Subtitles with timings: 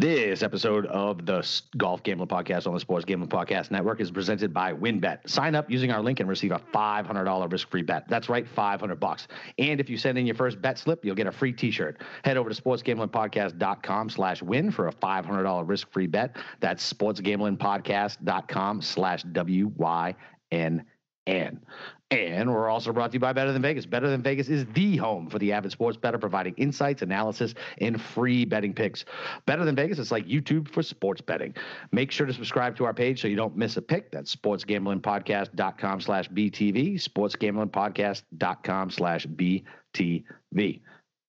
[0.00, 1.44] This episode of the
[1.76, 5.28] Golf Gambling Podcast on the Sports Gambling Podcast Network is presented by WynnBET.
[5.28, 8.04] Sign up using our link and receive a $500 risk-free bet.
[8.08, 9.26] That's right, 500 bucks.
[9.58, 12.00] And if you send in your first bet slip, you'll get a free T-shirt.
[12.22, 16.36] Head over to sportsgamblingpodcast.com/win for a $500 risk-free bet.
[16.60, 19.72] That's sportsgamblingpodcast.com slash W
[21.28, 21.60] N.
[22.10, 23.84] And we're also brought to you by Better Than Vegas.
[23.84, 28.00] Better Than Vegas is the home for the avid sports bettor, providing insights, analysis, and
[28.00, 29.04] free betting picks.
[29.44, 31.54] Better Than Vegas is like YouTube for sports betting.
[31.92, 34.10] Make sure to subscribe to our page so you don't miss a pick.
[34.10, 40.80] That's sportsgamblingpodcast.com slash BTV, sportsgamblingpodcast.com slash BTV.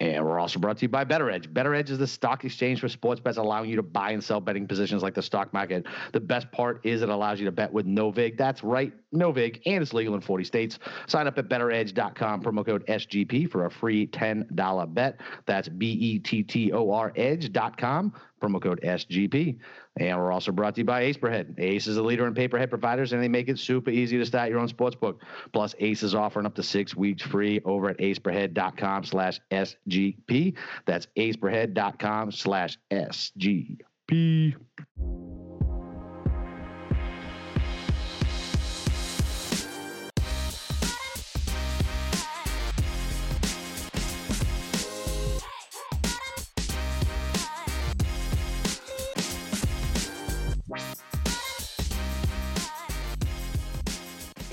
[0.02, 1.54] And we're also brought to you by Bettor Edge.
[1.54, 4.40] Bettor Edge is the stock exchange for sports bets, allowing you to buy and sell
[4.40, 5.86] betting positions like the stock market.
[6.14, 8.38] The best part is it allows you to bet with no vig.
[8.38, 10.80] That's right, no vig, and it's legal in 40 states.
[11.08, 15.20] Sign up at betteredge.com, promo code SGP for a free $10 bet.
[15.46, 19.58] That's B E T T O R edge.com, promo code SGP.
[20.00, 21.60] And we're also brought to you by Ace Aceperhead.
[21.60, 24.18] Ace is a leader in pay per head providers, and they make it super easy
[24.18, 25.22] to start your own sports book.
[25.52, 30.56] Plus, Ace is offering up to six weeks free over at aceperhead.com slash SGP.
[30.86, 34.56] That's aceperhead.com slash SGP.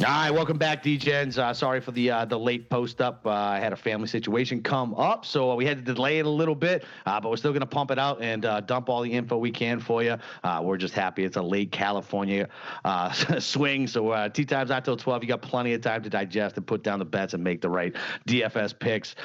[0.07, 1.37] All right, welcome back, DGens.
[1.37, 3.27] Uh, sorry for the uh, the late post up.
[3.27, 6.31] Uh, I had a family situation come up, so we had to delay it a
[6.31, 9.03] little bit, uh, but we're still going to pump it out and uh, dump all
[9.03, 10.17] the info we can for you.
[10.45, 12.49] Uh, we're just happy it's a late California
[13.41, 15.25] swing, so tee times out till twelve.
[15.25, 17.69] You got plenty of time to digest and put down the bets and make the
[17.69, 17.93] right
[18.29, 19.17] DFS picks.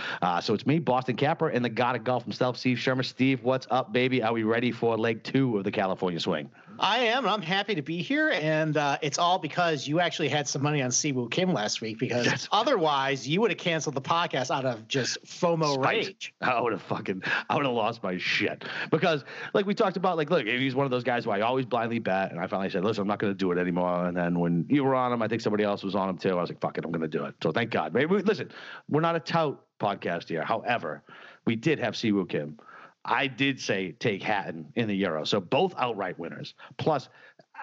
[0.42, 3.04] so it's me, Boston Capper, and the God of Golf himself, Steve Schirmer.
[3.04, 4.24] Steve, what's up, baby?
[4.24, 6.50] Are we ready for leg two of the California swing?
[6.82, 7.28] I am.
[7.28, 10.82] I'm happy to be here, and uh, it's all because you actually had some money
[10.82, 12.00] on Si Woo Kim last week.
[12.00, 12.50] Because yes.
[12.52, 15.86] otherwise, you would have canceled the podcast out of just FOMO Spite.
[15.86, 16.34] rage.
[16.42, 18.66] I would have fucking, I would have lost my shit.
[18.90, 21.68] Because, like we talked about, like, look, he's one of those guys who I always
[21.68, 24.08] blindly bet, and I finally said, listen, I'm not going to do it anymore.
[24.08, 26.32] And then when you were on him, I think somebody else was on him too.
[26.32, 27.36] I was like, fuck it, I'm going to do it.
[27.44, 27.94] So thank God.
[27.94, 28.50] Maybe listen,
[28.90, 30.44] we're not a tout podcast here.
[30.44, 31.04] However,
[31.46, 32.58] we did have Si Woo Kim.
[33.06, 35.24] I did say take Hatton in the Euro.
[35.24, 36.54] So both outright winners.
[36.78, 37.10] Plus,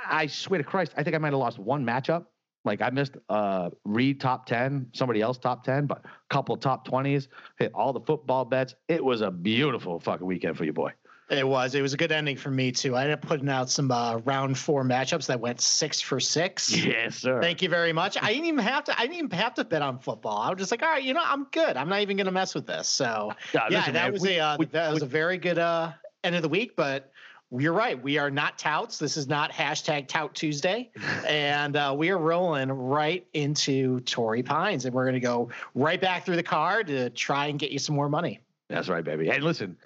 [0.09, 2.27] I swear to Christ, I think I might have lost one matchup.
[2.65, 6.87] Like I missed uh Reed top 10, somebody else top 10, but a couple top
[6.87, 7.29] 20s,
[7.59, 8.75] hit all the football bets.
[8.89, 10.93] It was a beautiful fucking weekend for you, boy.
[11.31, 11.75] It was.
[11.75, 12.97] It was a good ending for me too.
[12.97, 16.75] I ended up putting out some uh, round four matchups that went six for six.
[16.89, 17.43] Yes, sir.
[17.43, 18.17] Thank you very much.
[18.21, 18.99] I didn't even have to.
[18.99, 20.39] I didn't even have to bet on football.
[20.39, 21.77] I was just like, all right, you know, I'm good.
[21.77, 22.89] I'm not even going to mess with this.
[22.89, 25.09] So yeah, yeah listen, that man, was we, a uh, we, that was we, a
[25.09, 25.93] very good uh,
[26.25, 26.77] end of the week.
[26.77, 27.13] But
[27.51, 28.03] you're right.
[28.03, 28.99] We are not touts.
[28.99, 30.91] This is not hashtag tout Tuesday.
[31.27, 34.87] and uh, we are rolling right into Torrey Pines.
[34.87, 37.79] And we're going to go right back through the card to try and get you
[37.79, 38.41] some more money.
[38.69, 39.27] That's right, baby.
[39.27, 39.77] Hey, listen,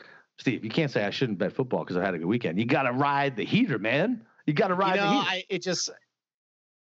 [0.42, 2.58] Steve, you can't say I shouldn't bet football because I had a good weekend.
[2.58, 4.26] You got to ride the heater, man.
[4.44, 5.30] You got to ride you know, the heater.
[5.30, 5.88] I, it just,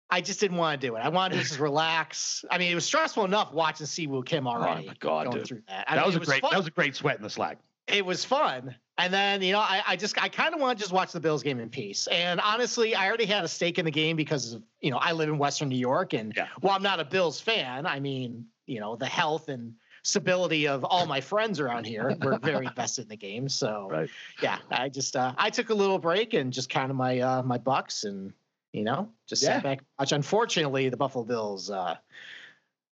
[0.08, 1.00] I just didn't want to do it.
[1.00, 2.44] I wanted to just relax.
[2.52, 4.84] I mean, it was stressful enough watching Si Woo Kim already.
[4.84, 5.47] Oh my god, going dude.
[5.48, 5.86] through that.
[5.88, 6.42] That mean, was a was great.
[6.42, 6.50] Fun.
[6.52, 7.58] That was a great sweat in the slack.
[7.88, 8.76] It was fun.
[8.97, 11.19] And then, you know, I, I just I kind of want to just watch the
[11.19, 12.06] Bills game in peace.
[12.06, 15.10] And honestly, I already had a stake in the game because of, you know, I
[15.10, 16.12] live in Western New York.
[16.12, 16.47] And yeah.
[16.60, 20.84] while I'm not a Bills fan, I mean, you know, the health and stability of
[20.84, 22.16] all my friends around here.
[22.20, 23.48] We're very invested in the game.
[23.48, 24.10] So right.
[24.42, 27.58] yeah, I just uh, I took a little break and just counted my uh, my
[27.58, 28.32] bucks and
[28.72, 29.54] you know just yeah.
[29.54, 30.12] sat back watch.
[30.12, 31.96] Unfortunately, the Buffalo Bills uh,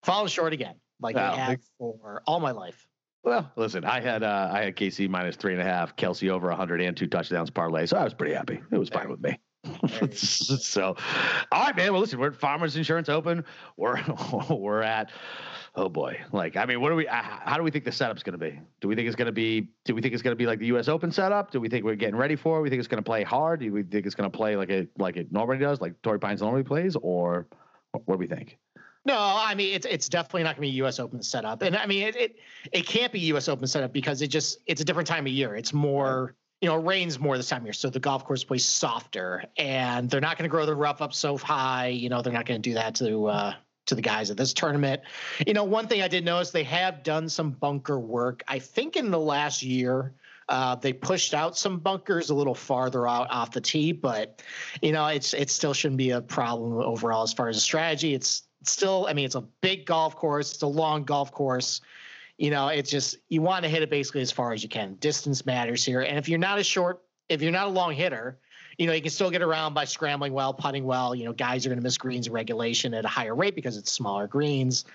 [0.02, 1.32] fallen short again, like wow.
[1.32, 2.86] they have for all my life.
[3.22, 6.48] Well, listen, I had uh, I had KC minus three and a half, Kelce over
[6.48, 8.60] 100 and two touchdowns parlay, so I was pretty happy.
[8.70, 9.38] It was fine with me.
[10.12, 10.96] so,
[11.52, 11.92] all right, man.
[11.92, 13.44] Well, listen, we're at Farmers Insurance Open.
[13.76, 14.00] We're
[14.50, 15.10] we're at
[15.74, 17.08] oh boy, like I mean, what do we?
[17.08, 18.58] Uh, how do we think the setup's going to be?
[18.80, 19.68] Do we think it's going to be?
[19.84, 20.88] Do we think it's going to be like the U.S.
[20.88, 21.50] Open setup?
[21.50, 22.58] Do we think we're getting ready for?
[22.58, 22.62] it?
[22.62, 23.60] We think it's going to play hard?
[23.60, 26.18] Do we think it's going to play like it like it normally does, like Torrey
[26.18, 27.46] Pines normally plays, or
[27.92, 28.58] what do we think?
[29.06, 30.98] No, I mean it's it's definitely not going to be U.S.
[30.98, 32.36] Open setup, and I mean it, it
[32.72, 33.48] it can't be U.S.
[33.48, 35.56] Open setup because it just it's a different time of year.
[35.56, 38.44] It's more you know, it rains more this time of year, so the golf course
[38.44, 41.88] plays softer, and they're not going to grow the rough up so high.
[41.88, 43.54] You know, they're not going to do that to uh,
[43.86, 45.00] to the guys at this tournament.
[45.46, 48.42] You know, one thing I did notice they have done some bunker work.
[48.46, 50.12] I think in the last year,
[50.50, 54.42] uh, they pushed out some bunkers a little farther out off the tee, but
[54.82, 58.14] you know, it's it still shouldn't be a problem overall as far as a strategy.
[58.14, 60.52] It's still, I mean, it's a big golf course.
[60.52, 61.80] It's a long golf course.
[62.40, 64.94] You know, it's just you want to hit it basically as far as you can.
[64.94, 68.38] Distance matters here, and if you're not a short if you're not a long hitter,
[68.76, 71.14] you know, you can still get around by scrambling well, putting well.
[71.14, 73.92] You know, guys are going to miss greens regulation at a higher rate because it's
[73.92, 74.86] smaller greens,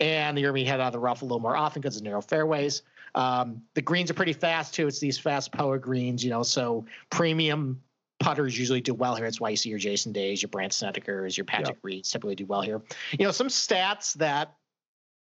[0.00, 2.02] and you're going to head out of the rough a little more often because it's
[2.02, 2.82] narrow fairways.
[3.14, 4.88] Um, the greens are pretty fast too.
[4.88, 7.80] It's these fast Poa greens, you know, so premium
[8.18, 9.26] putters usually do well here.
[9.26, 11.78] That's why you see your Jason Days, your Brandt Snedekers, your Patrick.
[11.82, 12.82] Reeds typically do well here.
[13.12, 14.54] You know, some stats that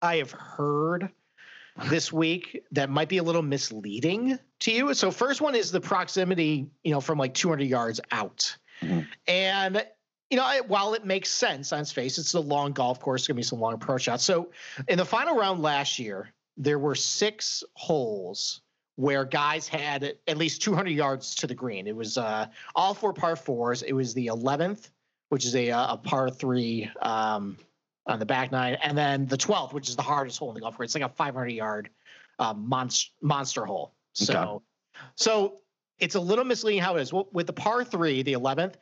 [0.01, 1.09] I have heard
[1.85, 4.93] this week that might be a little misleading to you.
[4.93, 8.55] So first one is the proximity, you know, from like 200 yards out.
[8.81, 9.01] Mm-hmm.
[9.27, 9.85] And
[10.29, 13.35] you know, while it makes sense on its face, it's a long golf course, going
[13.35, 14.23] to be some long approach shots.
[14.23, 14.51] So
[14.87, 18.61] in the final round last year, there were six holes
[18.95, 21.87] where guys had at least 200 yards to the green.
[21.87, 23.81] It was uh, all four par fours.
[23.81, 24.89] It was the 11th,
[25.29, 27.57] which is a, a par three um,
[28.09, 30.61] on the back nine, and then the 12th, which is the hardest hole in the
[30.61, 30.87] golf course.
[30.87, 31.89] It's like a 500 yard
[32.39, 33.93] um, monster monster hole.
[34.13, 34.63] So, okay.
[35.15, 35.61] so
[35.99, 37.13] it's a little misleading how it is.
[37.13, 38.75] With the par three, the 11th,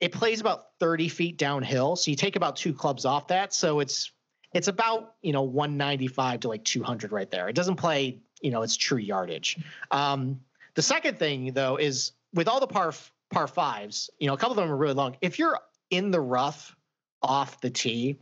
[0.00, 1.96] it plays about 30 feet downhill.
[1.96, 3.52] So you take about two clubs off that.
[3.52, 4.12] So it's
[4.54, 7.48] it's about you know 195 to like 200 right there.
[7.48, 9.58] It doesn't play you know its true yardage.
[9.90, 10.40] Um,
[10.74, 12.92] the second thing though is with all the par
[13.30, 15.16] par fives, you know, a couple of them are really long.
[15.20, 15.58] If you're
[15.90, 16.74] in the rough
[17.22, 18.18] off the tee,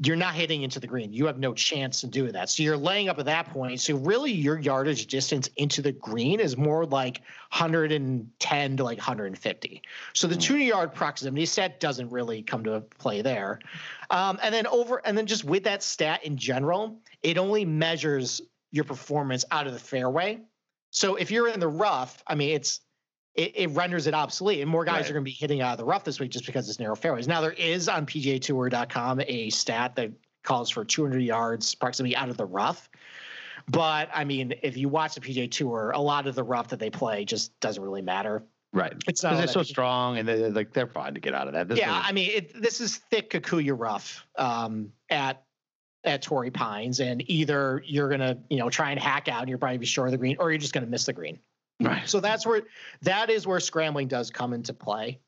[0.00, 1.12] you're not hitting into the green.
[1.12, 2.50] You have no chance in doing that.
[2.50, 3.80] So you're laying up at that point.
[3.80, 7.18] So really your yardage distance into the green is more like
[7.50, 9.82] 110 to like 150.
[10.12, 10.40] So the hmm.
[10.40, 13.60] two yard proximity stat doesn't really come to play there.
[14.10, 18.40] Um, and then over and then just with that stat in general, it only measures
[18.72, 20.40] your performance out of the fairway.
[20.90, 22.80] So if you're in the rough, I mean it's
[23.34, 24.60] it, it renders it obsolete.
[24.60, 25.10] And more guys right.
[25.10, 26.94] are going to be hitting out of the rough this week just because it's narrow
[26.94, 27.26] fairways.
[27.26, 32.36] Now, there is on PGAtour.com a stat that calls for 200 yards proximity out of
[32.36, 32.88] the rough.
[33.68, 36.78] But I mean, if you watch the PGA Tour, a lot of the rough that
[36.78, 38.42] they play just doesn't really matter.
[38.72, 38.92] Right.
[39.06, 41.68] It's not they're so strong and they're like they're fine to get out of that.
[41.68, 45.44] This yeah, is, I mean, it, this is thick Kikuyu rough um, at
[46.02, 49.58] at Torrey Pines, and either you're gonna you know try and hack out and you're
[49.58, 51.38] probably be short of the green, or you're just gonna miss the green.
[51.80, 52.08] Right.
[52.08, 52.62] So that's where
[53.02, 55.20] that is where scrambling does come into play.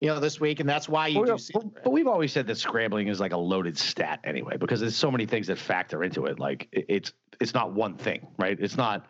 [0.00, 1.44] You know, this week, and that's why you well, do.
[1.54, 4.96] But, but we've always said that scrambling is like a loaded stat anyway, because there's
[4.96, 6.38] so many things that factor into it.
[6.38, 8.58] Like it's it's not one thing, right?
[8.60, 9.06] It's not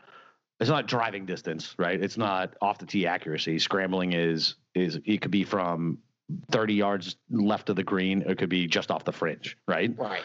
[0.61, 2.01] it's not driving distance, right?
[2.01, 3.59] It's not off the tee accuracy.
[3.59, 5.99] Scrambling is is it could be from
[6.51, 8.23] 30 yards left of the green.
[8.23, 9.93] It could be just off the fringe, right?
[9.97, 10.23] Right.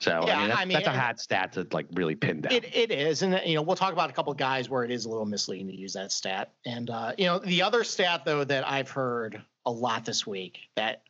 [0.00, 2.42] So yeah, I mean, that's, I mean, that's a hot stat to like really pin
[2.42, 2.52] down.
[2.52, 5.04] It, it is, and you know we'll talk about a couple guys where it is
[5.04, 6.52] a little misleading to use that stat.
[6.66, 10.58] And uh, you know the other stat though that I've heard a lot this week
[10.76, 11.02] that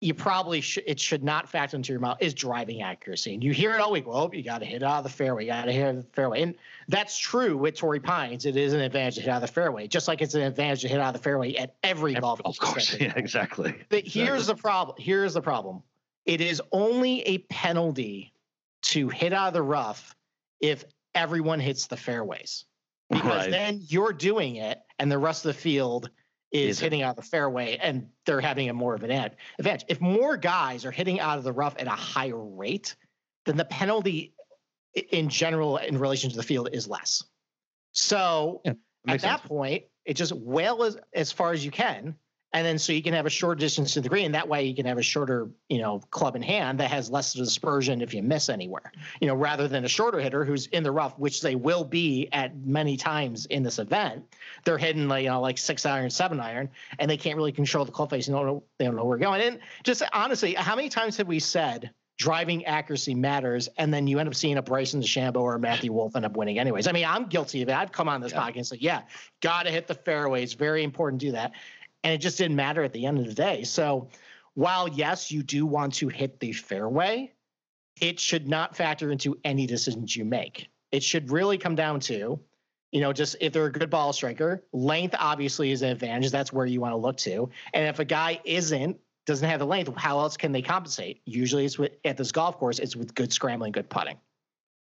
[0.00, 3.32] you probably should it should not factor into your mouth is driving accuracy.
[3.32, 4.06] And you hear it all week.
[4.06, 5.44] Well, you got to hit out of the fairway.
[5.44, 6.54] You got to hit out of the fairway, and
[6.88, 8.44] that's true with Torrey Pines.
[8.44, 10.82] It is an advantage to hit out of the fairway, just like it's an advantage
[10.82, 12.94] to hit out of the fairway at every, every golf course.
[13.00, 13.74] Yeah, exactly.
[13.88, 14.96] But here's the problem.
[14.98, 15.82] Here's the problem
[16.26, 18.32] it is only a penalty
[18.82, 20.14] to hit out of the rough
[20.60, 20.84] if
[21.14, 22.64] everyone hits the fairways.
[23.10, 23.50] Because right.
[23.50, 26.10] then you're doing it and the rest of the field
[26.50, 29.84] is, hitting out of the fairway and they're having a more of an advantage.
[29.88, 32.96] If more guys are hitting out of the rough at a higher rate,
[33.44, 34.34] then the penalty
[35.10, 37.24] in general in relation to the field is less.
[37.92, 38.74] So yeah,
[39.08, 42.16] at that point, it just well as as far as you can
[42.54, 44.30] and then so you can have a short distance to the green.
[44.32, 47.34] That way you can have a shorter, you know, club in hand that has less
[47.34, 48.92] dispersion if you miss anywhere.
[49.20, 52.28] You know, rather than a shorter hitter who's in the rough, which they will be
[52.32, 54.24] at many times in this event.
[54.64, 56.70] They're hitting like you know like six iron, seven iron,
[57.00, 58.26] and they can't really control the club face.
[58.26, 59.42] They don't know they don't know where we're going.
[59.42, 61.90] And just honestly, how many times have we said?
[62.16, 65.92] driving accuracy matters, and then you end up seeing a Bryson DeChambeau or a Matthew
[65.92, 66.86] Wolff end up winning anyways.
[66.86, 67.74] I mean, I'm guilty of it.
[67.74, 68.40] I've come on this yeah.
[68.40, 69.02] podcast and said, yeah,
[69.40, 70.42] got to hit the fairway.
[70.42, 71.52] It's very important to do that
[72.04, 73.64] and it just didn't matter at the end of the day.
[73.64, 74.08] So
[74.52, 77.32] while yes, you do want to hit the fairway,
[78.00, 80.68] it should not factor into any decisions you make.
[80.92, 82.38] It should really come down to,
[82.92, 86.30] you know, just if they're a good ball striker, length obviously is an advantage.
[86.30, 87.50] That's where you want to look to.
[87.72, 91.22] And if a guy isn't, doesn't have the length, how else can they compensate?
[91.24, 94.18] Usually it's with at this golf course, it's with good scrambling, good putting.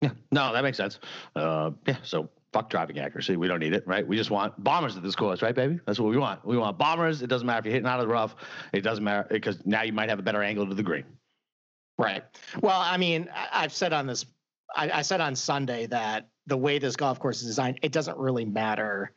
[0.00, 0.98] Yeah, no, that makes sense.
[1.36, 3.36] Uh, yeah, so fuck driving accuracy.
[3.36, 4.06] We don't need it, right?
[4.06, 5.80] We just want bombers at this course, right, baby?
[5.86, 6.46] That's what we want.
[6.46, 7.20] We want bombers.
[7.20, 8.36] It doesn't matter if you're hitting out of the rough.
[8.72, 11.04] It doesn't matter because now you might have a better angle to the green.
[11.98, 12.22] Right.
[12.62, 14.24] Well, I mean, I've said on this,
[14.74, 18.16] I, I said on Sunday that the way this golf course is designed, it doesn't
[18.18, 19.10] really matter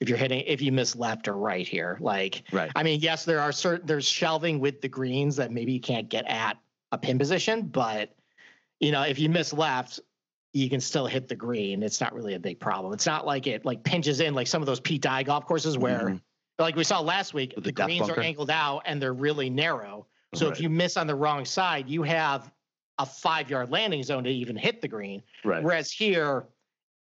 [0.00, 1.96] if you're hitting if you miss left or right here.
[2.00, 2.72] Like, right.
[2.74, 6.08] I mean, yes, there are certain there's shelving with the greens that maybe you can't
[6.08, 6.56] get at
[6.90, 8.16] a pin position, but
[8.80, 10.00] you know, if you miss left,
[10.52, 11.82] you can still hit the green.
[11.82, 12.92] It's not really a big problem.
[12.92, 15.78] It's not like it like pinches in like some of those Pete Dye golf courses
[15.78, 16.20] where, Mhm.
[16.58, 18.20] like we saw last week, the, the greens bunker.
[18.20, 20.06] are angled out and they're really narrow.
[20.34, 20.56] So Right.
[20.56, 22.50] if you miss on the wrong side, you have
[22.98, 25.22] a five yard landing zone to even hit the green.
[25.44, 25.62] Right.
[25.62, 26.46] Whereas here,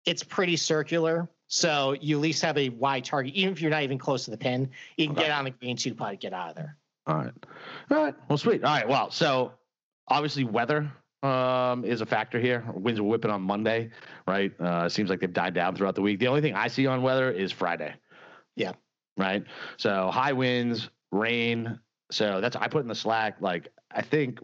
[0.05, 1.29] it's pretty circular.
[1.47, 3.33] So you at least have a wide target.
[3.33, 5.77] Even if you're not even close to the pin, you can get on the green
[5.77, 6.77] two putt, get out of there.
[7.07, 7.33] All right.
[7.89, 8.15] All right.
[8.27, 8.63] Well, sweet.
[8.65, 8.87] All right.
[8.87, 9.53] Well, so
[10.09, 10.91] obviously weather
[11.24, 12.63] um, is a factor here.
[12.74, 13.89] Winds were whipping on Monday,
[14.27, 14.51] right?
[14.59, 16.19] Uh, it seems like they've died down throughout the week.
[16.19, 17.93] The only thing I see on weather is Friday.
[18.55, 18.74] Yeah.
[19.17, 19.43] Right.
[19.77, 21.79] So high winds, rain.
[22.12, 23.38] So that's I put in the slack.
[23.41, 24.39] Like I think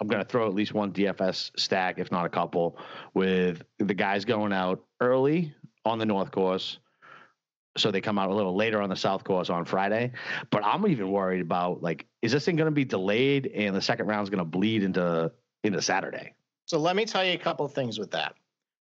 [0.00, 2.78] I'm gonna throw at least one DFS stack, if not a couple,
[3.14, 6.78] with the guys going out early on the north course.
[7.76, 10.12] So they come out a little later on the south course on Friday.
[10.50, 13.80] But I'm even worried about like, is this thing going to be delayed and the
[13.80, 16.34] second round is going to bleed into into Saturday?
[16.66, 18.34] So let me tell you a couple of things with that.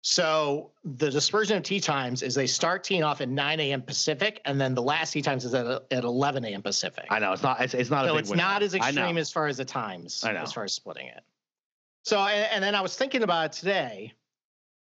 [0.03, 3.83] So the dispersion of tee times is they start teeing off at 9 a.m.
[3.83, 6.63] Pacific, and then the last tee times is at, at 11 a.m.
[6.63, 7.07] Pacific.
[7.11, 7.61] I know it's not.
[7.61, 8.05] It's, it's not.
[8.05, 8.45] a so it's window.
[8.45, 10.41] not as extreme as far as the times, I know.
[10.41, 11.23] as far as splitting it.
[12.05, 14.15] So and, and then I was thinking about it today.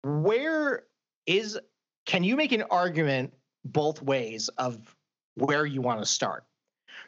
[0.02, 0.85] Where
[1.26, 1.59] is
[2.06, 4.97] can you make an argument both ways of
[5.35, 6.44] where you want to start?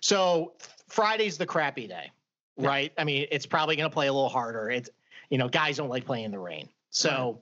[0.00, 0.54] So
[0.88, 2.10] Friday's the crappy day,
[2.56, 2.68] Yeah.
[2.68, 2.92] right?
[2.98, 4.70] I mean, it's probably going to play a little harder.
[4.70, 4.90] It's
[5.32, 6.68] you know, guys don't like playing in the rain.
[6.90, 7.40] So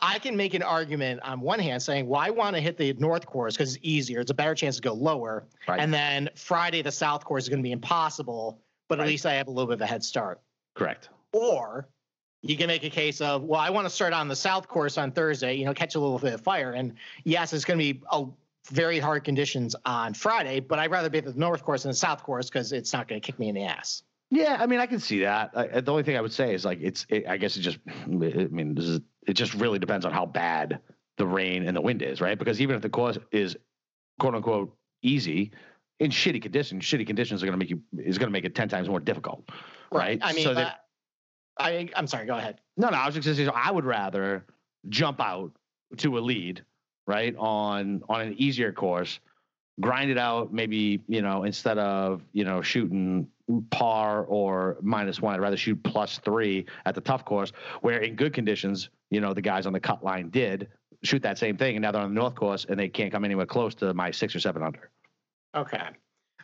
[0.00, 2.92] I can make an argument on one hand saying, well, I want to hit the
[2.98, 4.20] north course because it's easier.
[4.20, 5.46] It's a better chance to go lower.
[5.66, 5.80] Right.
[5.80, 9.32] And then Friday, the south course is going to be impossible, but at least I
[9.32, 10.42] have a little bit of a head start.
[10.74, 11.08] Correct.
[11.32, 11.88] Or
[12.42, 14.98] you can make a case of, well, I want to start on the south course
[14.98, 16.72] on Thursday, you know, catch a little bit of fire.
[16.72, 16.92] And
[17.24, 18.26] yes, it's going to be a
[18.70, 21.96] very hard conditions on Friday, but I'd rather be at the north course than the
[21.96, 24.02] south course because it's not going to kick me in the ass.
[24.30, 25.50] Yeah, I mean, I can see that.
[25.54, 27.06] I, the only thing I would say is like it's.
[27.08, 27.78] It, I guess it just.
[27.86, 29.00] I mean, this is.
[29.26, 30.80] It just really depends on how bad
[31.16, 32.38] the rain and the wind is, right?
[32.38, 33.56] Because even if the course is
[34.18, 35.52] quote unquote easy,
[36.00, 38.54] in shitty conditions, shitty conditions are going to make you is going to make it
[38.54, 39.48] ten times more difficult,
[39.92, 40.18] right?
[40.22, 40.84] I mean, so that,
[41.58, 42.60] I, I'm sorry, go ahead.
[42.76, 44.44] No, no, I was just gonna so I would rather
[44.88, 45.52] jump out
[45.98, 46.64] to a lead,
[47.06, 47.34] right?
[47.36, 49.20] On on an easier course,
[49.80, 53.28] grind it out, maybe, you know, instead of, you know, shooting
[53.70, 57.52] par or minus one, I'd rather shoot plus three at the tough course,
[57.82, 60.68] where in good conditions, you know, the guys on the cut line did
[61.02, 63.24] shoot that same thing, and now they're on the north course and they can't come
[63.24, 64.90] anywhere close to my six or seven under.
[65.54, 65.88] Okay.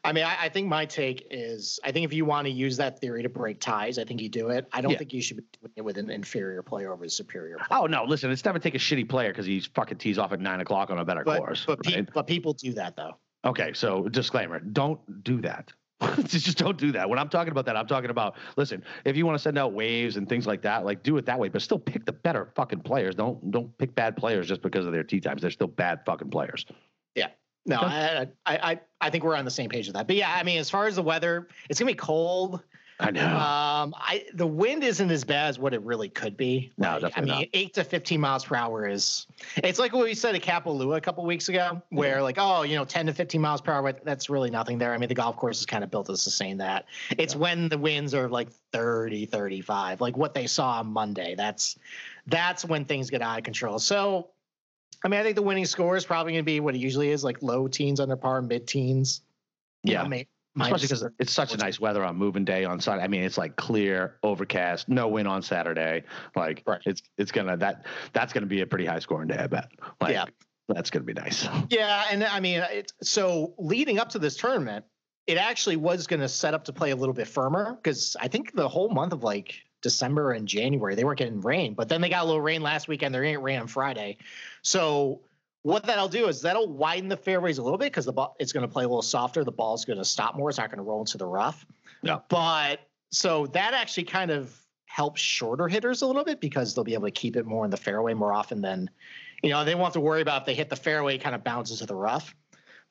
[0.05, 2.77] I mean, I, I think my take is I think if you want to use
[2.79, 4.67] that theory to break ties, I think you do it.
[4.73, 4.99] I don't Yeah.
[4.99, 7.81] think you should be doing it with an inferior player over a superior player.
[7.81, 10.41] Oh no, listen, it's never take a shitty player because he's fucking tees off at
[10.41, 11.65] nine o'clock on a better But, course.
[11.67, 13.17] but, pe- but people do that though.
[13.45, 15.73] Okay, so disclaimer: don't do that.
[16.25, 17.09] just don't do that.
[17.09, 18.83] When I'm talking about that, I'm talking about listen.
[19.05, 21.39] If you want to send out waves and things like that, like do it that
[21.39, 23.15] way, but still pick the better fucking players.
[23.15, 25.43] Don't don't pick bad players just because of their tee times.
[25.43, 26.67] They're still bad fucking players.
[27.65, 30.07] No, I, I I I think we're on the same page with that.
[30.07, 32.63] But yeah, I mean, as far as the weather, it's gonna be cold.
[33.01, 33.27] I know.
[33.27, 36.73] Um, I the wind isn't as bad as what it really could be.
[36.79, 37.47] No, Like, I mean, not.
[37.53, 39.27] eight to fifteen miles per hour is.
[39.57, 42.77] It's like what we said at Kapalua a couple weeks ago, where like, oh, you
[42.77, 43.93] know, ten to fifteen miles per hour.
[43.93, 44.93] That's really nothing there.
[44.93, 46.85] I mean, the golf course is kind of built to sustain that.
[47.19, 51.35] It's when the winds are like 30, 35, like what they saw on Monday.
[51.35, 51.77] That's
[52.27, 53.81] that's when things get out of control.
[53.81, 54.29] So,
[55.05, 57.11] I mean, I think the winning score is probably going to be what it usually
[57.11, 59.23] is, like low teens under par, mid teens.
[59.83, 60.07] yeah,
[60.61, 63.03] especially because it's such a nice weather on moving day on Sunday.
[63.03, 66.05] I mean, it's like clear, overcast, no wind on Saturday.
[66.37, 66.81] Like Right.
[66.87, 69.39] it's it's gonna that that's gonna be a pretty high scoring day.
[69.39, 69.71] I bet.
[70.01, 70.27] Like, Yeah.
[70.69, 71.49] that's gonna be nice.
[71.71, 74.85] Yeah, and I mean, it's so leading up to this tournament,
[75.27, 78.27] it actually was going to set up to play a little bit firmer because I
[78.29, 82.01] think the whole month of like December and January they weren't getting rain, but then
[82.01, 83.15] they got a little rain last weekend.
[83.15, 84.19] They're getting rain on Friday,
[84.63, 85.21] so
[85.63, 88.53] what that'll do is that'll widen the fairways a little bit because the ball it's
[88.53, 89.45] going to play a little softer.
[89.45, 90.49] The ball's going to stop more.
[90.51, 91.65] It's not going to roll into the rough.
[92.03, 92.19] Yeah.
[92.29, 96.95] But so that actually kind of helps shorter hitters a little bit because they'll be
[96.95, 98.91] able to keep it more in the fairway more often than,
[99.43, 101.35] you know, they won't have to worry about if they hit the fairway, it kind
[101.35, 102.35] of bounces to the rough.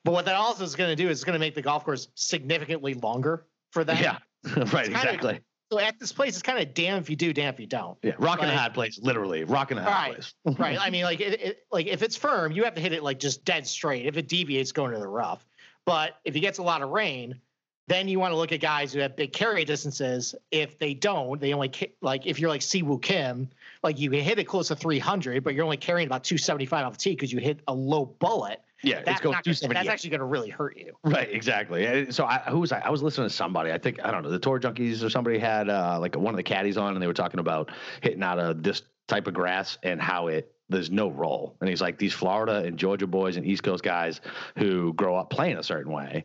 [0.04, 1.84] But what that also is going to do is it's going to make the golf
[1.84, 3.98] course significantly longer for them.
[4.00, 4.18] yeah,
[4.72, 5.40] right, exactly.
[5.72, 7.96] So at this place, it's kind of damn if you do, damn if you don't.
[8.02, 10.12] Yeah, rocking a Like- hard place, literally rocking a hard Right,
[10.44, 10.58] place.
[10.58, 10.78] right.
[10.78, 13.18] I mean, like, it, it, like if it's firm, you have to hit it like
[13.18, 14.04] just dead straight.
[14.04, 15.42] If it deviates, going to the rough.
[15.86, 17.40] But if it gets a lot of rain,
[17.88, 20.34] then you want to look at guys who have big carry distances.
[20.50, 23.48] If they don't, they only like if you're like Si Woo Kim,
[23.82, 26.98] like you hit it close to 300, but you're only carrying about 275 off the
[26.98, 28.60] tee because you hit a low bullet.
[28.82, 30.92] Yeah, it's that's go not two gonna- seventy that's actually going to really hurt you.
[31.04, 32.10] Right, exactly.
[32.10, 32.80] So I, who was I?
[32.80, 33.72] I was listening to somebody.
[33.72, 36.36] I think I don't know the tour junkies or somebody had uh, like one of
[36.36, 37.70] the caddies on, and they were talking about
[38.00, 41.56] hitting out of this type of grass and how it there's no roll.
[41.60, 44.20] And he's like these Florida and Georgia boys and East Coast guys
[44.56, 46.24] who grow up playing a certain way,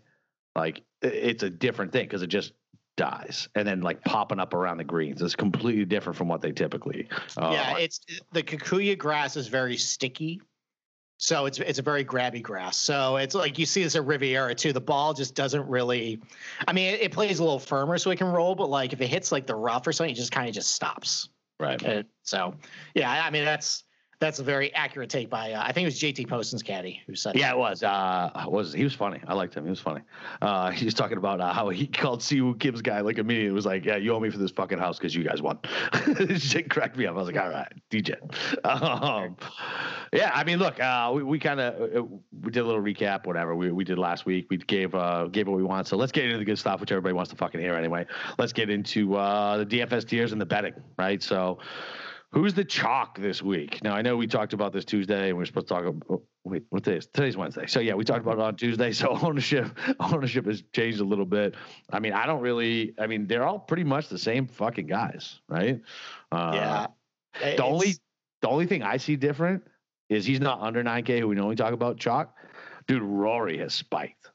[0.56, 2.54] like it's a different thing because it just
[2.96, 6.52] dies and then like popping up around the greens is completely different from what they
[6.52, 7.08] typically.
[7.38, 8.00] Uh, yeah, it's
[8.32, 10.42] the Kikuyu grass is very sticky.
[11.18, 12.78] So it's it's a very grabby grass.
[12.78, 14.72] So it's like you see this at Riviera too.
[14.72, 16.22] The ball just doesn't really.
[16.68, 19.02] I mean, it, it plays a little firmer so it can roll, but like if
[19.02, 21.30] it hits like the rough or something, it just kind of just stops.
[21.60, 22.06] right.
[22.22, 22.54] So
[22.94, 23.84] yeah, I mean that's
[24.20, 27.16] that's a very accurate take by uh, I think it was JT Poston's caddy who
[27.16, 27.36] said.
[27.36, 27.84] Yeah, it was.
[27.84, 29.22] Uh, was he was funny.
[29.28, 29.64] I liked him.
[29.64, 30.02] He was funny.
[30.42, 33.52] Uh, he was talking about uh, how he called Si Woo Kim's guy like immediately.
[33.52, 35.60] Was like, "Yeah, you owe me for this fucking house because you guys won."
[36.38, 37.16] Shit cracked me up.
[37.16, 38.16] I was like, "All right, DJ."
[38.66, 39.38] Um,
[40.12, 42.10] yeah, I mean, look, uh, we, we kind of
[42.42, 44.48] we did a little recap, whatever we, we did last week.
[44.50, 45.88] We gave uh, gave what we want.
[45.88, 48.06] So let's get into the good stuff, which everybody wants to fucking hear anyway.
[48.40, 51.22] Let's get into uh, the DFS tiers and the betting, right?
[51.22, 51.60] So.
[52.38, 53.84] Who's the chalk this week?
[53.84, 55.86] Now I know we talked about this Tuesday, and we are supposed to talk.
[55.86, 57.66] About, oh, wait, what day is today's Wednesday?
[57.66, 58.92] So yeah, we talked about it on Tuesday.
[58.94, 61.56] So ownership ownership has changed a little bit.
[61.92, 62.94] I mean, I don't really.
[63.00, 65.82] I mean, they're all pretty much the same fucking guys, right?
[66.32, 66.88] Uh, yeah.
[67.56, 67.96] The only
[68.44, 69.64] the only thing I see different
[70.08, 72.36] is he's not under 9K, who we normally talk about chalk.
[72.88, 74.30] Dude, Rory has spiked.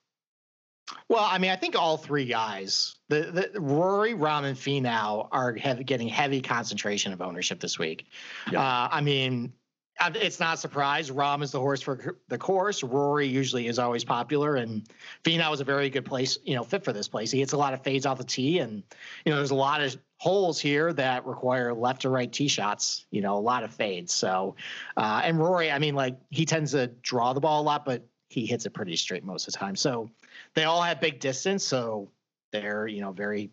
[1.08, 5.52] Well, I mean, I think all three guys, the, the Rory, Rahm, and Finau are
[5.52, 8.06] getting heavy concentration of ownership this week.
[8.50, 8.60] Yeah.
[8.60, 9.52] Uh, I mean,
[10.00, 11.10] it's not a surprise.
[11.10, 12.82] Rahm is the horse for the course.
[12.82, 14.88] Rory usually is always popular, and
[15.24, 17.30] Finau is a very good place, you know, fit for this place.
[17.30, 18.82] He hits a lot of fades off the tee, and
[19.24, 23.06] you know, there's a lot of holes here that require left to right tee shots.
[23.10, 24.12] You know, a lot of fades.
[24.12, 24.56] So,
[24.96, 28.06] uh, and Rory, I mean, like he tends to draw the ball a lot, but
[28.32, 29.76] he hits it pretty straight most of the time.
[29.76, 30.10] So
[30.54, 32.10] they all have big distance, so
[32.52, 33.50] they're you know very,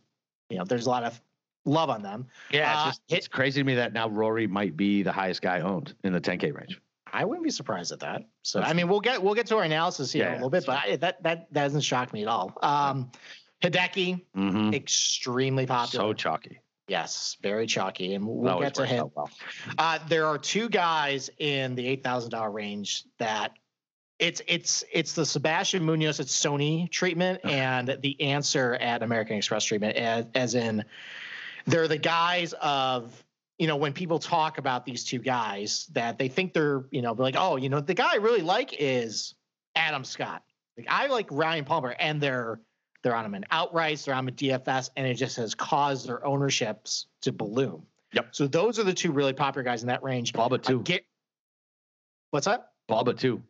[0.49, 1.21] you know, there's a lot of
[1.65, 2.25] love on them.
[2.51, 5.41] Yeah, it's Uh, just it's crazy to me that now Rory might be the highest
[5.41, 6.79] guy owned in the 10K range.
[7.11, 8.21] I wouldn't be surprised at that.
[8.43, 10.49] So I mean, we'll get we'll get to our analysis here Yeah, in a little
[10.51, 12.53] bit, but I, that that that doesn't shock me at all.
[12.61, 13.11] Um,
[13.61, 14.73] Hideki, Mm-hmm.
[14.73, 16.05] extremely popular.
[16.09, 16.59] So chalky.
[16.87, 19.11] yes, very chalky, and we'll Always get to him.
[19.15, 19.29] well.
[19.77, 23.51] Uh, there are two guys in the eight thousand dollar range that
[24.19, 29.63] it's it's it's the Sebastian Munoz at Sony treatment and the answer at American Express
[29.63, 30.83] treatment, as, as in
[31.65, 33.23] they're the guys of
[33.57, 37.13] you know when people talk about these two guys that they think they're you know
[37.13, 39.35] like oh you know the guy I really like is
[39.75, 40.43] Adam Scott.
[40.77, 42.59] Like I like Ryan Palmer, and they're
[43.01, 46.25] they're on him in outrights, they're on a DFS, and it just has caused their
[46.25, 47.81] ownerships to balloon.
[48.13, 48.29] Yep.
[48.31, 50.33] So those are the two really popular guys in that range.
[50.35, 50.81] Uh, too.
[50.81, 51.05] Get,
[52.31, 52.71] what's that?
[52.89, 53.41] Bubba too.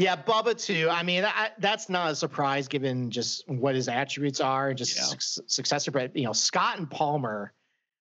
[0.00, 0.88] Yeah, Bubba too.
[0.90, 4.96] I mean, I, that's not a surprise given just what his attributes are and just
[4.96, 5.02] Yeah.
[5.02, 5.90] suc- successor.
[5.90, 7.52] But you know, Scott and Palmer,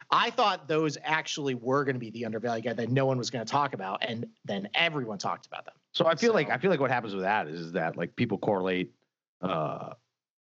[0.10, 3.30] I thought those actually were going to be the undervalued guy that no one was
[3.30, 5.74] going to talk about, and then everyone talked about them.
[5.92, 8.16] So I feel like I feel like what happens with that is, is that like
[8.16, 8.94] people correlate
[9.42, 9.90] uh,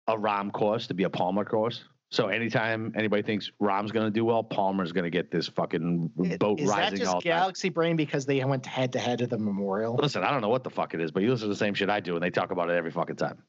[0.08, 1.84] a Rahm course to be a Palmer course.
[2.10, 6.10] So anytime anybody thinks Rahm's going to do well, Palmer's going to get this fucking
[6.38, 7.38] boat Is that rising just all the time.
[7.38, 9.96] Galaxy Brain because they went head to head at the Memorial?
[9.96, 11.74] Listen, I don't know what the fuck it is, but you listen to the same
[11.74, 13.42] shit I do, and they talk about it every fucking time.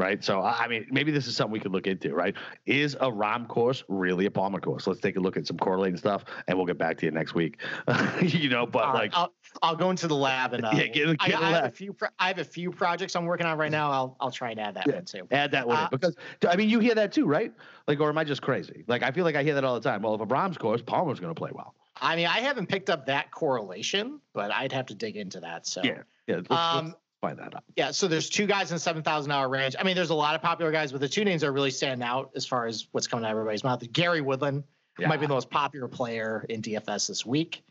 [0.00, 0.24] Right.
[0.24, 2.34] So, I I mean, maybe this is something we could look into, right?
[2.64, 4.86] Is a Rahm course really a Palmer course?
[4.86, 7.34] Let's take a look at some correlating stuff, and we'll get back to you next
[7.34, 7.60] week.
[8.22, 11.16] you know, but Uh, like, I'll, I'll go into the lab and uh, yeah, get,
[11.20, 11.92] I, get I have a few.
[11.92, 13.90] Pro- I have a few projects I'm working on right now.
[13.90, 14.94] I'll I'll try and add that Yeah.
[14.94, 15.28] one too.
[15.30, 16.16] Add that one Uh, because
[16.48, 17.52] I mean, you hear that too, right?
[17.86, 18.84] Like, or am I just crazy?
[18.86, 20.00] Like, I feel like I hear that all the time.
[20.00, 21.74] Well, if a Brahms course, Palmer's going to play well.
[22.00, 25.66] I mean, I haven't picked up that correlation, but I'd have to dig into that.
[25.66, 26.36] So Yeah, yeah.
[26.36, 27.64] Let's, Um, let's find that out.
[27.76, 29.76] Yeah, so there's two guys in the seven thousand hour range.
[29.78, 31.70] I mean, there's a lot of popular guys, but the two names that are really
[31.70, 33.82] standing out as far as what's coming out of everybody's mouth.
[33.92, 34.64] Gary Woodland
[34.98, 37.62] might be the most popular player in DFS this week,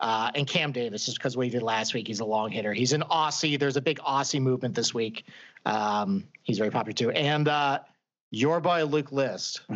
[0.00, 2.72] uh, and Cam Davis, just because what he did last week, he's a long hitter.
[2.72, 3.58] He's an Aussie.
[3.58, 5.24] There's a big Aussie movement this week.
[5.64, 7.80] Um, he's very popular too, and uh,
[8.30, 9.62] your boy Luke List.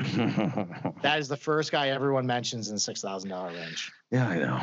[1.03, 3.91] That is the first guy everyone mentions in the six thousand dollar range.
[4.11, 4.57] Yeah, I know.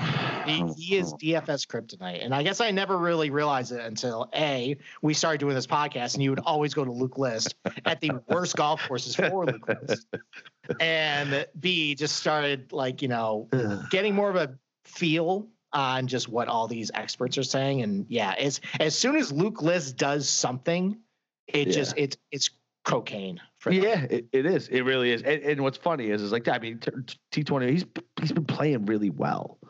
[0.46, 1.18] He, oh, he is oh.
[1.18, 2.24] DFS kryptonite.
[2.24, 6.16] And I guess I never really realized it until A, we started doing this podcast
[6.16, 7.56] and you would always go to Luke List
[7.86, 10.08] at the worst golf courses for Luke List.
[10.82, 13.48] And B, just started like, you know,
[13.90, 17.84] getting more of a feel on just what all these experts are saying.
[17.84, 20.98] And yeah, as as soon as Luke List does something,
[21.48, 21.74] it Yeah.
[21.74, 22.50] just it's it's
[22.88, 23.72] cocaine for.
[23.72, 24.68] Yeah, it, it is.
[24.70, 25.22] It really is.
[25.22, 26.80] And, and what's funny is, is like I mean,
[27.32, 27.72] T twenty.
[27.72, 27.86] He's
[28.20, 29.60] he's been playing really well.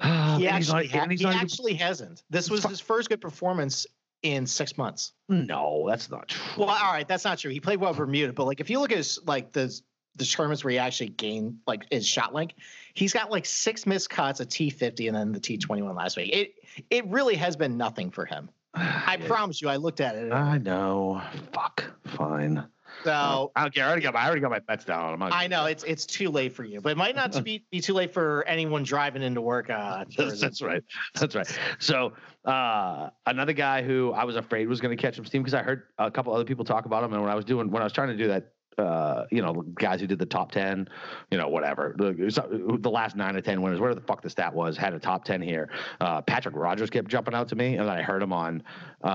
[0.00, 2.22] He he's not- actually, ha- he even- actually hasn't.
[2.30, 3.86] This was his first good performance
[4.22, 5.12] in six months.
[5.28, 6.64] No, that's not true.
[6.64, 7.50] Well, all right, that's not true.
[7.50, 9.76] He played well Bermuda, but like if you look at his like the
[10.16, 12.54] the tournaments where he actually gained like his shot link,
[12.94, 15.96] he's got like six missed cuts, a T fifty, and then the T twenty one
[15.96, 16.30] last week.
[16.32, 16.54] It
[16.90, 18.50] it really has been nothing for him.
[18.74, 20.32] I Yeah, promise you, I looked at it.
[20.32, 21.22] I know.
[21.52, 21.84] Fuck.
[22.04, 22.64] Fine.
[23.04, 23.84] So I don't care.
[23.84, 25.22] I already got my, I already got my bets down.
[25.22, 27.94] I know it's it's too late for you, but it might not be, be too
[27.94, 29.70] late for anyone driving into work.
[29.70, 30.82] Uh, That's, that's right.
[31.14, 31.46] That's right.
[31.78, 32.12] So
[32.44, 35.62] uh, another guy who I was afraid was going to catch some steam because I
[35.62, 37.84] heard a couple other people talk about him, and when I was doing when I
[37.84, 38.52] was trying to do that.
[38.78, 40.88] Uh, you know, guys who did the top ten,
[41.32, 41.94] you know, whatever.
[41.98, 45.00] The, the last nine or ten winners, whatever the fuck the stat was, had a
[45.00, 45.68] top ten here.
[46.00, 48.62] Uh, Patrick Rodgers kept jumping out to me, and then I heard him on,
[49.02, 49.08] uh,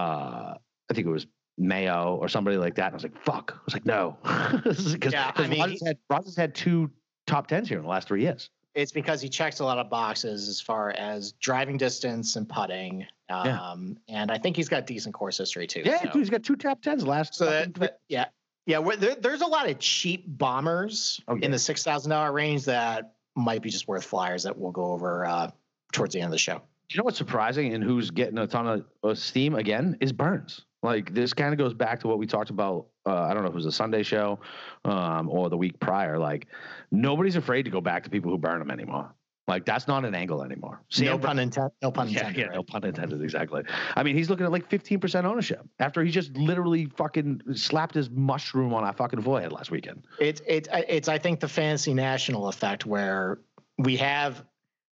[0.89, 3.60] I think it was Mayo or somebody like that, and I was like, "Fuck!" I
[3.65, 4.17] was like, "No,"
[4.63, 6.91] because Yeah, I mean, Rodgers, had, Rodgers had two
[7.26, 8.49] top tens here in the last three years.
[8.76, 13.06] it's because he checks a lot of boxes as far as driving distance and putting.
[13.30, 14.21] Um, Yeah.
[14.21, 15.84] and I think he's got decent course history too.
[15.86, 16.06] Yeah, so.
[16.08, 17.36] dude, he's got two top tens last.
[17.36, 18.26] So that, that- yeah,
[18.65, 18.80] yeah.
[18.97, 21.45] There, there's a lot of cheap bombers Oh, yeah.
[21.45, 24.86] in the six thousand dollar range that might be just worth flyers that we'll go
[24.91, 25.49] over uh,
[25.91, 26.62] towards the end of the show.
[26.89, 30.62] you know what's surprising and who's getting a ton of steam again is Burns.
[30.84, 32.88] Like this kind of goes back to what we talked about.
[33.06, 34.39] Uh, I don't know if it was a Sunday show
[34.86, 36.19] um, or the week prior.
[36.19, 36.47] Like
[36.91, 39.13] nobody's afraid to go back to people who burn them anymore.
[39.47, 40.82] Like that's not an angle anymore.
[40.99, 41.73] no pun intended.
[41.82, 42.38] No pun intended.
[42.38, 42.56] yeah, right?
[42.56, 43.21] no pun intended.
[43.21, 43.63] Exactly.
[43.95, 48.10] I mean, he's looking at like 15% ownership after he just literally fucking slapped his
[48.10, 50.06] mushroom on our fucking forehead last weekend.
[50.19, 53.39] It's it's it's I think the fantasy national effect where
[53.77, 54.43] we have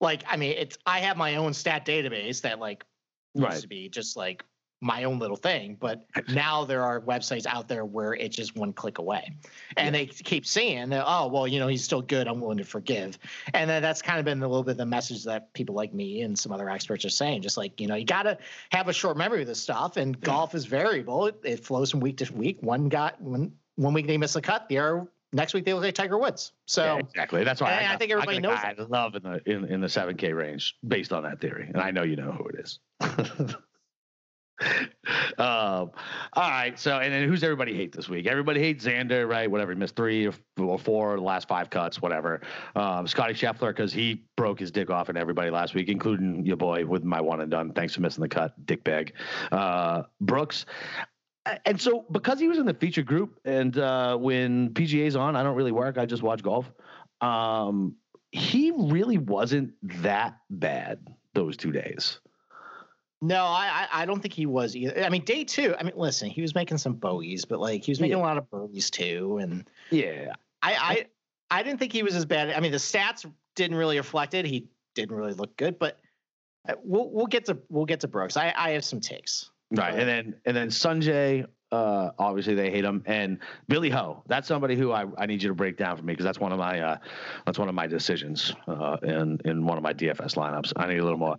[0.00, 2.84] like I mean it's I have my own stat database that like
[3.34, 4.44] used to be just like
[4.80, 8.72] my own little thing, but now there are websites out there where it's just one
[8.72, 9.32] click away,
[9.76, 12.64] and they keep saying that oh well you know he's still good I'm willing to
[12.64, 13.18] forgive,
[13.54, 16.22] and then that's kind of been a little bit the message that people like me
[16.22, 18.38] and some other experts are saying just like you know you got to
[18.70, 22.00] have a short memory of this stuff, and golf is variable it, it flows from
[22.00, 22.58] week to week.
[22.60, 25.84] One got one one week they miss a cut, the other next week they look
[25.84, 26.52] like Tiger Woods.
[26.66, 26.84] So.
[26.84, 27.44] Yeah, exactly.
[27.44, 29.88] That's why I, I think everybody a knows I love in the in, in the
[29.88, 32.78] seven K range based on that theory, and I know you know who it is.
[35.38, 35.90] um,
[36.32, 36.78] all right.
[36.78, 38.26] So, and then who's everybody hate this week?
[38.26, 39.50] Everybody hates Xander, right?
[39.50, 39.72] Whatever.
[39.72, 42.40] He missed three or four the last five cuts, whatever.
[42.74, 46.56] Um, Scotty Scheffler because he broke his dick off in everybody last week, including your
[46.56, 47.72] boy with my one and done.
[47.72, 49.14] Thanks for missing the cut, dick bag.
[49.52, 50.66] Uh, Brooks.
[51.64, 55.42] And so, because he was in the feature group, and uh, when PGA's on, I
[55.42, 55.96] don't really work.
[55.96, 56.70] I just watch golf.
[57.22, 57.94] Um,
[58.32, 60.98] he really wasn't that bad
[61.32, 62.20] those two days.
[63.20, 65.02] No, I, I don't think he was either.
[65.02, 65.74] I mean, day two.
[65.78, 68.38] I mean, listen, he was making some bogeys, but like he was making a lot
[68.38, 69.38] of birdies too.
[69.42, 70.74] And Yeah, I
[71.50, 72.50] I I didn't think he was as bad.
[72.50, 74.44] I mean, the stats didn't really reflect it.
[74.44, 75.98] He didn't really look good, but
[76.68, 78.36] uh, we'll we'll get to we'll get to Brooks.
[78.36, 79.50] I I have some takes.
[79.72, 79.94] right.
[79.94, 84.22] And then and then Sanjay, uh, obviously they hate him, and Billy Ho.
[84.26, 86.52] That's somebody who I, I need you to break down for me because that's one
[86.52, 86.96] of my uh,
[87.44, 90.72] that's one of my decisions uh, in in one of my DFS lineups.
[90.76, 91.36] I need a little more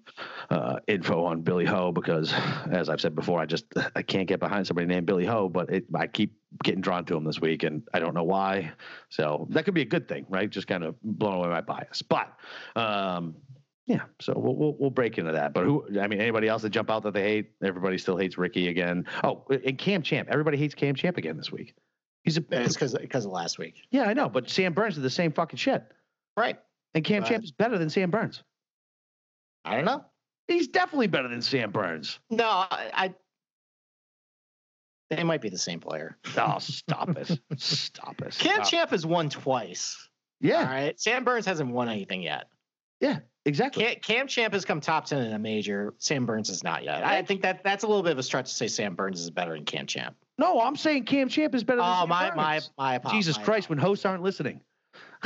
[0.49, 2.33] uh, info on Billy Ho because,
[2.71, 3.65] as I've said before, I just
[3.95, 7.15] I can't get behind somebody named Billy Ho, but it, I keep getting drawn to
[7.17, 8.71] him this week, and I don't know why.
[9.09, 10.49] So that could be a good thing, right?
[10.49, 12.31] Just kind of blowing away my bias, but.
[12.75, 13.35] Um,
[13.89, 15.51] yeah, so we'll, we'll we'll break into that.
[15.51, 15.83] But who?
[15.99, 17.51] I mean, anybody else that jump out that they hate?
[17.63, 19.05] Everybody still hates Ricky again.
[19.23, 20.29] Oh, and Cam Champ.
[20.31, 21.73] Everybody hates Cam Champ again this week.
[22.23, 25.01] He's a It's because because of last week, yeah, I know, but Sam Burns did
[25.03, 25.83] the same fucking shit,
[26.37, 26.59] right?
[26.93, 27.29] and Cam Right.
[27.29, 28.43] Champ is better than Sam Burns.
[29.65, 30.05] I don't know.
[30.47, 32.19] He's definitely better than Sam Burns.
[32.29, 32.91] No, I.
[32.93, 33.13] I
[35.09, 36.17] they might be the same player.
[36.37, 38.35] Oh, stop it, stop it.
[38.37, 40.07] Cam Uh, Champ has won twice.
[40.39, 40.99] yeah, All right.
[40.99, 42.45] Sam Burns hasn't won anything yet.
[43.45, 43.83] Exactly.
[43.83, 45.93] Cam, Cam Champ has come top ten in a major.
[45.97, 47.03] Sam Burns is not yet.
[47.03, 49.29] I think that that's a little bit of a stretch to say Sam Burns is
[49.29, 50.15] better than Cam Champ.
[50.37, 52.71] No, I'm saying Cam Champ is better than Oh Sam my Burns.
[52.77, 54.61] my my Jesus my Christ, when hosts aren't listening.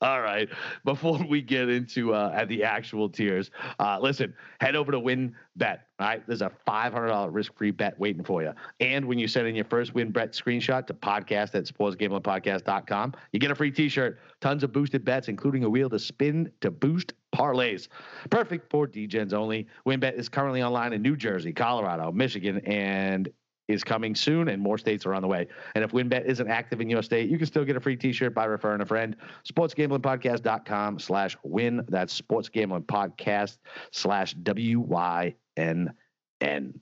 [0.00, 0.48] All right.
[0.84, 3.50] Before we get into uh, at the actual tiers,
[3.80, 5.88] uh, listen, head over to Win Bet.
[5.98, 6.24] All right.
[6.28, 8.52] There's a $500 risk free bet waiting for you.
[8.78, 13.50] And when you send in your first WynnBET screenshot to podcast at sportsgamblingpodcast.com, you get
[13.50, 17.14] a free t shirt, tons of boosted bets, including a wheel to spin to boost
[17.34, 17.88] parlays.
[18.30, 19.66] Perfect for DGens only.
[19.86, 23.28] WynnBET is currently online in New Jersey, Colorado, Michigan, and
[23.68, 25.46] is coming soon, and more states are on the way.
[25.74, 28.34] And if WynnBET isn't active in your state, you can still get a free T-shirt
[28.34, 29.16] by referring a friend.
[29.50, 31.84] SportsGamblingPodcast.com slash win.
[31.88, 33.58] That's SportsGamblingPodcast
[33.92, 35.92] slash W Y N
[36.40, 36.74] N.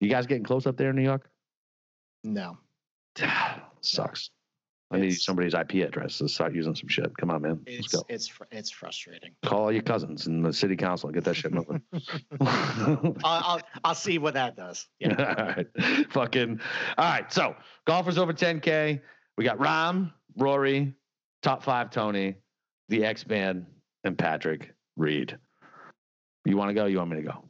[0.00, 1.30] You guys getting close up there in New York?
[2.22, 2.58] No.
[3.80, 4.30] Sucks.
[4.94, 7.16] I need somebody's IP address to start using some shit.
[7.16, 7.60] Come on, man.
[7.66, 8.04] Let's It's go.
[8.08, 9.32] it's fr- it's frustrating.
[9.44, 11.82] Call your cousins in the city council and get that shit moving.
[12.40, 14.86] I'll, I'll I'll see what that does.
[14.98, 15.14] Yeah.
[15.38, 16.12] all right.
[16.12, 16.60] Fucking.
[16.96, 17.32] All right.
[17.32, 19.00] So golfers over 10K.
[19.36, 20.94] We got Rahm, Rory,
[21.42, 22.36] top five Tony,
[22.88, 23.66] the X Man,
[24.04, 25.36] and Patrick Reed.
[26.44, 26.86] You want to go?
[26.86, 27.44] You want me to go?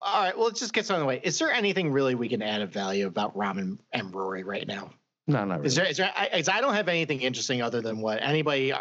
[0.00, 0.36] All right.
[0.36, 1.20] Well, let's just get something away.
[1.22, 4.90] Is there anything really we can add of value about Ramen and Rory right now?
[5.28, 5.66] No, not really.
[5.66, 5.86] Is there?
[5.86, 6.12] Is there?
[6.16, 8.72] I, I don't have anything interesting other than what anybody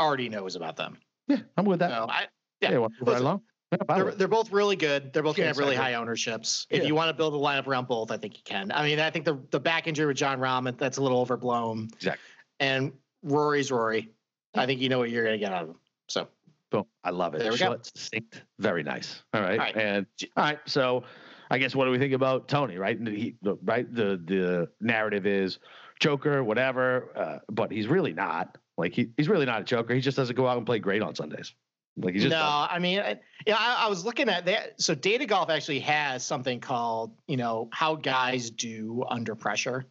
[0.00, 0.96] already knows about them.
[1.28, 1.90] yeah, I'm with that.
[1.90, 2.26] So I,
[2.60, 2.78] yeah, yeah.
[2.78, 3.42] move right along?
[3.72, 5.12] Yeah, they're, they're both really good.
[5.12, 6.68] They're both going to Yes, have really I high ownerships.
[6.70, 6.86] If Yeah.
[6.86, 8.70] you want to build a lineup around both, I think you can.
[8.70, 11.88] I mean, I think the the back injury with Jon Rahm that's a little overblown.
[11.94, 12.22] Exactly.
[12.60, 12.92] And
[13.24, 14.12] Rory's Rory.
[14.54, 15.76] I think you know what you're going to get out of him.
[16.08, 16.28] So
[16.70, 16.84] Boom.
[17.02, 17.38] I love it.
[17.40, 17.66] There we go.
[17.66, 19.22] Short, succinct, very nice.
[19.34, 19.58] All right.
[19.58, 19.76] All right.
[19.76, 20.58] And all right.
[20.66, 21.02] So
[21.50, 22.98] I guess what do we think about Tony, right?
[23.06, 23.92] He, right.
[23.92, 25.58] The the narrative is
[26.00, 28.58] choker, whatever, uh, but he's really not.
[28.76, 29.94] Like he, he's really not a choker.
[29.94, 31.54] He just doesn't go out and play great on Sundays.
[31.96, 32.72] Like he just no, doesn't.
[32.72, 34.80] I mean, I, yeah, I, I was looking at that.
[34.80, 39.86] So Data Golf actually has something called, you know, how guys do under pressure.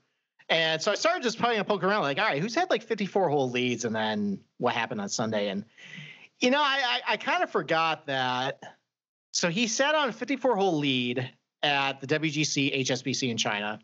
[0.49, 2.83] And so I started just playing a poke around, like, all right, who's had like
[2.83, 5.49] 54 hole leads, and then what happened on Sunday?
[5.49, 5.65] And
[6.39, 8.59] you know, I I, I kind of forgot that.
[9.31, 11.31] So he sat on a 54 hole lead
[11.63, 13.79] at the WGC HSBC in China,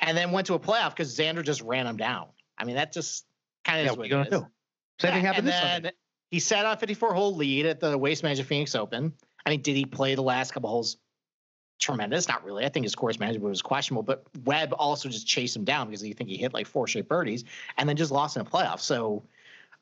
[0.00, 2.28] and then went to a playoff because Xander just ran him down.
[2.58, 3.26] I mean, that just
[3.64, 4.46] kind of Yeah, is what what you gonna do?
[5.00, 5.92] Same thing happened and this then Sunday.
[6.30, 9.12] he sat on 54 hole lead at the Waste Management Phoenix Open.
[9.46, 10.98] I mean, did he play the last couple holes?
[11.78, 12.66] Tremendous, not really.
[12.66, 16.02] I think his course management was questionable, but Webb also just chased him down because
[16.02, 17.44] he think he hit like four straight birdies
[17.78, 18.80] and then just lost in a playoff.
[18.80, 19.24] So,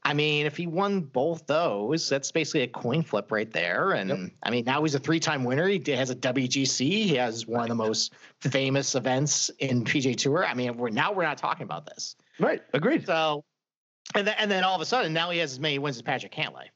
[0.05, 3.93] I mean, if he won both those, that's basically a coin flip right there.
[3.93, 4.31] And Yep.
[4.43, 5.67] I mean, now he's a three-time winner.
[5.69, 6.79] He has a WGC.
[6.81, 10.47] He has one of the most famous events in PGA Tour.
[10.47, 12.17] I mean, we're now we're not talking about this.
[12.39, 12.63] Right.
[12.73, 13.05] Agreed.
[13.07, 13.45] So,
[14.15, 16.03] and then, and then all of a sudden, now he has as many wins as
[16.03, 16.67] Patrick Cantlay.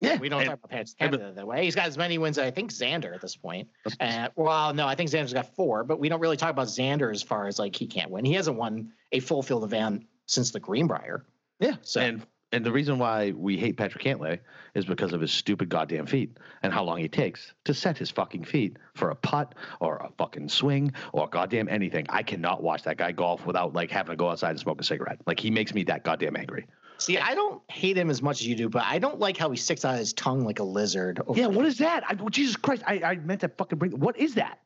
[0.00, 0.16] Yeah.
[0.18, 1.64] We don't and- talk about Patrick Cantlay that way.
[1.64, 3.68] He's got as many wins as I think Xander at this point.
[4.00, 7.12] Uh, well, no, I think Xander's got four, but we don't really talk about Xander
[7.12, 8.24] as far as like he can't win.
[8.24, 11.24] He hasn't won a full field event since the Greenbrier.
[11.60, 11.76] Yeah.
[11.82, 14.38] So- and and the reason why we hate Patrick Cantlay
[14.74, 18.10] is because of his stupid goddamn feet and how long he takes to set his
[18.10, 22.06] fucking feet for a putt or a fucking swing or goddamn anything.
[22.10, 24.84] I cannot watch that guy golf without like having to go outside and smoke a
[24.84, 25.20] cigarette.
[25.26, 26.66] Like he makes me that goddamn angry.
[26.98, 29.50] See, I don't hate him as much as you do, but I don't like how
[29.50, 31.20] he sticks out his tongue like a lizard.
[31.26, 32.04] over- Yeah, what is that?
[32.08, 33.98] I, Jesus Christ, I, I meant to fucking bring.
[33.98, 34.58] What is that?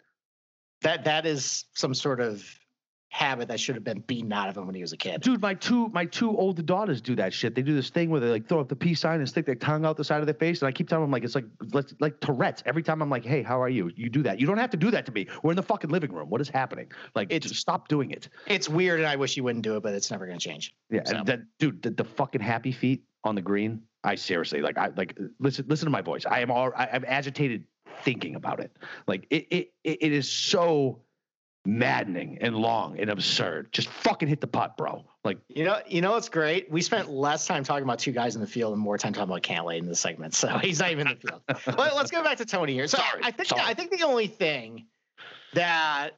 [0.83, 2.45] that that is some sort of
[3.17, 5.23] habit that should have been beaten out of him when he was a kid.
[5.23, 7.55] Dude, my two my two older daughters do that shit.
[7.55, 9.55] They do this thing where they like throw up the peace sign and stick their
[9.55, 10.61] tongue out the side of their face.
[10.61, 12.63] And I keep telling them like it's like like, like Tourette's.
[12.67, 13.91] Every time I'm like, hey, how are you?
[13.97, 14.39] You do that.
[14.39, 15.27] You don't have to do that to me.
[15.43, 16.29] We're in the fucking living room.
[16.29, 16.93] What is happening?
[17.15, 18.29] Like, It's- just stop doing it.
[18.47, 20.75] It's weird, and I wish you wouldn't do it, but it's never going to change.
[20.91, 23.83] Yeah, So- and that dude, the, the fucking happy feet on the green.
[24.05, 26.27] I seriously like I like listen listen to my voice.
[26.27, 27.65] I am all I, I'm agitated
[28.05, 28.77] thinking about it.
[29.09, 31.01] Like it it it is so
[31.67, 33.73] maddening and long and absurd.
[33.73, 35.05] Just fucking hit the putt, bro.
[35.25, 36.71] Like You know, you know what's great?
[36.71, 39.31] We spent less time talking about two guys in the field and more time talking
[39.31, 40.35] about Cantlay in this segment.
[40.35, 41.77] So he's not even in the field.
[41.77, 42.87] but let's go back to Tony here.
[42.87, 43.63] So Sorry, I think sorry.
[43.65, 44.87] I think the only thing
[45.55, 46.11] that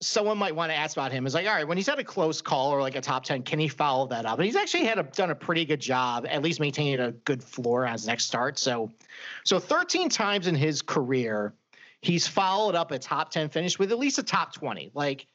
[0.00, 2.04] someone might want to ask about him is like, all right, when he's had a
[2.04, 4.38] close call or like a top ten, can he follow that up?
[4.38, 7.42] And he's actually had a, done a pretty good job, at least maintaining a good
[7.42, 8.58] floor on his next start.
[8.58, 8.90] So,
[9.44, 11.54] so 13 times in his career,
[12.02, 14.92] he's followed up a top 10 finish with at least a top 20.
[14.94, 15.26] Like,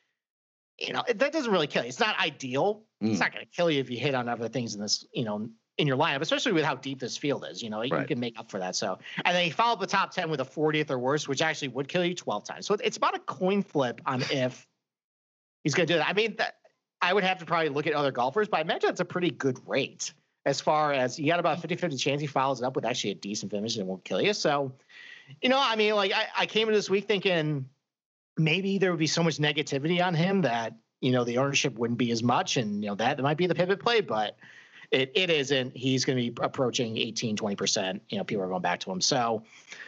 [0.79, 1.89] you know, that doesn't really kill you.
[1.89, 2.83] It's not ideal.
[3.01, 3.19] It's Mm.
[3.19, 5.49] not going to kill you if you hit on other things in this, you know,
[5.77, 7.61] in your lineup, especially with how deep this field is.
[7.61, 8.75] You know, you can make up for that.
[8.75, 11.41] So, and then he followed up the top 10 with a 40th or worse, which
[11.41, 12.65] actually would kill you 12 times.
[12.65, 14.67] So it's about a coin flip on if
[15.63, 16.07] he's going to do that.
[16.07, 16.55] I mean, that,
[17.01, 19.31] I would have to probably look at other golfers, but I imagine it's a pretty
[19.31, 20.13] good rate
[20.45, 23.11] as far as you got about 50 50 chance he follows it up with actually
[23.11, 24.33] a decent finish and it won't kill you.
[24.33, 24.73] So,
[25.41, 27.69] you know, I mean, like I, I came into this week thinking
[28.37, 31.99] maybe there would be so much negativity on him that, you know, the ownership wouldn't
[31.99, 32.57] be as much.
[32.57, 34.37] And, you know, that that might be the pivot play, but
[34.91, 35.75] it, it isn't.
[35.75, 37.99] He's going to be approaching 18, 20%.
[38.09, 39.01] You know, people are going back to him.
[39.01, 39.43] So,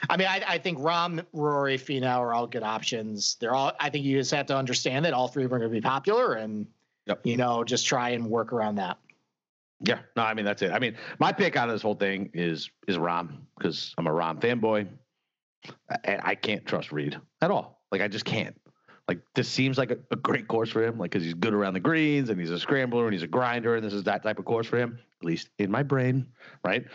[0.09, 3.37] I mean, I, I think Rahm, Rory, Finau are all good options.
[3.39, 5.59] They're all, I think you just have to understand that all three of them are
[5.59, 6.67] going to be popular and,
[7.07, 7.21] Yep.
[7.23, 8.97] you know, just try and work around that.
[9.81, 10.71] Yeah, no, I mean that's it.
[10.71, 14.11] I mean, my pick out of this whole thing is is Rahm because I'm a
[14.11, 14.87] Rahm fanboy,
[16.03, 17.81] and I can't trust Reed at all.
[17.91, 18.59] Like I just can't.
[19.07, 21.73] Like this seems like a, a great course for him, like because he's good around
[21.73, 24.39] the greens and he's a scrambler and he's a grinder and this is that type
[24.39, 26.25] of course for him, at least in my brain,
[26.63, 26.85] right?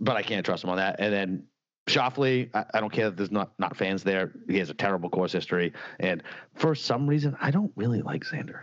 [0.00, 0.96] But I can't trust him on that.
[0.98, 1.44] And then
[1.88, 4.32] Schauffele, I, I don't care that there's not not fans there.
[4.48, 6.22] He has a terrible course history, and
[6.54, 8.62] for some reason, I don't really like Xander.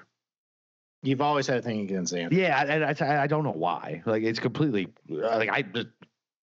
[1.04, 2.32] You've always had a thing against Xander.
[2.32, 4.02] Yeah, and I, I, I don't know why.
[4.06, 5.88] Like it's completely like I just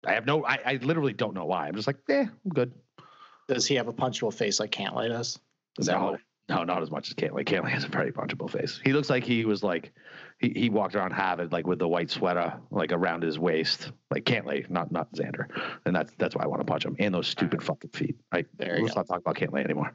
[0.06, 1.68] I have no I, I literally don't know why.
[1.68, 2.74] I'm just like, eh, I'm good.
[3.48, 5.40] Does he have a punchable face like Cantlay does?
[5.78, 6.20] Is no, what?
[6.50, 7.46] no, not as much as Cantlay.
[7.46, 8.80] Cantlay has a very punchable face.
[8.84, 9.94] He looks like he was like
[10.40, 13.92] he, he walked around Harvard like with the white sweater like around his waist.
[14.12, 15.46] Like Cantlay, not not Xander.
[15.86, 16.96] And that's that's why I want to punch him.
[17.00, 18.16] And those stupid fucking feet.
[18.34, 19.02] Like There let's go.
[19.02, 19.94] not talk about Cantlay anymore.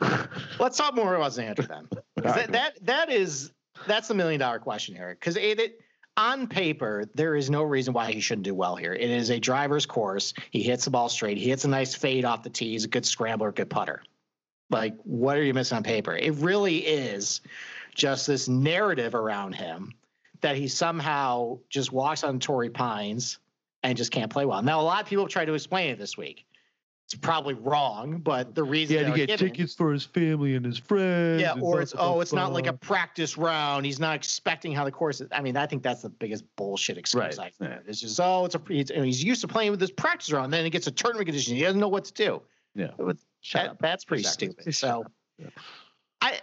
[0.58, 1.88] Let's talk more about Xander then.
[1.92, 3.52] All right, that, that that is
[3.86, 5.16] that's the million dollar question here.
[5.18, 5.80] Because it, it
[6.16, 8.94] on paper there is no reason why he shouldn't do well here.
[8.94, 10.32] It is a driver's course.
[10.50, 11.36] He hits the ball straight.
[11.36, 12.72] He hits a nice fade off the tee.
[12.72, 14.02] He's a good scrambler, good putter.
[14.70, 16.16] Like what are you missing on paper?
[16.16, 17.40] It really is
[17.94, 19.92] just this narrative around him
[20.40, 23.38] that he somehow just walks on Torrey Pines
[23.82, 24.62] and just can't play well.
[24.62, 26.45] Now a lot of people tried to explain it this week.
[27.06, 31.40] It's probably wrong, but the reason they're giving- tickets for his family and his friends.
[31.40, 33.86] yeah, or it's oh, it's not like a practice round.
[33.86, 35.28] He's not expecting how the course is.
[35.30, 37.84] I mean, I think that's the biggest bullshit excuse Right, I've heard.
[37.86, 40.52] It's just oh, it's a he's, he's used to playing with this practice round.
[40.52, 41.54] Then he gets a tournament condition.
[41.54, 42.42] He doesn't know what to do.
[42.74, 42.90] Yeah.
[42.98, 43.78] With- Shut that-.
[43.78, 44.48] That's pretty Exactly.
[44.48, 44.74] stupid.
[44.74, 45.04] So
[45.38, 45.46] Yeah.
[46.20, 46.40] I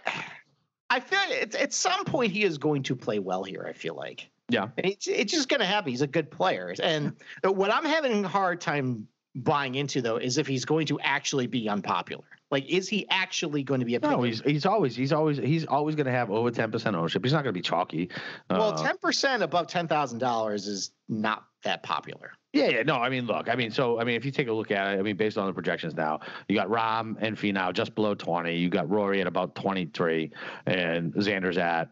[0.88, 3.66] I feel it's at some point he is going to play well here.
[3.68, 4.30] I feel like.
[4.48, 4.68] Yeah.
[4.78, 5.90] It's, it's just going to happen.
[5.90, 6.72] He's a good player.
[6.82, 11.00] And what I'm having a hard time buying into, though, is if he's going to
[11.00, 12.24] actually be unpopular.
[12.50, 15.66] Like, is he actually going to be a No, he's he's always he's always he's
[15.66, 17.24] always going to have over ten percent ownership.
[17.24, 18.10] He's not going to be chalky.
[18.48, 22.32] Well, Uh, ten percent above ten thousand dollars is not that popular.
[22.52, 24.52] Yeah, yeah, no, I mean, look, I mean, so I mean, if you take a
[24.52, 27.72] look at it, I mean, based on the projections now, you got Rahm and Finau
[27.72, 28.56] just below twenty.
[28.56, 30.30] You got Rory at about twenty three,
[30.66, 31.88] and Xander's at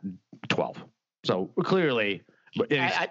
[0.49, 0.77] twelve.
[1.25, 2.23] So clearly,
[2.55, 3.09] but I, I,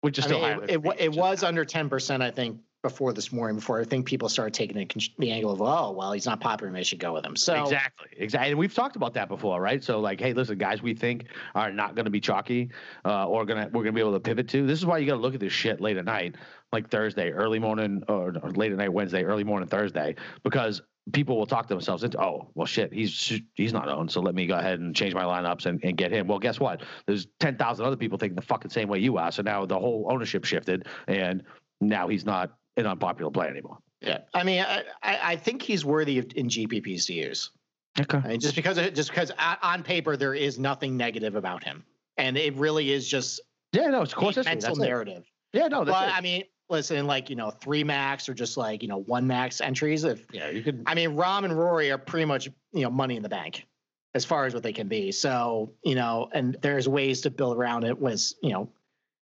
[0.00, 3.14] which is I still mean, it, it, it was under ten percent, I think, before
[3.14, 3.56] this morning.
[3.56, 6.76] Before I think people started taking the, the angle of, oh, well, he's not popular,
[6.76, 7.34] I should go with him.
[7.34, 9.82] So Exactly, exactly, and we've talked about that before, right?
[9.82, 12.70] So, like, hey, listen, guys, we think are not going to be chalky,
[13.06, 14.66] uh, or gonna we're gonna be able to pivot to.
[14.66, 16.36] This is why you got to look at this shit late at night,
[16.72, 21.46] like Thursday, early morning, or, late at night Wednesday, early morning Thursday, because people will
[21.46, 24.56] talk to themselves into, oh, well, shit, he's he's not owned, so let me go
[24.56, 26.26] ahead and change my lineups and, and get him.
[26.26, 26.82] Well, guess what?
[27.06, 29.78] There's ten thousand other people thinking the fucking same way you are, so now the
[29.78, 31.42] whole ownership shifted, and
[31.80, 33.78] now he's not an unpopular play anymore.
[34.00, 37.50] yeah, I mean, I, I, think he's worthy of, in GPPs to use.
[37.98, 38.18] Okay.
[38.18, 39.30] I mean, just because just because
[39.62, 41.84] on paper there is nothing negative about him,
[42.16, 43.40] and it really is just
[43.72, 44.54] Yeah, no, it's course a history.
[44.54, 44.88] mental That's it.
[44.88, 45.24] narrative.
[45.52, 46.12] Yeah, no, that's But.
[46.12, 49.60] I mean, listen, like you know, three max or just like you know one max
[49.60, 50.04] entries.
[50.04, 50.82] If yeah, you could.
[50.86, 53.66] I mean, Rahm and Rory are pretty much you know money in the bank
[54.14, 55.12] as far as what they can be.
[55.12, 57.98] So you know, and there's ways to build around it.
[57.98, 58.68] Was you know,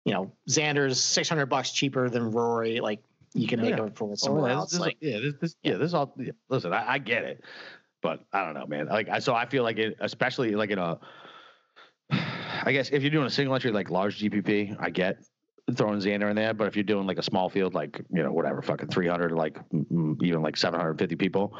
[0.05, 2.79] you know, Xander's six hundred bucks cheaper than Rory.
[2.79, 3.03] Like
[3.37, 3.83] you can make Yeah.
[3.83, 4.71] up for it Oh, somewhere yeah, else.
[4.71, 6.13] This, Like yeah, this, this, yeah, this is all.
[6.17, 7.43] Yeah, listen, I, I get it,
[8.01, 8.87] but I don't know, man.
[8.87, 10.99] Like, I so I feel like it, especially like in a.
[12.09, 15.17] I guess if you're doing a single entry like large GPP, I get
[15.75, 16.53] throwing Xander in there.
[16.53, 19.59] But if you're doing like a small field, like you know whatever, fucking 300, like
[20.21, 21.57] even like 750 people,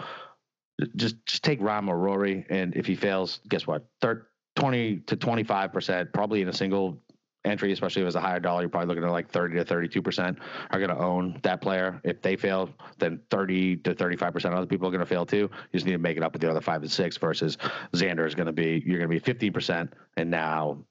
[0.96, 3.86] just just take Rahm or Rory, and if he fails, guess what?
[4.02, 7.04] Third, 20 to 25 percent, probably in a single
[7.48, 10.02] entry, especially if it's a higher dollar, you're probably looking at like 30 to 32
[10.02, 10.38] percent
[10.72, 12.00] are going to own that player.
[12.04, 15.26] If they fail, then 30 to 35 percent of other people are going to fail
[15.26, 15.38] too.
[15.38, 17.18] You just need to make it up with the other five and six.
[17.18, 17.58] Versus
[17.94, 20.84] Xander is going to be you're going to be 15 percent, and now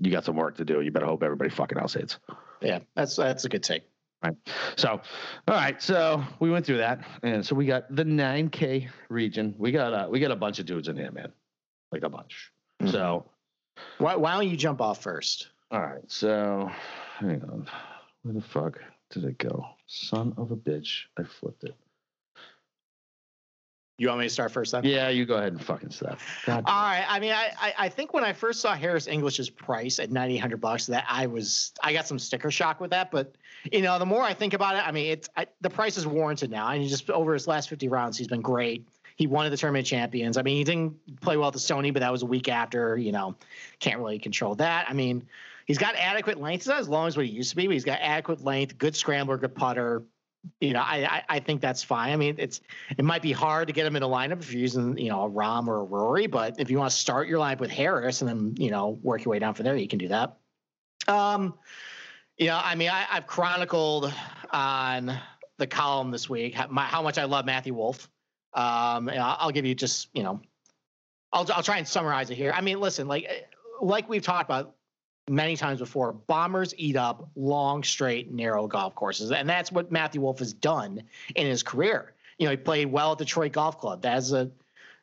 [0.00, 0.80] you got some work to do.
[0.82, 2.18] You better hope everybody fucking else hits.
[2.60, 3.82] yeah, that's that's a good take.
[4.76, 5.80] So, all right.
[5.80, 9.54] So we went through that, and so we got the 9K region.
[9.56, 11.32] We got uh, we got a bunch of dudes in here, man,
[11.92, 12.50] like a bunch.
[12.82, 12.90] Mhm.
[12.90, 13.30] So,
[13.98, 15.48] Why, why don't you jump off first?
[15.70, 16.10] All right.
[16.10, 16.70] So,
[17.18, 17.68] hang on.
[18.22, 18.78] Where the fuck
[19.10, 19.66] did it go?
[19.86, 21.04] Son of a bitch!
[21.18, 21.76] I flipped it.
[23.98, 24.84] You want me to start first then?
[24.84, 25.90] Yeah, you go ahead and fucking.
[26.44, 27.04] God All right.
[27.08, 30.34] I mean, I, I I think when I first saw Harris English's price at ninety
[30.34, 33.10] eight hundred bucks, that I was I got some sticker shock with that.
[33.10, 33.36] But
[33.72, 36.06] you know, the more I think about it, I mean, it's I, the price is
[36.06, 36.68] warranted now.
[36.68, 38.86] And he just over his last fifty rounds, he's been great.
[39.16, 40.36] He won the tournament champions.
[40.36, 42.98] I mean, he didn't play well at the Sony, but that was a week after.
[42.98, 43.34] You know,
[43.80, 44.90] can't really control that.
[44.90, 45.26] I mean,
[45.66, 46.62] he's got adequate length.
[46.62, 48.78] He's not as long as what he used to be, but he's got adequate length,
[48.78, 50.04] good scrambler, good putter.
[50.60, 52.12] You know, I, I I think that's fine.
[52.12, 52.60] I mean, it's
[52.96, 55.24] it might be hard to get him in a lineup if you're using, you know,
[55.24, 58.22] a Rahm or a Rory, but if you want to start your lineup with Harris
[58.22, 60.36] and then, you know, work your way down from there, you can do that.
[61.08, 61.54] Um,
[62.36, 64.12] you know, I mean, I, I've chronicled
[64.52, 65.18] on
[65.58, 68.08] the column this week how, my, how much I love Matthew Wolff.
[68.54, 70.40] Um, and I'll, I'll give you just, you know,
[71.32, 72.52] I'll I'll try and summarize it here.
[72.52, 73.28] I mean, listen, like
[73.82, 74.75] like we've talked about
[75.28, 80.20] many times before, bombers eat up long, straight, narrow golf courses, and that's what Matthew
[80.20, 81.02] Wolff has done
[81.34, 82.14] in his career.
[82.38, 84.02] You know, he played well at Detroit Golf Club.
[84.02, 84.50] That's a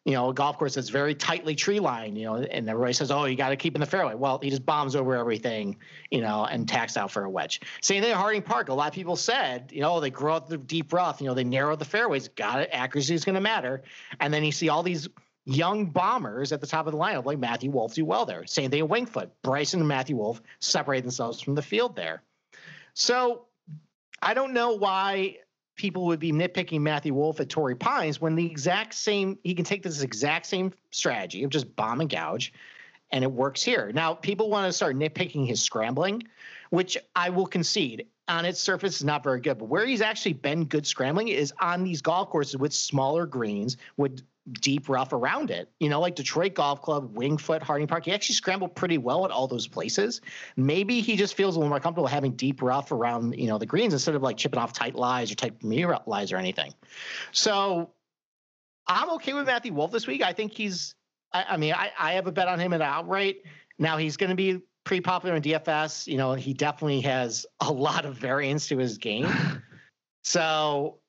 [0.05, 3.09] you know, a golf course that's very tightly tree lined, you know, and everybody says,
[3.09, 4.15] oh, you got to keep in the fairway.
[4.15, 5.77] Well, he just bombs over everything,
[6.11, 7.61] you know, and tacks out for a wedge.
[7.81, 8.67] Same thing at Harding Park.
[8.67, 11.33] A lot of people said, you know, they grow up the deep rough, you know,
[11.33, 12.27] they narrow the fairways.
[12.27, 12.69] Got it.
[12.73, 13.81] Accuracy is going to matter.
[14.19, 15.07] And then you see all these
[15.45, 18.45] young bombers at the top of the lineup, like Matthew Wolff do well there.
[18.45, 19.31] Same thing at Winged Foot.
[19.41, 22.23] Bryson and Matthew Wolff separate themselves from the field there.
[22.93, 23.45] So
[24.21, 25.37] I don't know why
[25.75, 29.65] people would be nitpicking Matthew Wolff at Torrey Pines when the exact same he can
[29.65, 32.53] take this exact same strategy of just bomb and gouge
[33.11, 33.91] and it works here.
[33.93, 36.23] Now people want to start nitpicking his scrambling,
[36.69, 39.57] which I will concede on its surface is not very good.
[39.57, 43.77] But where he's actually been good scrambling is on these golf courses with smaller greens
[43.97, 44.21] with
[44.51, 45.69] deep rough around it.
[45.79, 48.05] You know, like Detroit Golf Club, Winged Foot, Harding Park.
[48.05, 50.21] He actually scrambled pretty well at all those places.
[50.57, 53.65] Maybe he just feels a little more comfortable having deep rough around, you know, the
[53.65, 56.73] greens instead of like chipping off tight lies or tight mirror lies or anything.
[57.31, 57.91] So
[58.87, 60.21] I'm okay with Matthew Wolff this week.
[60.21, 60.95] I think he's
[61.31, 63.37] I, I mean, I, I have a bet on him at outright.
[63.79, 66.07] Now he's gonna be pretty popular in DFS.
[66.07, 69.31] You know, he definitely has a lot of variance to his game.
[70.23, 70.99] so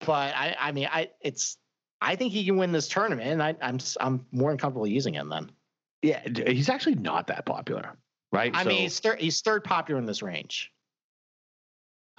[0.00, 1.58] but I, I mean, I it's
[2.00, 5.14] I think he can win this tournament, and I, am I'm, I'm more uncomfortable using
[5.14, 5.50] him then.
[6.02, 7.96] Yeah, he's actually not that popular,
[8.32, 8.54] right?
[8.54, 10.72] I so, mean, he's third he's third popular in this range.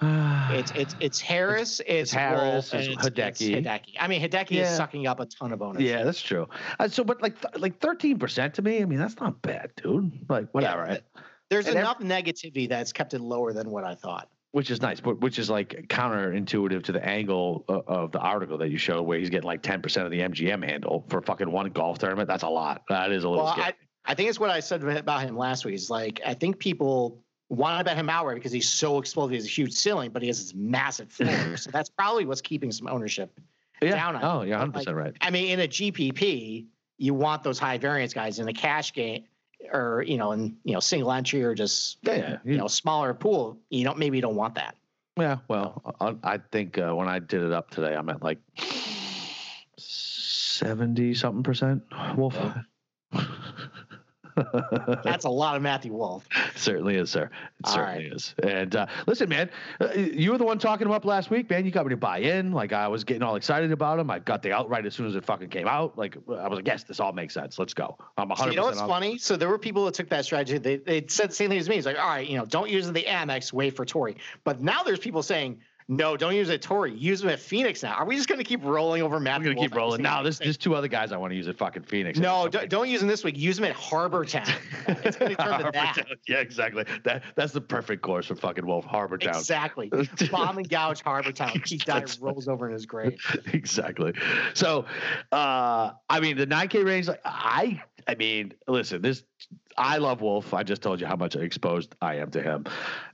[0.02, 3.56] it's it's it's Harris, it's, it's Harris, Wolff, it's, Hideki.
[3.56, 3.96] It's Hideki.
[3.98, 4.70] I mean, Hideki yeah.
[4.70, 5.88] is sucking up a ton of ownership.
[5.88, 6.48] Yeah, that's true.
[6.78, 10.12] Uh, so, but like like thirteen percent to me, I mean, that's not bad, dude.
[10.28, 10.86] Like whatever.
[10.88, 10.98] Yeah,
[11.50, 14.80] there's and enough every, negativity that's kept it lower than what I thought which is
[14.80, 18.78] nice, but which is like counterintuitive to the angle of, of the article that you
[18.78, 21.98] showed, where he's getting like ten percent of the MGM handle for fucking one golf
[21.98, 22.28] tournament.
[22.28, 22.82] That's a lot.
[22.88, 23.44] That is a little.
[23.44, 23.72] Well, I,
[24.04, 25.74] I think it's what I said about him last week.
[25.74, 29.30] Is like I think people want to bet him outright because he's so explosive.
[29.30, 31.56] He has a huge ceiling, but he has this massive floor.
[31.56, 33.38] so that's probably what's keeping some ownership
[33.80, 33.94] yeah.
[33.94, 34.16] down.
[34.16, 35.14] On oh, yeah, hundred percent right.
[35.22, 36.66] I mean, in a GPP,
[36.98, 38.38] you want those high variance guys.
[38.38, 39.24] In a cash game,
[39.72, 42.36] or you know, in you know single entry or just yeah, yeah.
[42.44, 44.76] you know smaller pool, you don't maybe you don't want that.
[45.18, 48.38] Yeah, well, I, I think uh, when I did it up today, I'm at like
[49.76, 51.82] seventy something percent
[52.16, 52.36] Wolff.
[55.04, 56.26] That's a lot of Matthew Wolff.
[56.56, 57.24] certainly is, sir.
[57.24, 58.12] It All certainly right.
[58.12, 58.34] is.
[58.42, 59.50] And uh, listen, man,
[59.80, 61.64] uh, you were the one talking him up last week, man.
[61.64, 62.52] You got me to buy in.
[62.52, 64.10] Like I was getting all excited about him.
[64.10, 65.96] I got the outright as soon as it fucking came out.
[65.96, 67.58] Like I was like, yes, this all makes sense.
[67.58, 67.96] Let's go.
[68.16, 68.44] I'm 100.
[68.44, 69.18] So you know what's funny?
[69.18, 70.58] So there were people that took that strategy.
[70.58, 71.76] They they said the same thing as me.
[71.76, 73.52] It's like, all right, you know, don't use the Amex.
[73.52, 74.16] Wait for Torrey.
[74.44, 76.94] But now there's people saying no, don't use it Torrey.
[76.94, 77.94] Use him at Phoenix now.
[77.94, 79.40] Are we just going to keep rolling over Matt?
[79.40, 80.02] We're going to keep rolling.
[80.02, 82.18] Now, there's, there's two other guys I want to use at fucking Phoenix.
[82.18, 83.36] No, don't, don't, use him this week.
[83.38, 84.46] Use him at Harbour Town.
[84.88, 85.96] it's going to turn to that.
[86.28, 86.84] Yeah, exactly.
[87.04, 88.84] That That's the perfect course for fucking Wolff.
[88.84, 89.36] Harbour Town.
[89.36, 89.90] Exactly.
[90.30, 91.60] Bomb and gouge Harbour Town.
[91.64, 93.20] He dies, rolls over in his grave.
[93.52, 94.12] Exactly.
[94.54, 94.86] So,
[95.30, 99.24] uh, I mean, the 9K range, I, I mean, listen, this
[99.76, 100.54] I love Wolff.
[100.54, 102.64] I just told you how much exposed I am to him.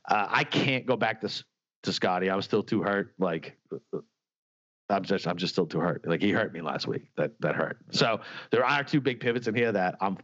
[0.09, 1.45] Uh, I can't go back to
[1.85, 2.31] to Scotty.
[2.31, 3.15] I was still too hurt.
[3.19, 3.57] Like
[4.91, 6.07] I'm just I'm just still too hurt.
[6.07, 7.07] Like he hurt me last week.
[7.17, 7.79] That that hurt.
[7.91, 8.21] So
[8.51, 10.19] there are two big pivots in here that I'm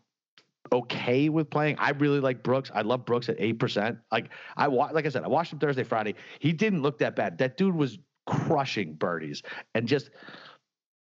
[0.72, 1.76] okay with playing.
[1.78, 2.70] I really like Brooks.
[2.74, 3.98] I love Brooks at eight percent.
[4.10, 6.14] Like I like I said, I watched him Thursday, Friday.
[6.38, 7.38] He didn't look that bad.
[7.38, 9.42] That dude was crushing birdies
[9.74, 10.10] and just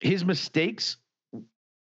[0.01, 0.99] his mistakes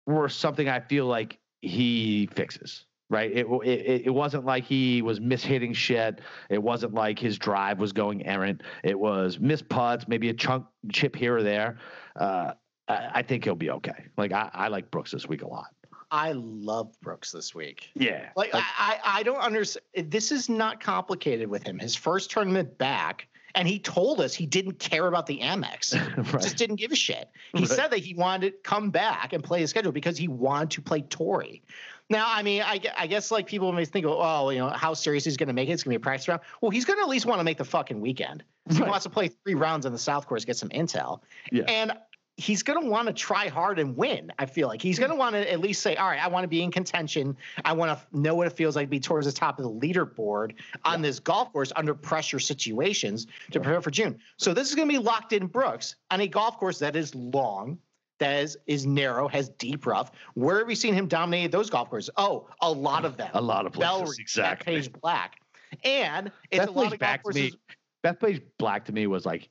[0.06, 3.32] were something I feel like he fixes right?
[3.32, 6.22] It, it it wasn't like he was mishitting shit.
[6.50, 8.62] It wasn't like his drive was going errant.
[8.84, 11.78] It was miss putts, maybe a chunk chip here or there.
[12.16, 12.54] Uh,
[12.88, 14.06] I, I, think he'll be okay.
[14.18, 15.68] Like I, I like Brooks this week a lot.
[16.12, 17.90] I love Brooks this week.
[17.96, 18.30] Yeah.
[18.36, 20.12] Like, like I, I don't understand.
[20.12, 21.80] This is not complicated with him.
[21.80, 25.94] His first tournament back, and he told us he didn't care about the Amex.
[26.34, 26.42] right.
[26.42, 27.30] Just didn't give a shit.
[27.54, 27.68] He right.
[27.68, 30.82] said that he wanted to come back and play his schedule because he wanted to
[30.82, 31.64] play Torrey.
[32.10, 35.24] Now, I mean, I, I guess like people may think, oh, you know, how serious
[35.24, 35.74] he's going to make it?
[35.74, 36.42] It's going to be a practice round.
[36.62, 38.44] Well, he's going to at least want to make the fucking weekend.
[38.68, 38.78] Right.
[38.78, 41.22] He wants to play three rounds on the South Course, get some intel.
[41.52, 41.64] Yeah.
[41.64, 41.94] And
[42.36, 44.32] he's going to want to try hard and win.
[44.40, 46.44] I feel like he's going to want to at least say, all right, I want
[46.44, 47.38] to be in contention.
[47.64, 49.72] I want to know what it feels like to be towards the top of the
[49.72, 51.08] leaderboard on yeah.
[51.08, 54.20] this golf course under pressure situations to prepare for June.
[54.38, 57.14] So this is going to be locked in Brooks on a golf course that is
[57.14, 57.78] long
[58.20, 60.12] that is, is narrow, has deep rough.
[60.34, 62.10] Where have we seen him dominate those golf courses?
[62.18, 63.32] Oh, a lot of them.
[63.34, 64.76] A lot of places, exactly.
[64.76, 65.40] Bethpage Black,
[65.84, 67.56] and it's Beth a lot of golf courses.
[68.04, 69.50] Bethpage Black to me was like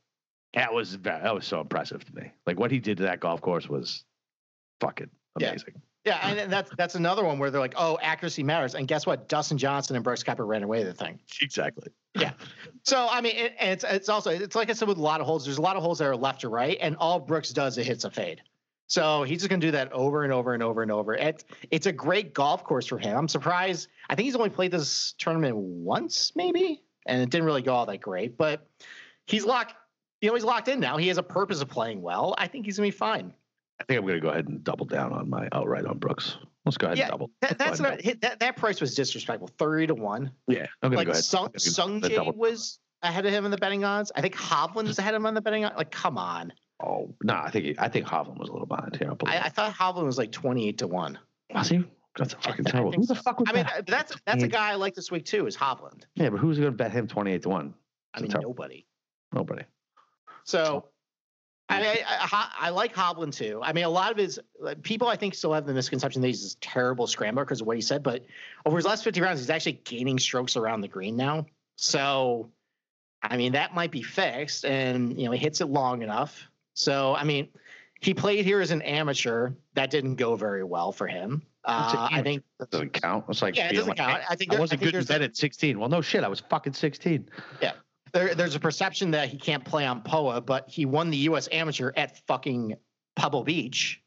[0.54, 2.32] that was that was so impressive to me.
[2.46, 4.04] Like what he did to that golf course was
[4.80, 5.74] fucking amazing.
[5.74, 5.80] Yeah.
[6.04, 9.28] Yeah, and that's that's another one where they're like, "Oh, accuracy matters." And guess what?
[9.28, 11.20] Dustin Johnson and Brooks Koepka ran away the thing.
[11.40, 11.92] Exactly.
[12.18, 12.32] Yeah.
[12.82, 15.20] So I mean, it, and it's it's also it's like I said with a lot
[15.20, 15.44] of holes.
[15.44, 17.86] There's a lot of holes that are left or right, and all Brooks does it
[17.86, 18.42] hits a fade.
[18.92, 21.14] So he's just going to do that over and over and over and over.
[21.14, 23.16] It's it's a great golf course for him.
[23.16, 23.88] I'm surprised.
[24.10, 27.86] I think he's only played this tournament once, maybe, and it didn't really go all
[27.86, 28.36] that great.
[28.36, 28.68] But
[29.26, 29.72] he's locked.
[30.20, 30.98] You know, he's locked in now.
[30.98, 32.34] He has a purpose of playing well.
[32.36, 33.32] I think he's going to be fine.
[33.80, 36.36] I think I'm going to go ahead and double down on my outright on Brooks.
[36.66, 37.30] Let's go ahead Yeah, and double.
[37.40, 39.48] That, that's Go not, hit- that that price was disrespectful.
[39.58, 40.32] Thirty to one.
[40.48, 41.24] Yeah, I'm going to Like go ahead.
[41.24, 44.12] Sung I'm gonna Sung go was ahead of him in the betting odds.
[44.14, 45.78] I think Hovland was ahead of him on the betting odds.
[45.78, 46.52] Like, come on.
[46.82, 49.08] Oh no, I think I think Hovland was a little behind here.
[49.08, 51.18] I'll I, I thought Hovland was like twenty eight to one.
[51.54, 51.84] Was he?
[52.16, 52.92] That's fucking I terrible.
[52.92, 53.22] Who the so.
[53.22, 53.86] fuck was I mean, that?
[53.86, 55.46] that's that's a guy I like this week too.
[55.46, 56.04] Is Hovland?
[56.14, 57.74] Yeah, but who's going to bet him 28 to one?
[58.14, 58.50] I mean, terrible.
[58.50, 58.86] nobody.
[59.32, 59.64] Nobody.
[60.44, 60.88] So,
[61.70, 63.60] I, I, I, I like Hovland too.
[63.62, 64.38] I mean, a lot of his
[64.82, 67.76] people, I think, still have the misconception that he's this terrible scrambler because of what
[67.76, 68.02] he said.
[68.02, 68.26] But
[68.66, 71.46] over his last 50 rounds, he's actually gaining strokes around the green now.
[71.76, 72.50] So,
[73.22, 76.48] I mean, that might be fixed, and you know, he hits it long enough.
[76.74, 77.48] So, I mean,
[78.00, 79.50] he played here as an amateur.
[79.74, 81.42] That didn't go very well for him.
[81.64, 83.24] Uh, I think, That doesn't count.
[83.28, 84.22] It's like yeah, it doesn't like, count.
[84.28, 85.78] I think I wasn't think good in bed at 16.
[85.78, 86.24] Well, no shit.
[86.24, 87.28] I was fucking 16.
[88.12, 91.48] there, there's a perception that he can't play on POA, but he won the U.S.
[91.52, 92.74] Amateur at fucking
[93.14, 94.02] Pebble Beach.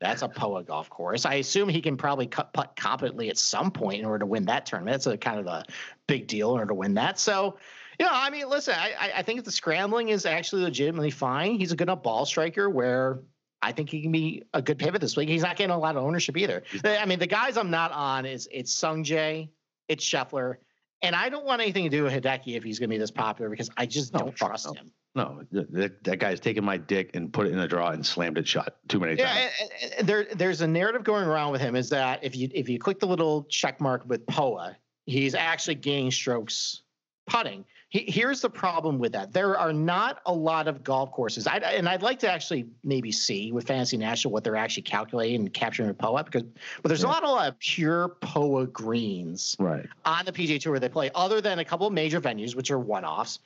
[0.00, 1.26] That's a POA golf course.
[1.26, 4.46] I assume he can probably cut putt competently at some point in order to win
[4.46, 4.94] that tournament.
[4.94, 5.64] That's a kind of a
[6.06, 7.18] big deal in order to win that.
[7.18, 7.58] So,
[8.00, 11.58] you know, I mean, listen, I, I- think the scrambling is actually legitimately fine.
[11.58, 13.20] He's a good enough ball striker where
[13.60, 15.28] I think he can be a good pivot this week.
[15.28, 16.62] He's not getting a lot of ownership either.
[16.82, 19.50] I mean, the guys I'm not on is it's Sungjae,
[19.88, 20.56] it's Scheffler,
[21.02, 23.10] and I don't want anything to do with Hideki if he's going to be this
[23.10, 24.72] popular because I just No, don't trust no.
[24.72, 24.90] him.
[25.14, 28.38] No, that, that guy's taken my dick and put it in a draw and slammed
[28.38, 29.50] it shut too many Yeah, times.
[29.98, 32.78] and there there's a narrative going around with him is that if you if you
[32.78, 34.74] click the little check mark with Poa,
[35.04, 36.82] he's actually gaining strokes
[37.28, 37.64] putting.
[37.90, 41.46] He, here's the problem with that: there are not a lot of golf courses.
[41.46, 45.40] I and I'd like to actually maybe see with Fantasy National what they're actually calculating
[45.40, 46.44] and capturing with Poa because,
[46.82, 49.86] but there's not a lot of pure Poa greens Right.
[50.04, 52.70] on the PGA Tour where they play, other than a couple of major venues, which
[52.70, 53.40] are one-offs.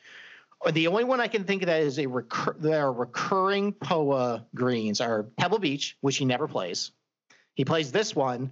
[0.73, 4.45] The only one I can think of that is a recur- there are recurring POA
[4.55, 6.91] greens are Pebble Beach, which he never plays.
[7.55, 8.51] He plays this one,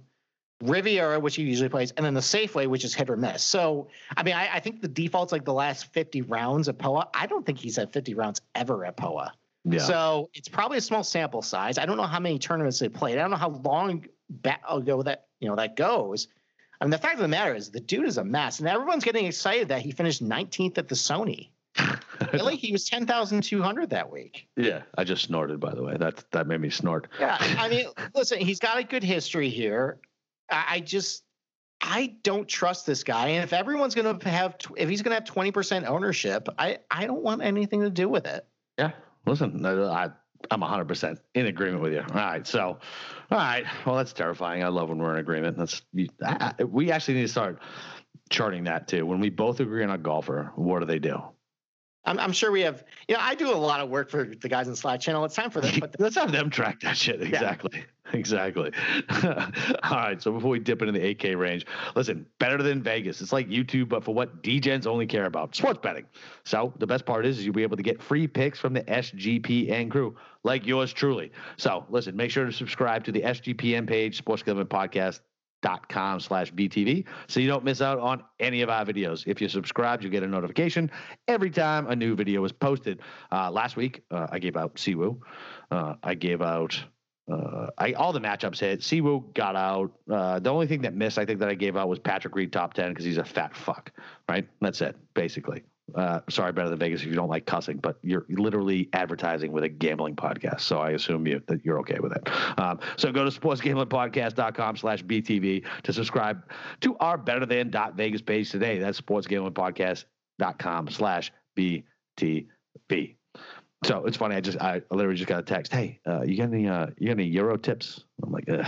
[0.63, 3.43] Riviera, which he usually plays, and then the Safeway, which is hit or miss.
[3.43, 7.09] So, I mean, I, I think the default's like the last 50 rounds of POA.
[7.13, 9.33] I don't think he's had 50 rounds ever at POA.
[9.65, 9.79] Yeah.
[9.79, 11.77] So it's probably a small sample size.
[11.77, 13.17] I don't know how many tournaments they played.
[13.17, 16.27] I don't know how long back ago that you know that goes.
[16.81, 19.05] I mean, the fact of the matter is the dude is a mess, and everyone's
[19.05, 21.49] getting excited that he finished 19th at the Sony.
[22.31, 24.47] Really, he was 10,200 that week.
[24.55, 24.83] yeah.
[24.97, 25.97] I just snorted, by the way.
[25.97, 27.07] That that made me snort.
[27.19, 29.99] Yeah, I mean, listen, he's got a good history here.
[30.49, 31.23] I, just,
[31.81, 35.23] I don't trust this guy, and if everyone's going to have, if he's going to
[35.23, 38.45] have 20% ownership, I, I don't want anything to do with it.
[38.77, 38.91] Yeah.
[39.25, 40.09] Listen, I
[40.51, 42.01] I'm 100% in agreement with you.
[42.01, 42.45] All right.
[42.45, 42.79] So,
[43.31, 43.65] all right.
[43.85, 44.63] Well, that's terrifying.
[44.63, 45.57] I love when we're in agreement.
[45.57, 45.81] That's
[46.23, 47.59] I, I- we actually need to start
[48.29, 49.05] charting that too.
[49.05, 51.21] When we both agree on a golfer, what do they do?
[52.05, 54.49] I'm, I'm sure we have, you know, I do a lot of work for the
[54.49, 55.23] guys in the Slack channel.
[55.25, 57.21] It's time for them put Let's have them track that shit.
[57.21, 57.85] Exactly.
[58.11, 58.71] Exactly.
[59.23, 60.21] All right.
[60.21, 63.21] So before we dip into the 8K range, listen, better than Vegas.
[63.21, 66.05] It's like YouTube, but for what DGens only care about sports betting.
[66.43, 68.81] So the best part is, is you'll be able to get free picks from the
[68.83, 71.31] SGPN crew, like yours truly.
[71.57, 75.21] So listen, make sure to subscribe to the SGPN page, Sports Gambling Podcast
[75.63, 79.41] dot com slash btv so you don't miss out on any of our videos if
[79.41, 80.91] you subscribe you get a notification
[81.27, 82.99] every time a new video is posted
[83.31, 85.19] uh, last week uh, i gave out Si Woo
[85.71, 86.83] uh, i gave out
[87.31, 88.83] uh, I, all the matchups hit.
[88.83, 89.93] Si Woo got out.
[90.11, 92.51] Uh, the only thing that missed, I think, that I gave out was Patrick Reed
[92.51, 93.93] top ten because he's a fat fuck.
[94.27, 94.45] Right?
[94.59, 95.63] That's it, basically.
[95.95, 99.63] Uh, sorry, better than Vegas if you don't like cussing, but you're literally advertising with
[99.63, 102.29] a gambling podcast, so I assume you that you're okay with it.
[102.59, 106.49] Um, so go to sportsgamblingpodcast.com slash BTV to subscribe
[106.81, 108.79] to our better than dot Vegas page today.
[108.79, 113.15] That's sportsgamblingpodcast.com slash BTV.
[113.85, 114.35] So it's funny.
[114.35, 115.73] I just I literally just got a text.
[115.73, 118.05] Hey, uh, you got any uh, you got any Euro tips?
[118.23, 118.65] I'm like, Ugh.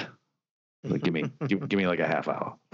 [0.87, 2.55] Like, give me give, give me like a half hour.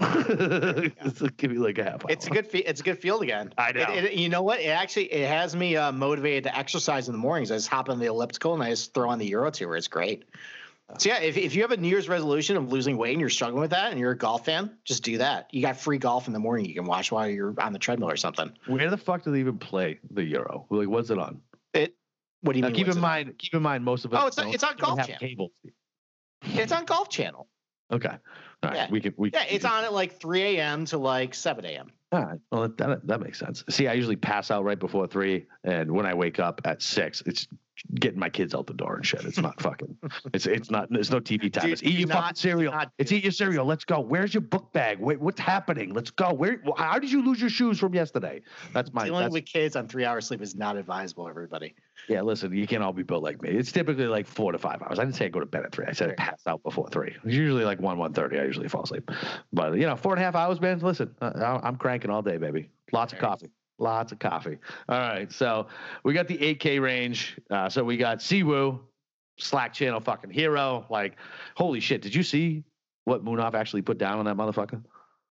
[1.36, 2.10] give me like a half hour.
[2.10, 2.46] It's a good.
[2.46, 3.52] Fe- it's a good field again.
[3.58, 3.82] I know.
[3.92, 4.60] It, it- you know what?
[4.60, 7.50] It actually it has me uh, motivated to exercise in the mornings.
[7.50, 9.76] I just hop on the elliptical and I just throw on the Euro Tour.
[9.76, 10.24] It's great.
[10.98, 13.30] So yeah, if, if you have a New Year's resolution of losing weight and you're
[13.30, 15.48] struggling with that, and you're a golf fan, just do that.
[15.50, 16.66] You got free golf in the morning.
[16.66, 18.52] You can watch while you're on the treadmill or something.
[18.66, 20.66] Where the fuck do they even play the Euro?
[20.68, 21.40] Like, what's it on?
[21.72, 21.94] It.
[22.42, 22.76] What do you Now, mean?
[22.76, 23.00] keep in it on?
[23.00, 24.20] mind, keep in mind, most of us.
[24.22, 25.18] Oh, it's on- don't it's on Golf Channel.
[25.18, 25.52] cable.
[26.42, 27.46] It's on Golf Channel.
[27.92, 28.74] Okay, all right.
[28.74, 28.88] Yeah.
[28.90, 29.14] We can.
[29.16, 30.84] We Yeah, it's on at like 3 a.m.
[30.86, 31.92] to like 7 a.m.
[32.12, 32.38] All right.
[32.50, 33.64] Well, that, that that makes sense.
[33.70, 37.22] See, I usually pass out right before three, and when I wake up at six,
[37.26, 37.46] it's
[37.94, 39.24] getting my kids out the door and shit.
[39.24, 39.96] It's not fucking.
[40.32, 40.88] It's it's not.
[40.90, 41.64] There's no TV time.
[41.64, 42.72] Dude, it's eat your do fucking cereal.
[42.72, 43.66] not It's eat your cereal.
[43.66, 44.00] Let's go.
[44.00, 44.98] Where's your book bag?
[44.98, 45.92] Wait, what's happening?
[45.94, 46.32] Let's go.
[46.32, 46.60] Where?
[46.76, 48.42] How did you lose your shoes from yesterday?
[48.72, 49.04] That's my.
[49.04, 51.74] Dealing That's, with kids on three hours sleep is not advisable, everybody.
[52.08, 53.50] yeah, listen, you can't all be built like me.
[53.50, 54.98] It's typically like four to five hours.
[54.98, 55.86] I didn't say I go to bed at three.
[55.86, 57.14] I said I pass out before three.
[57.24, 58.38] It's usually like one, one thirty.
[58.38, 59.10] I usually fall asleep.
[59.52, 60.78] But you know, four and a half hours, man.
[60.80, 62.70] Listen, I'm cranking all day, baby.
[62.92, 63.50] Lots of coffee.
[63.82, 64.58] Lots of coffee.
[64.88, 65.66] All right, so
[66.04, 67.36] we got the 8K range.
[67.50, 68.78] Uh, so we got Si Woo,
[69.38, 70.86] Slack channel fucking hero.
[70.88, 71.16] Like,
[71.56, 72.00] holy shit!
[72.00, 72.62] Did you see
[73.06, 74.84] what Munaf actually put down on that motherfucker?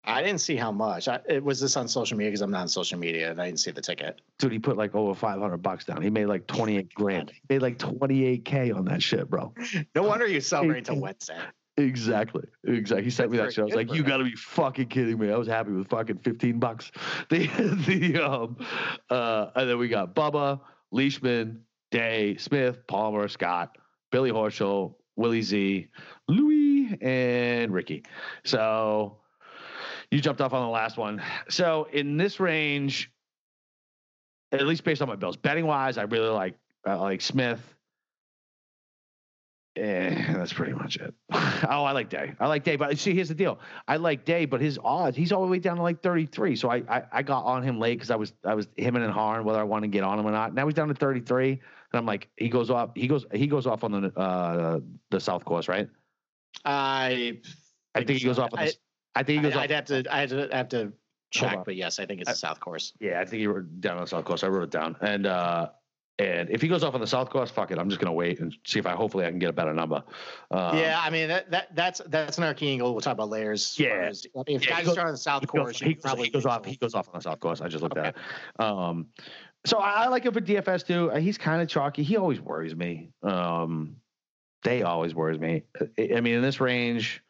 [0.04, 1.08] I didn't see how much.
[1.08, 3.46] I, it was this on social media because I'm not on social media and I
[3.46, 4.20] didn't see the ticket.
[4.40, 6.02] Dude, he put like over 500 bucks down.
[6.02, 7.30] He made like 28 grand.
[7.30, 9.54] He made like 28K on that shit, bro.
[9.94, 11.38] No wonder you celebrate until Wednesday.
[11.80, 12.44] Exactly.
[12.66, 13.04] Exactly.
[13.06, 13.62] He sent me that shit.
[13.62, 15.32] I was like, you got to be fucking kidding me.
[15.32, 16.92] I was happy with fucking 15 bucks.
[17.30, 17.48] The,
[17.88, 18.58] the, um,
[19.10, 20.60] uh, and then we got Bubba,
[20.92, 21.62] Leishman,
[21.92, 23.78] Day, Smith, Palmer, Scott,
[24.12, 25.88] Billy Horschel, Willie Z,
[26.28, 28.04] Louis, and Ricky.
[28.44, 29.18] So
[30.12, 31.22] you jumped off on the last one.
[31.50, 33.12] So in this range,
[34.52, 36.56] at least based on my bills, betting wise, I really like,
[36.86, 37.62] I like Smith.
[39.80, 41.14] Eh, that's pretty much it.
[41.32, 41.38] oh,
[41.84, 42.34] I like Day.
[42.40, 43.60] I like Day, but see, here's the deal.
[43.88, 46.58] I like Day, but his odds, he's all the way down to like 33.
[46.58, 49.12] So I I, I got on him late because I was I was him and
[49.12, 50.54] Harn whether I want to get on him or not.
[50.54, 51.60] Now he's down to 33, and
[51.94, 54.80] I'm like, he goes off, he goes he goes off on the uh
[55.12, 55.88] the South course, right?
[56.66, 57.40] I
[57.96, 58.74] I think he goes off on the.
[59.16, 59.64] I think he goes I, off.
[59.64, 60.92] I'd have to I'd have to
[61.32, 62.94] check, but yes, I think it's I- the South Course.
[63.00, 64.44] Yeah, I think he wrote down on the South Course.
[64.44, 65.70] I wrote it down, and uh,
[66.20, 67.80] and if he goes off on the South Course, fuck it.
[67.80, 70.04] I'm just gonna wait and see if I hopefully I can get a better number.
[70.52, 72.92] Um, yeah, I mean that, that that's that's an arcane angle.
[72.94, 73.80] We'll talk about layers.
[73.80, 74.08] Yeah.
[74.10, 75.80] as- I mean, if Yeah, he guys goes- are on the South he goes, Course,
[75.80, 76.66] he probably he goes off.
[76.66, 77.62] He goes off on the South Course.
[77.62, 78.10] I just looked Okay.
[78.10, 78.62] at it.
[78.64, 79.08] Um,
[79.66, 81.12] so I, I like him for DFS too.
[81.12, 82.04] Uh, He's kind of chalky.
[82.04, 83.10] He always worries me.
[83.24, 83.96] Um,
[84.64, 85.64] they always worries me.
[85.98, 87.22] I, I mean, in this range,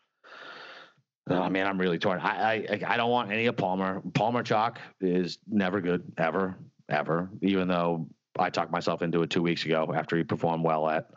[1.29, 2.19] oh man, I'm really torn.
[2.19, 4.01] I, I I don't want any of Palmer.
[4.15, 6.55] Palmer chalk is never good ever
[6.89, 7.29] ever.
[7.43, 8.07] Even though
[8.39, 11.09] I talked myself into it two weeks ago after he performed well at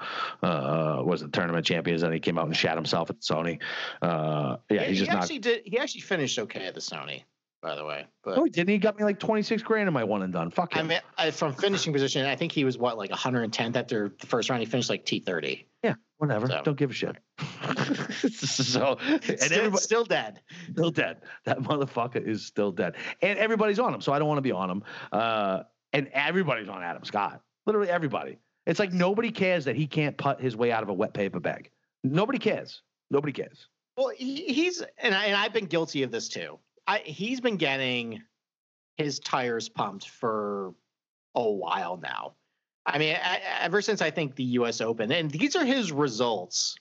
[0.43, 3.61] uh was it tournament champions and he came out and shat himself at Sony.
[4.01, 5.23] Uh, yeah, he's he just not.
[5.23, 5.63] actually did.
[5.65, 7.23] He actually finished okay at the Sony,
[7.63, 8.07] by the way.
[8.25, 10.51] But Oh, he didn't he got me like 26 grand in my one and done?
[10.51, 14.13] Fuck I mean, I, from finishing position, I think he was what like 110th after
[14.21, 14.61] the first round.
[14.61, 15.65] He finished like T30.
[15.83, 16.47] Yeah, Whatever.
[16.49, 17.17] so- Don't give a shit.
[18.31, 20.41] so and Still, still dead.
[20.73, 21.19] still dead.
[21.45, 22.95] That motherfucker is still dead.
[23.21, 24.01] And everybody's on him.
[24.01, 24.85] So I don't want to be on him.
[25.11, 25.63] Uh,
[25.93, 27.41] and everybody's on Adam Scott.
[27.67, 28.39] Literally everybody.
[28.67, 31.41] It's like nobody cares that he can't putt his way out of a wet paper
[31.41, 31.71] bag.
[32.05, 32.83] Nobody cares.
[33.11, 33.67] Nobody cares.
[33.97, 36.59] Well, he, he's and I, and I've been guilty of this too.
[36.87, 38.23] I he's been getting
[38.97, 40.75] his tires pumped for
[41.35, 42.35] a while now.
[42.85, 44.81] I mean, I, ever since I think the U.S.
[44.81, 46.77] Open, and these are his results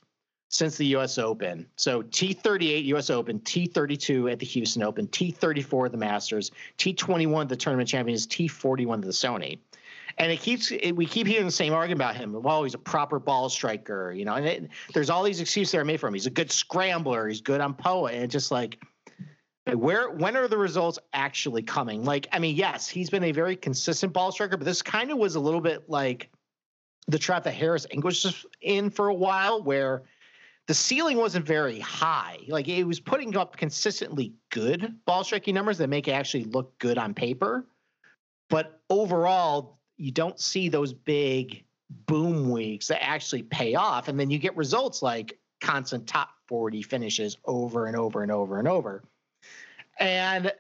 [0.52, 1.18] since the U.S.
[1.18, 1.66] Open.
[1.78, 3.10] So T38 U.S.
[3.10, 8.28] Open, T32 at the Houston Open, T34 at the Masters, T21 at the Tournament Champions,
[8.28, 9.60] T41 at the Sony.
[10.18, 12.34] And it keeps it, we keep hearing the same argument about him.
[12.34, 14.36] Well, oh, he's a proper ball striker, you know.
[14.36, 16.14] And it, there's all these excuses that are made for him.
[16.14, 17.30] He's a good scrambler.
[17.30, 18.12] He's good on POA.
[18.12, 18.84] And just like,
[19.74, 22.04] where when are the results actually coming?
[22.04, 25.18] Like, I mean, yes, he's been a very consistent ball striker, but this kind of
[25.18, 26.30] was a little bit like
[27.08, 30.04] the trap that Harris English was in for a while, where
[30.72, 32.38] the ceiling wasn't very high.
[32.48, 36.80] Like it was putting up consistently good ball striking numbers that make it actually look
[36.80, 37.66] good on paper.
[38.50, 41.66] But overall, you don't see those big
[42.06, 44.08] boom weeks that actually pay off.
[44.08, 48.58] And then you get results like constant top 40 finishes over and over and over
[48.58, 49.04] and over.
[50.00, 50.54] And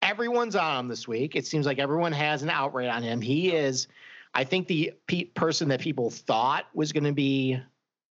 [0.00, 1.34] everyone's on him this week.
[1.34, 3.20] It seems like everyone has an outright on him.
[3.20, 3.88] He is,
[4.32, 7.60] I think, the pe- person that people thought was going to be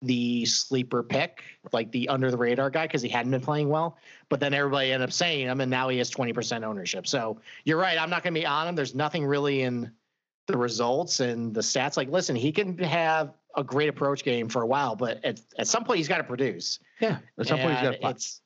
[0.02, 1.42] the sleeper pick,
[1.72, 3.96] like the under the radar guy, because he hadn't been playing well.
[4.28, 7.06] But then everybody ended up saying him, and now he has 20% ownership.
[7.06, 8.00] So you're right.
[8.00, 8.74] I'm not going to be on him.
[8.74, 9.90] There's nothing really in
[10.46, 11.96] the results and the stats.
[11.96, 15.66] Like, listen, he can have a great approach game for a while, but at, at
[15.66, 16.78] some point he's got to produce.
[17.00, 17.18] Yeah.
[17.38, 18.40] At some point he's got to And it's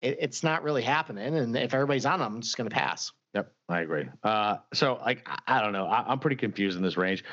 [0.00, 1.36] it, it's not really happening.
[1.36, 3.12] And if everybody's on him, I'm just going to pass.
[3.34, 4.08] Yep, I agree.
[4.22, 5.86] Uh, so like I, I don't know.
[5.86, 7.24] I, I'm pretty confused in this range.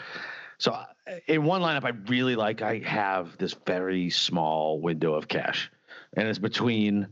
[0.59, 0.85] So uh,
[1.27, 2.61] in one lineup, I really like.
[2.61, 5.71] I have this very small window of cash,
[6.15, 7.07] and it's between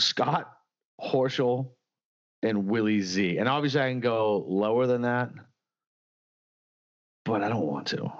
[0.00, 0.50] Scott
[1.00, 1.70] Horschel
[2.42, 3.38] and Willie Z.
[3.38, 5.30] And obviously, I can go lower than that,
[7.24, 8.12] but I don't want to.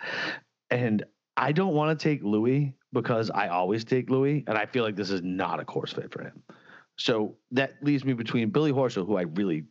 [0.70, 1.04] and
[1.36, 4.96] I don't want to take Louis because I always take Louis, and I feel like
[4.96, 6.42] this is not a course fit for him.
[6.98, 9.64] So that leaves me between Billy Horschel, who I really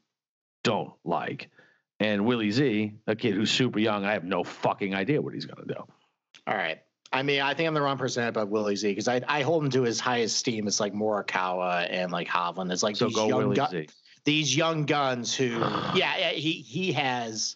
[0.64, 1.50] don't like,
[2.00, 5.46] And Willie Z, a kid who's super young, I have no fucking idea what he's
[5.46, 5.80] going to do.
[6.48, 6.82] All right.
[7.14, 9.64] I mean, I think I'm the wrong person about Willie Z because I I hold
[9.64, 12.72] him to his highest esteem It's like Morikawa and like Hovland.
[12.72, 13.86] It's like So these young gu-
[14.26, 15.46] these young guns who,
[15.96, 17.56] yeah, he he has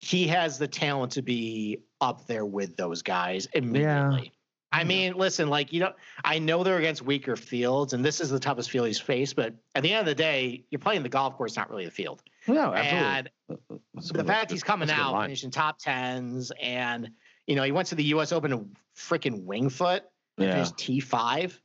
[0.00, 4.32] he has the talent to be up there with those guys immediately.
[4.70, 4.84] I Yeah.
[4.84, 5.92] mean, listen, like you know,
[6.22, 9.34] I know they're against weaker fields, and this is the toughest field he's faced.
[9.34, 11.90] But at the end of the day, you're playing the golf course, not really the
[11.90, 12.22] field.
[12.48, 13.08] No, absolutely.
[13.08, 15.78] And uh, uh, That's the a- fact he's coming that's a good out, finishing top
[15.78, 17.10] tens, and
[17.46, 18.32] you know, he went to the U.S.
[18.32, 18.66] Open to
[18.96, 20.04] freaking Winged Foot,
[20.38, 20.52] Yeah.
[20.52, 21.60] finished T five.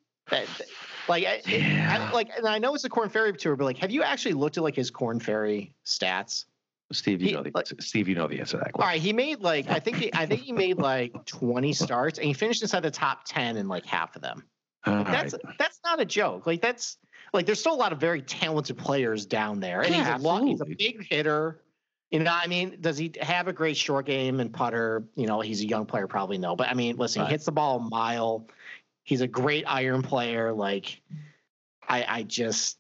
[1.08, 2.08] Like, I, Yeah.
[2.10, 4.34] I, like, and I know it's a Corn Ferry tour, but like, have you actually
[4.34, 6.46] looked at like his Corn Ferry stats?
[6.94, 8.88] Steve, you he- know the like- Steve, you know the answer to that All question.
[8.90, 12.28] right, he made like I think he, I think he made like twenty starts, and
[12.28, 14.44] he finished inside the top ten in like half of them.
[14.86, 15.56] All That's right.
[15.58, 16.46] that's not a joke.
[16.48, 16.98] Like that's
[17.34, 20.28] like there's still a lot of very talented players down there, and Yeah, he's a
[20.28, 21.62] lot, he's a big hitter.
[22.10, 25.06] You know, I mean, does he have a great short game and putter?
[25.16, 26.58] You know, he's a young player, probably no.
[26.58, 27.30] But I mean, listen, Right.
[27.30, 28.48] he hits the ball a mile.
[29.04, 30.52] He's a great iron player.
[30.52, 31.02] Like,
[31.88, 32.78] I, I just,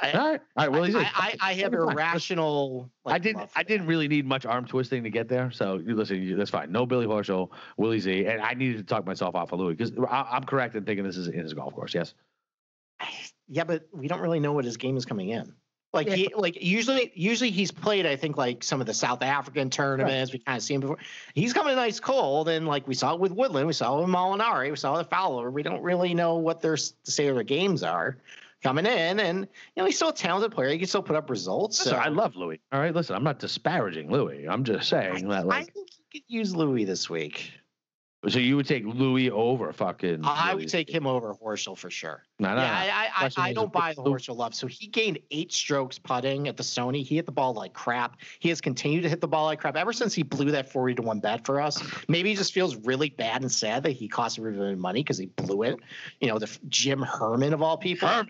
[0.00, 0.40] I, All right.
[0.56, 0.72] All right.
[0.72, 2.90] Well, he's I, I, I have irrational.
[3.04, 3.50] Like, I didn't.
[3.56, 5.50] I didn't really need much arm twisting to get there.
[5.50, 6.22] So you listen.
[6.22, 6.70] You, that's fine.
[6.70, 9.92] No Billy Horschel, Willie Z, and I needed to talk myself off of Louis because
[10.10, 11.92] I'm correct in thinking this is in his golf course.
[11.94, 12.14] Yes.
[13.48, 15.54] Yeah, but we don't really know what his game is coming in.
[15.92, 18.04] Like Yeah, he, like usually, usually he's played.
[18.04, 20.32] I think like some of the South African tournaments.
[20.32, 20.98] We kind of seen before.
[21.34, 24.10] He's coming nice cold, and like we saw it with Woodland, we saw it with
[24.10, 25.50] Molinari, we saw the Fowler.
[25.50, 28.16] We don't really know what their s- the state of their games are
[28.64, 30.70] coming in, and you know he's still a talented player.
[30.70, 31.78] He can still put up results.
[31.78, 32.60] Listen, So I love Louis.
[32.72, 32.92] All right.
[32.92, 34.48] Listen, I'm not disparaging Louis.
[34.48, 37.52] I'm just saying that I think he could use Louis this week.
[38.28, 40.20] So you would take Louis over fucking.
[40.24, 42.22] I Willie would take him over Horschel for sure.
[42.38, 43.10] No, no, yeah.
[43.18, 44.54] I, I, I, I don't buy the Horschel love.
[44.54, 47.04] So he gained eight strokes putting at the Sony.
[47.04, 48.16] He hit the ball like crap.
[48.38, 50.94] He has continued to hit the ball like crap ever since he blew that forty
[50.94, 51.82] to one bet for us.
[52.08, 55.26] Maybe he just feels really bad and sad that he cost everybody money because he
[55.26, 55.78] blew it.
[56.20, 58.08] You know, the Jim Herman of all people.
[58.08, 58.28] Herman.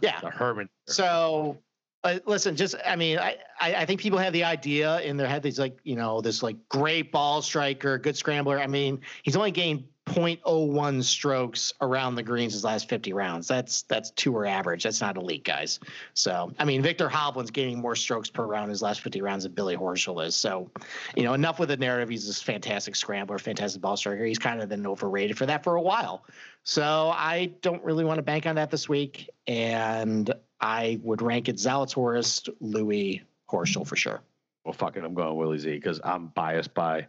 [0.00, 0.20] Yeah.
[0.20, 0.68] The Herman.
[0.86, 1.58] So,
[2.04, 5.28] uh, listen, just I mean, I, I I think people have the idea in their
[5.28, 5.44] head.
[5.44, 8.58] He's like, you know, this like great ball striker, good scrambler.
[8.58, 13.46] I mean, he's only gained 0.01 strokes around the greens his last 50 rounds.
[13.46, 14.82] That's that's tour average.
[14.82, 15.78] That's not elite, guys.
[16.14, 19.52] So, I mean, Victor Hovland's gaining more strokes per round his last 50 rounds than
[19.52, 20.34] Billy Horschel is.
[20.34, 20.70] So,
[21.14, 22.08] you know, enough with the narrative.
[22.08, 24.24] He's this fantastic scrambler, fantastic ball striker.
[24.24, 26.24] He's kind of been overrated for that for a while.
[26.64, 30.32] So I don't really want to bank on that this week, and
[30.62, 34.22] I would rank it Zalatoris, Louis, Horschel for sure.
[34.64, 37.08] Well, fucking, I'm going Willie Z because I'm biased by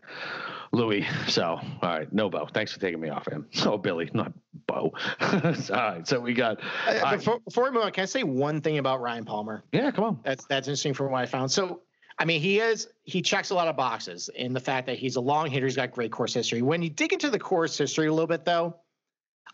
[0.72, 1.06] Louis.
[1.28, 2.48] So, all right, no Bo.
[2.48, 3.48] Thanks for taking me off him.
[3.66, 4.34] Oh, Billy, not
[4.66, 4.92] Bo.
[5.22, 6.60] all right, so we got.
[6.88, 7.18] Uh, right.
[7.18, 9.64] before, before we move on, can I say one thing about Ryan Palmer?
[9.72, 10.20] Yeah, come on.
[10.24, 11.52] That's that's interesting from what I found.
[11.52, 11.82] So,
[12.18, 15.16] I mean, he is he checks a lot of boxes in the fact that he's
[15.16, 15.68] a long hitter.
[15.68, 16.64] He's got great course history.
[16.64, 18.78] When you dig into the course history a little bit, though,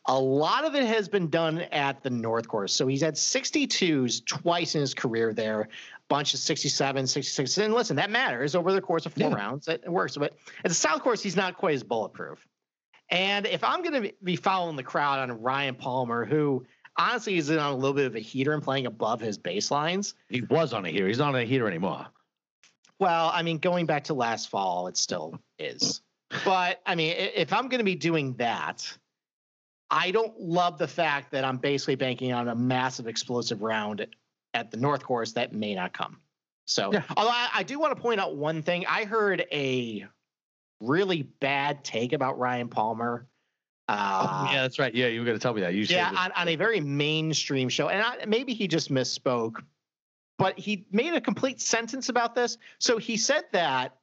[0.05, 2.73] a lot of it has been done at the North Course.
[2.73, 5.67] So he's had 62s twice in his career there,
[6.07, 7.57] bunch of 67, 66.
[7.59, 9.35] And listen, that matters over the course of four Yeah.
[9.35, 9.67] rounds.
[9.67, 10.17] It, it works.
[10.17, 12.45] But at the South Course, he's not quite as bulletproof.
[13.09, 16.65] And if I'm going to be following the crowd on Ryan Palmer, who
[16.97, 20.41] honestly is on a little bit of a heater and playing above his baselines, He
[20.41, 21.07] was on a heater.
[21.07, 22.05] He's not on a heater anymore.
[22.99, 26.01] well, I mean, going back to last fall, it still is.
[26.45, 28.85] But I mean, if I'm going to be doing that,
[29.91, 34.05] I don't love the fact that I'm basically banking on a massive explosive round
[34.53, 36.19] at the North Course that may not come.
[36.65, 37.03] So, Yeah.
[37.17, 40.05] although I, I do want to point out one thing, I heard a
[40.79, 43.27] really bad take about Ryan Palmer.
[43.87, 44.93] Uh, oh, yeah, that's right.
[44.93, 45.73] Yeah, you were going to tell me that.
[45.73, 47.89] You yeah, on, on a very mainstream show.
[47.89, 49.63] And I, maybe he just misspoke,
[50.37, 52.59] but he made a complete sentence about this.
[52.77, 53.95] So he said that,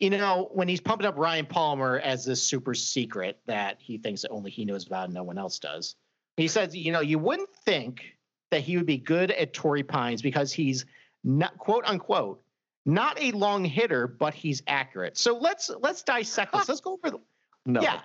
[0.00, 4.22] you know, when he's pumping up Ryan Palmer as this super secret that he thinks
[4.22, 5.96] that only he knows about and no one else does,
[6.36, 8.16] he says, you know, you wouldn't think
[8.50, 10.84] that he would be good at Torrey Pines because he's
[11.22, 12.44] not quote unquote
[12.86, 15.16] not a long hitter, but he's accurate.
[15.16, 16.68] So let's let's dissect this.
[16.68, 17.20] Let's go over the
[17.66, 17.80] no.
[17.80, 18.00] yeah.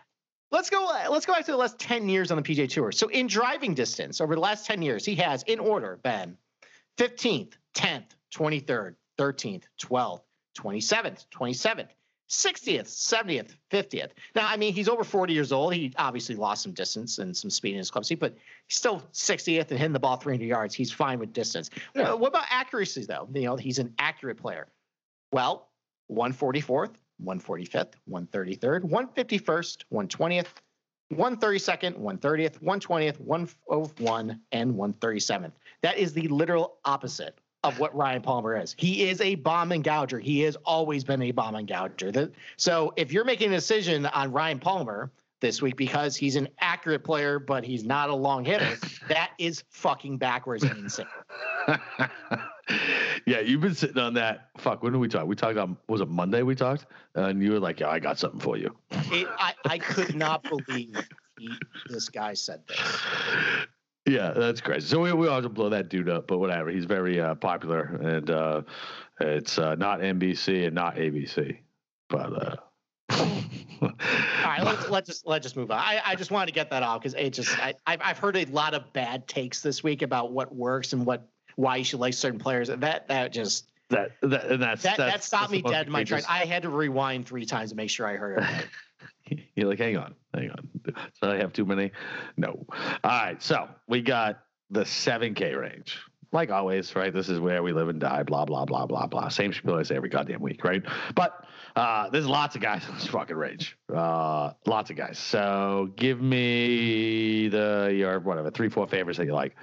[0.51, 0.89] Let's go.
[1.09, 2.91] Let's go back to the last ten years on the PGA Tour.
[2.91, 6.37] So in driving distance over the last ten years, he has in order Ben,
[6.97, 10.23] fifteenth, tenth, twenty third, thirteenth, twelfth,
[10.53, 11.93] twenty seventh, twenty seventh,
[12.27, 14.13] sixtieth, seventieth, fiftieth.
[14.35, 15.73] Now, I mean, he's over forty years old.
[15.73, 18.35] He obviously lost some distance and some speed in his club seat, but
[18.67, 20.75] he's still sixtieth and hitting the ball three hundred yards.
[20.75, 21.69] He's fine with distance.
[21.95, 22.11] Yeah.
[22.11, 23.27] Uh, what about accuracy though?
[23.33, 24.67] You know, he's an accurate player.
[25.31, 25.69] Well,
[26.07, 26.91] one forty fourth.
[27.23, 30.47] 145th, 133rd, 151st, 120th,
[31.13, 35.51] 132nd, 130th, 120th, 101, and 137th.
[35.81, 38.75] That is the literal opposite of what Ryan Palmer is.
[38.77, 40.19] He is a bomb and gouger.
[40.19, 42.31] He has always been a bomb and gouger.
[42.57, 47.03] So if you're making a decision on Ryan Palmer this week because he's an accurate
[47.03, 51.05] player, but he's not a long hitter, that is fucking backwards and insane.
[53.25, 54.49] yeah, you've been sitting on that.
[54.57, 55.27] Fuck, when did we talk?
[55.27, 56.43] We talked on was it Monday?
[56.43, 56.85] We talked,
[57.15, 60.43] and you were like, "Yeah, I got something for you." It, I I could not
[60.67, 60.95] believe
[61.37, 61.49] he,
[61.89, 62.79] this guy said this.
[64.09, 64.87] Yeah, that's crazy.
[64.87, 66.69] So we we always blow that dude up, but whatever.
[66.69, 68.61] He's very uh, popular, and uh,
[69.19, 71.57] it's uh, not NBC and not ABC,
[72.09, 72.33] but.
[72.33, 72.55] Uh,
[73.81, 73.91] All
[74.43, 75.79] right, let's let's just let's just move on.
[75.79, 78.35] I, I just wanted to get that off because it just I I've, I've heard
[78.35, 81.99] a lot of bad takes this week about what works and what why you should
[81.99, 82.67] like certain players.
[82.67, 85.93] That that just that that and that's that, that's, that stopped that's me dead in
[85.93, 86.25] my tracks.
[86.27, 88.67] I had to rewind three times to make sure I heard it.
[89.55, 90.69] You're like, hang on, hang on.
[91.21, 91.91] So I have too many?
[92.37, 92.65] No.
[92.69, 93.41] All right.
[93.41, 95.99] So we got the 7K range.
[96.31, 97.11] Like always, right?
[97.11, 99.29] This is where we live and die, blah, blah, blah, blah, blah.
[99.29, 100.83] Same spiel I say every goddamn week, right?
[101.15, 101.43] But
[101.75, 103.77] uh, there's lots of guys in this fucking range.
[103.93, 105.17] Uh, lots of guys.
[105.17, 109.55] So give me the your whatever, three, four favorites that you like.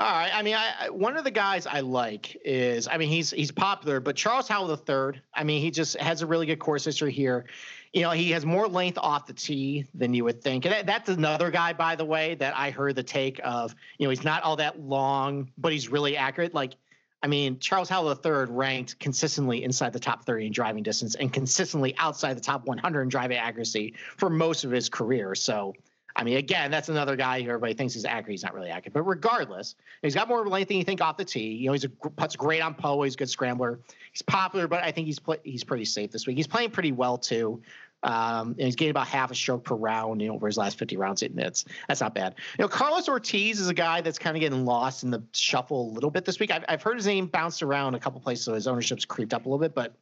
[0.00, 0.30] All right.
[0.34, 4.00] I mean, I, one of the guys I like is, I mean, he's he's popular,
[4.00, 5.20] but Charles Howell III.
[5.34, 7.44] I mean, he just has a really good course history here.
[7.92, 10.86] You know, he has more length off the tee than you would think, and that,
[10.86, 13.74] that's another guy, by the way, that I heard the take of.
[13.98, 16.54] You know, he's not all that long, but he's really accurate.
[16.54, 16.76] Like,
[17.22, 21.32] I mean, Charles Howell III ranked consistently inside the top 30 in driving distance and
[21.32, 25.34] consistently outside the top 100 in driving accuracy for most of his career.
[25.34, 25.74] So
[26.16, 28.32] I mean, again, that's another guy who everybody thinks he's accurate.
[28.32, 31.24] He's not really accurate, but regardless, he's got more length than you think off the
[31.24, 31.52] tee.
[31.52, 33.06] You know, he's a puts great on Poa.
[33.06, 33.80] He's a good scrambler.
[34.12, 36.36] He's popular, but I think he's he's pretty safe this week.
[36.36, 37.62] He's playing pretty well too.
[38.02, 40.78] Um, and he's getting about half a stroke per round, you know, over his last
[40.78, 41.22] 50 rounds.
[41.34, 42.34] That's that's not bad.
[42.58, 45.90] You know, Carlos Ortiz is a guy that's kind of getting lost in the shuffle
[45.90, 46.50] a little bit this week.
[46.50, 49.44] I've, I've heard his name bounced around a couple places, so his ownership's creeped up
[49.44, 49.74] a little bit.
[49.74, 49.94] But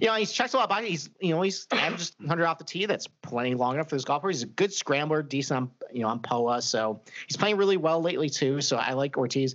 [0.00, 2.64] you know, he's checks a lot of He's you know he's just 100 off the
[2.64, 2.86] tee.
[2.86, 4.28] That's plenty long enough for this golfer.
[4.28, 6.60] He's a good scrambler, decent on you know on Poa.
[6.60, 8.60] So he's playing really well lately too.
[8.60, 9.54] So I like Ortiz.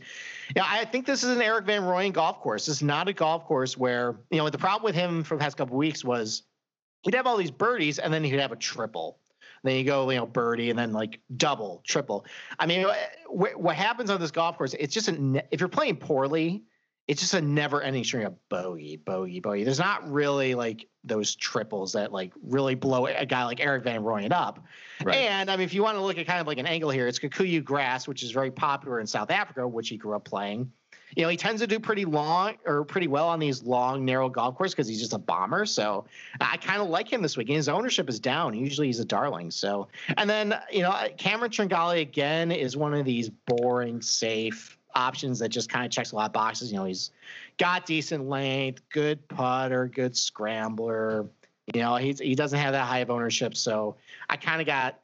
[0.55, 2.67] Yeah, I think this is an Erik Van Rooyen golf course.
[2.67, 5.57] Is not a golf course where you know the problem with him for the past
[5.57, 6.43] couple weeks was
[7.03, 9.17] he'd have all these birdies and then he'd have a triple.
[9.63, 12.25] Then you go, you know, birdie and then like double, triple.
[12.57, 12.87] I mean,
[13.27, 14.73] what, happens on this golf course?
[14.79, 16.63] It's just if you're playing poorly,
[17.11, 19.65] it's just a never-ending string of bogey, bogey, bogey.
[19.65, 24.01] There's not really like those triples that like really blow a guy like Erik Van
[24.01, 24.63] Rooyen up.
[25.03, 25.17] Right.
[25.17, 27.09] And I mean, if you want to look at kind of like an angle here,
[27.09, 30.71] it's Kikuyu grass, which is very popular in South Africa, which he grew up playing
[31.15, 34.29] you know, he tends to do pretty long or pretty well on these long, narrow
[34.29, 35.65] golf courses because he's just a bomber.
[35.65, 36.05] So
[36.39, 37.49] I kind of like him this week.
[37.49, 38.53] And his ownership is down.
[38.53, 39.51] Usually he's a darling.
[39.51, 39.87] So,
[40.17, 45.49] and then, you know, Cameron Tringale again is one of these boring, safe options that
[45.49, 46.71] just kind of checks a lot of boxes.
[46.71, 47.11] You know, he's
[47.57, 51.27] got decent length, good putter, good scrambler.
[51.73, 53.55] You know, he's he doesn't have that high of ownership.
[53.55, 53.95] So
[54.29, 54.99] I kind of got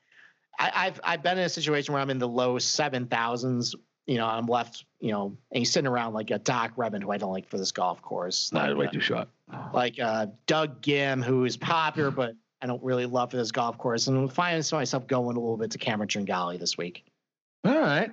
[0.60, 3.76] I, have I've been in a situation where I'm in the low seven thousands
[4.08, 7.12] you know, I'm left, you know, and he's sitting around like a Doc Redman, who
[7.12, 8.52] I don't like for this golf course.
[8.54, 9.28] Not like, way uh, too short.
[9.74, 13.78] Like uh, Doug Ghim, who is popular, but I don't really love for this golf
[13.78, 14.08] course.
[14.08, 17.06] And I'm finding myself going a little bit to Cameron Tringale this week.
[17.66, 18.12] All right.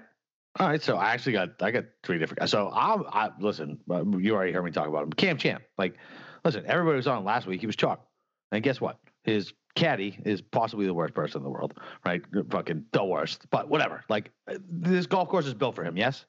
[0.60, 2.50] All right, so I actually got I got three different guys.
[2.50, 3.78] So I'll I, listen.
[3.90, 5.12] Uh, you already heard me talk about him.
[5.12, 5.64] Cam Champ.
[5.78, 5.96] Like,
[6.44, 7.60] listen, everybody was on last week.
[7.60, 8.06] He was chalk,
[8.52, 8.98] and guess what?
[9.24, 11.74] His caddy is possibly the worst person in the world,
[12.06, 12.22] right?
[12.50, 13.50] Fucking the worst.
[13.50, 14.04] But whatever.
[14.08, 14.30] Like
[14.68, 15.96] this golf course is built for him.
[15.96, 16.24] Yes.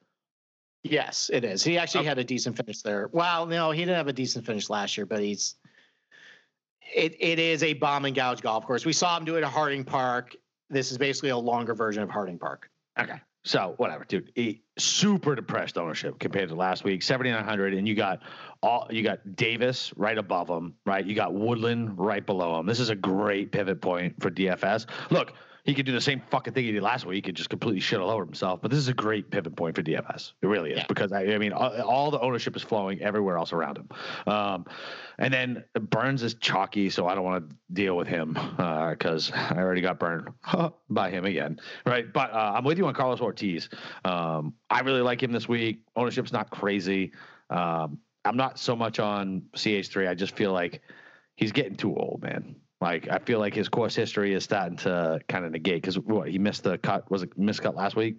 [0.84, 1.64] Yes, it is.
[1.64, 2.10] He actually okay.
[2.10, 3.10] had a decent finish there.
[3.12, 5.56] Well, no, he didn't have a decent finish last year, but he's
[6.96, 8.86] it it is a bomb and gouge golf course.
[8.86, 10.36] We saw him do it at Harding Park.
[10.70, 12.70] This is basically a longer version of Harding Park.
[13.00, 13.20] Okay.
[13.46, 14.32] So whatever, dude.
[14.78, 18.24] Super depressed ownership compared to last week, seventy nine hundred, and you got
[18.62, 21.06] all you got Davis right above him, right?
[21.06, 22.66] You got Woodland right below him.
[22.66, 24.88] This is a great pivot point for DFS.
[25.12, 25.34] Look,
[25.66, 27.16] he could do the same fucking thing he did last week.
[27.16, 28.62] He could just completely shit all over himself.
[28.62, 30.34] But this is a great pivot point for DFS.
[30.42, 30.86] It really is yeah.
[30.88, 33.90] because I, I mean, all, all, the ownership is flowing everywhere else around him.
[34.28, 34.66] Um,
[35.18, 39.54] and then Burns is chalky, so I don't want to deal with him because uh,
[39.56, 40.30] I already got burned
[40.90, 42.14] by him again, right?
[42.14, 43.68] But uh, I'm with you on Carlos Ortiz.
[44.04, 45.82] Um, I really like him this week.
[45.96, 47.12] Ownership's not crazy.
[47.50, 50.10] Um, I'm not so much on CH3.
[50.10, 50.82] I just feel like
[51.36, 52.56] he's getting too old, man.
[52.86, 56.30] Like I feel like his course history is starting to kind of negate because what
[56.30, 58.18] he missed the cut was it missed cut last week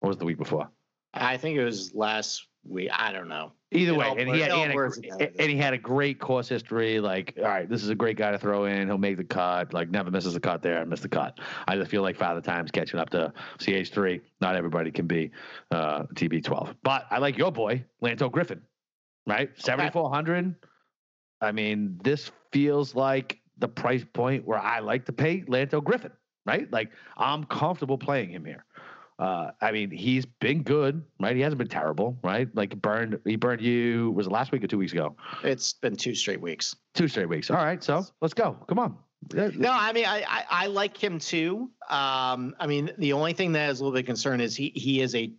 [0.00, 0.68] or was it the week before?
[1.14, 2.90] I think it was last week.
[2.92, 3.52] I don't know.
[3.70, 5.30] Either It way, and he, had, he had a, blurs gr- together.
[5.38, 6.98] and he had a great course history.
[6.98, 8.88] Like, all right, this is a great guy to throw in.
[8.88, 9.72] He'll make the cut.
[9.72, 11.38] Like, never misses a cut there and missed the cut.
[11.68, 14.20] I just feel like Father Time's catching up to CH3.
[14.40, 15.30] Not everybody can be
[15.70, 16.74] uh, TB12.
[16.82, 18.62] But I like your boy, Lanto Griffin,
[19.28, 19.50] right?
[19.54, 20.56] 7,400.
[21.40, 26.12] I mean, this feels like the price point where I like to pay Lanto Griffin,
[26.46, 26.70] right?
[26.72, 28.64] Like, I'm comfortable playing him here.
[29.18, 31.34] Uh, I mean, he's been good, right?
[31.34, 32.48] He hasn't been terrible, right?
[32.54, 34.12] Like burned, he burned you.
[34.12, 35.16] Was it last week or two weeks ago?
[35.42, 36.76] It's been two straight weeks.
[36.94, 37.50] Two straight weeks.
[37.50, 38.52] All right, so let's go.
[38.68, 38.96] Come on.
[39.34, 41.68] No, I mean I, I I like him too.
[41.90, 45.00] Um, I mean the only thing that is a little bit concerned is he he
[45.00, 45.32] is a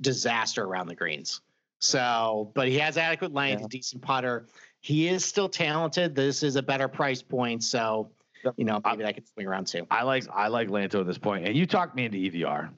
[0.00, 1.40] disaster around the greens.
[1.80, 3.66] So, but he has adequate length, Yeah.
[3.68, 4.46] decent putter.
[4.80, 6.14] He is still talented.
[6.14, 8.10] This is a better price point, so
[8.56, 9.86] you know maybe that could swing around too.
[9.90, 12.70] I like I like Lanto at this point, and you talked me into EVR,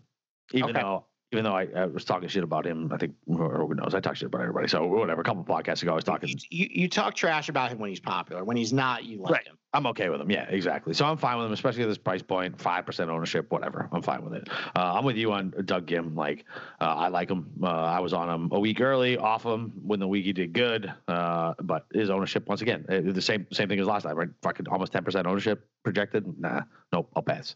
[0.53, 0.81] even Okay.
[0.81, 2.91] though even though I, I was talking shit about him.
[2.93, 3.95] I think who knows?
[3.95, 4.69] I talk shit about everybody.
[4.69, 5.21] So whatever.
[5.21, 6.29] A couple podcasts ago, I was talking.
[6.29, 8.43] You, you you talk trash about him when he's popular.
[8.45, 9.47] When he's not, you like Right.
[9.47, 9.57] him.
[9.73, 10.29] I'm okay with him.
[10.29, 10.93] Yeah, exactly.
[10.95, 13.89] So I'm fine with him, especially at this price point, five percent ownership, whatever.
[13.93, 14.49] I'm fine with it.
[14.75, 16.17] Uh, I'm with you on Doug Ghim.
[16.17, 16.45] Like,
[16.81, 17.47] uh, I like him.
[17.63, 20.53] Uh, I was on him a week early, off him when the week he did
[20.53, 20.93] good.
[21.07, 24.29] Uh, but his ownership, once again, uh, the same same thing as last time, right?
[24.43, 26.27] Fucking almost ten percent ownership projected.
[26.41, 26.63] Nah,
[26.93, 27.55] nope, I'll pass.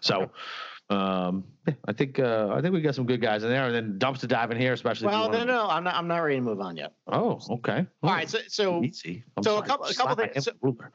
[0.00, 0.30] So.
[0.88, 3.74] Um, yeah, I think uh, I think we got some good guys in there, and
[3.74, 5.08] then dumpster dive in here, especially.
[5.08, 5.94] Well, no, wanna- no, I'm not.
[5.96, 6.92] I'm not ready to move on yet.
[7.08, 7.86] Oh, okay.
[8.02, 9.24] All right, so so Easy.
[9.36, 10.92] I'm so a couple- a couple my things- hand with a ruler.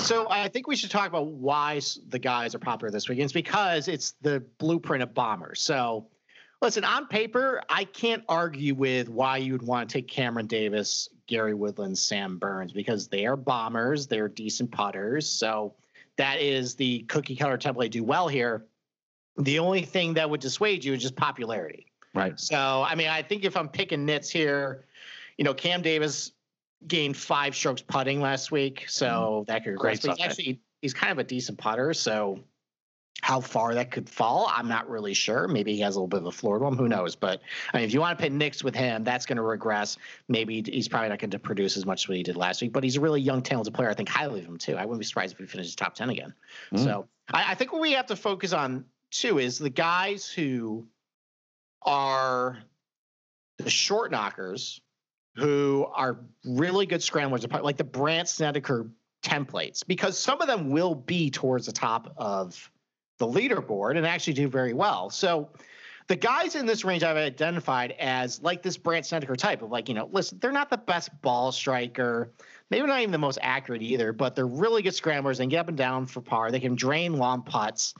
[0.00, 3.20] So I think we should talk about why the guys are popular this week.
[3.20, 5.60] It's because it's the blueprint of bombers.
[5.60, 6.08] So
[6.60, 11.08] listen, on paper, I can't argue with why you would want to take Cameron Davis,
[11.28, 14.08] Gary Woodland, Sam Burns because they are bombers.
[14.08, 15.28] They're decent putters.
[15.28, 15.74] So
[16.16, 17.90] that is the cookie cutter template.
[17.90, 18.64] Do well here.
[19.38, 21.86] The only thing that would dissuade you is just popularity.
[22.14, 22.38] Right.
[22.40, 24.86] So, I mean, I think if I'm picking nits here,
[25.36, 26.32] you know, Cam Davis
[26.86, 30.06] gained five strokes putting last week, so that could Great regress.
[30.06, 32.40] But he's actually he's kind of a decent putter, so
[33.22, 35.48] how far that could fall, I'm not really sure.
[35.48, 36.76] Maybe he has a little bit of a floor to him.
[36.76, 37.16] Who knows?
[37.16, 37.40] But
[37.72, 39.96] I mean, if you want to pit Knicks with him, that's going to regress.
[40.28, 42.72] Maybe he's probably not going to produce as much as what he did last week.
[42.72, 43.90] But he's a really young, talented player.
[43.90, 44.76] I think highly of him too.
[44.76, 46.34] I wouldn't be surprised if he finishes top ten again.
[46.72, 46.84] Mm.
[46.84, 50.86] So I, I think what we have to focus on too is the guys who
[51.82, 52.58] are
[53.58, 54.80] the short knockers
[55.36, 58.90] who are really good scramblers, like the Brant Snedeker
[59.22, 62.70] templates, because some of them will be towards the top of
[63.18, 65.10] the leaderboard and actually do very well.
[65.10, 65.50] So
[66.08, 69.88] the guys in this range I've identified as like this Brant Snedeker type of like,
[69.88, 72.32] you know, listen, they're not the best ball striker,
[72.70, 75.68] maybe not even the most accurate either, but they're really good scramblers and get up
[75.68, 76.50] and down for par.
[76.50, 77.94] They can drain long putts.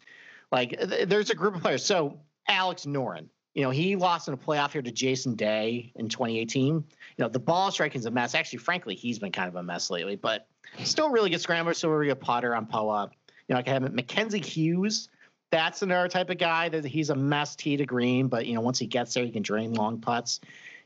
[0.57, 1.85] Like th- there's a group of players.
[1.85, 6.09] So Alex Noren, you know, he lost in a playoff here to Jason Day in
[6.09, 6.75] 2018.
[6.77, 6.85] You
[7.19, 8.35] know, the ball striking is a mess.
[8.35, 10.47] Actually, frankly, he's been kind of a mess lately, but
[10.83, 13.11] still really good scrambler, still really good Potter on Poa.
[13.49, 15.11] You know, I can have Mackenzie Hughes.
[15.51, 18.63] That's another type of guy that he's a mess tee to green, but you know,
[18.63, 20.41] once he gets there, he can drain long putts.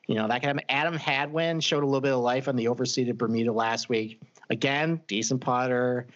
[0.08, 0.64] You know, that can happen.
[0.68, 4.20] Adam Hadwin showed a little bit of life on the overseeded Bermuda last week.
[4.50, 6.08] Again, decent putter,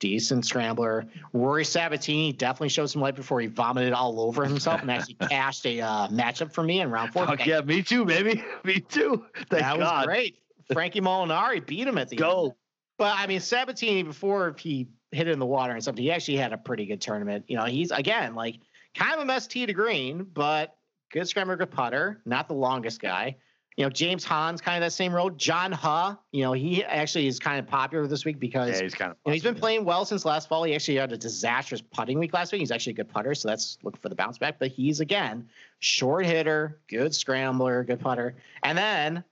[0.00, 1.06] decent scrambler.
[1.32, 5.64] Rory Sabatini definitely showed some life before he vomited all over himself and actually cashed
[5.66, 7.26] a uh, matchup for me in round four.
[7.26, 8.42] Fuck yeah, me too, baby.
[8.64, 9.24] Me too.
[9.34, 9.78] Thank that God.
[9.78, 10.36] was great.
[10.72, 12.44] Frankie Molinari beat him at the Go.
[12.44, 12.52] end.
[12.98, 16.36] But I mean, Sabatini before he hit it in the water and something, he actually
[16.36, 17.44] had a pretty good tournament.
[17.48, 18.56] You know, he's again like
[18.94, 20.76] kind of a mess tee to green, but
[21.12, 22.20] good scrambler, good putter.
[22.24, 23.36] Not the longest guy.
[23.76, 25.30] You know, James Hahn's kind of that same role.
[25.30, 28.94] John Huh, you know, he actually is kind of popular this week because Yeah, he's
[28.94, 29.16] kind of.
[29.24, 30.64] you know, he's been playing well since last fall.
[30.64, 32.60] He actually had a disastrous putting week last week.
[32.60, 34.58] He's actually a good putter, so that's looking for the bounce back.
[34.58, 35.48] But he's again
[35.78, 38.34] short hitter, good scrambler, good putter.
[38.62, 39.24] And then,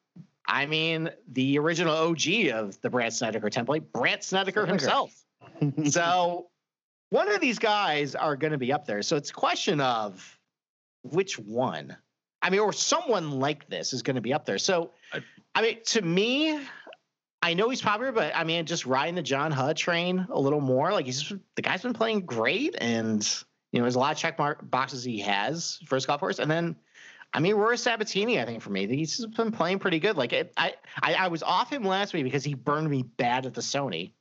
[0.47, 4.67] I mean, the original OG of the Brant Snedeker template, Brant Snedeker Snedeker.
[4.67, 5.25] himself.
[5.91, 6.49] so
[7.11, 9.03] one of these guys are going to be up there.
[9.03, 10.39] So it's a question of
[11.03, 11.97] which one.
[12.41, 14.59] I mean, or someone like this is going to be up there.
[14.59, 15.23] So, I-
[15.55, 16.61] I mean, to me,
[17.43, 20.61] I know he's popular, but I mean, just riding the John Huh train a little
[20.61, 20.93] more.
[20.93, 23.23] Like he's the guy's been playing great, and
[23.73, 26.39] you know, there's a lot of check mark boxes he has for his golf course.
[26.39, 26.77] And then,
[27.33, 30.17] I mean, Rory Sabatini, I think for me, he's been playing pretty good.
[30.17, 33.47] Like it, I, I, I was off him last week because he burned me bad
[33.47, 34.13] at the Sony,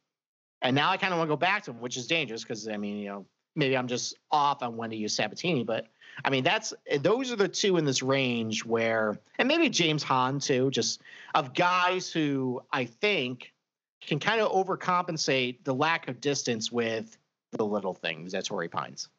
[0.61, 2.67] and now I kind of want to go back to him, which is dangerous because
[2.67, 3.25] I mean, you know,
[3.57, 5.87] maybe I'm just off on when to use Sabatini, but
[6.23, 10.39] I mean, that's those are the two in this range where, and maybe James Hahn
[10.39, 11.01] too, just
[11.35, 13.53] of guys who I think
[14.01, 17.17] can kind of overcompensate the lack of distance with
[17.51, 19.09] the little things at Torrey Pines.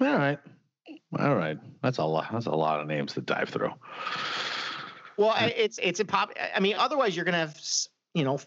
[0.00, 0.38] All right.
[1.18, 1.58] All right.
[1.82, 2.26] That's a lot.
[2.32, 3.72] That's a lot of names to dive through.
[5.16, 6.32] Well, it's it's a pop.
[6.54, 7.60] I mean, otherwise you're gonna have
[8.14, 8.40] you know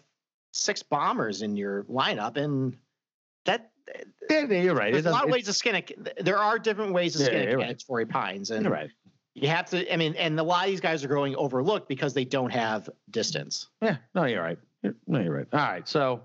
[0.52, 2.76] six bombers in your lineup, and
[3.46, 3.70] that.
[4.28, 4.92] Yeah, you're right.
[4.92, 6.24] There's a lot of ways to skin it.
[6.24, 7.84] There are different ways to skin yeah, a cat right.
[7.86, 8.90] Torrey Pines, and you're right.
[9.34, 9.92] You have to.
[9.92, 12.88] I mean, and a lot of these guys are going overlooked because they don't have
[13.10, 13.68] distance.
[13.82, 14.58] Yeah, no, you're right.
[15.06, 15.46] No, you're right.
[15.52, 16.22] All right, so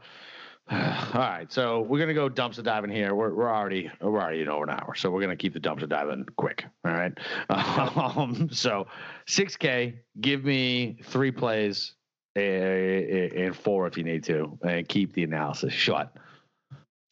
[0.71, 0.77] all
[1.15, 3.13] right, so we're gonna go dumpster diving here.
[3.13, 5.89] We're we're already we're already in over an hour, so we're gonna keep the dumpster
[5.89, 6.65] diving quick.
[6.85, 7.17] All right.
[7.49, 8.87] Um, so
[9.27, 9.99] six K.
[10.21, 11.95] Give me three plays
[12.37, 16.07] eh, eh, eh, and four if you need to, and keep the analysis short.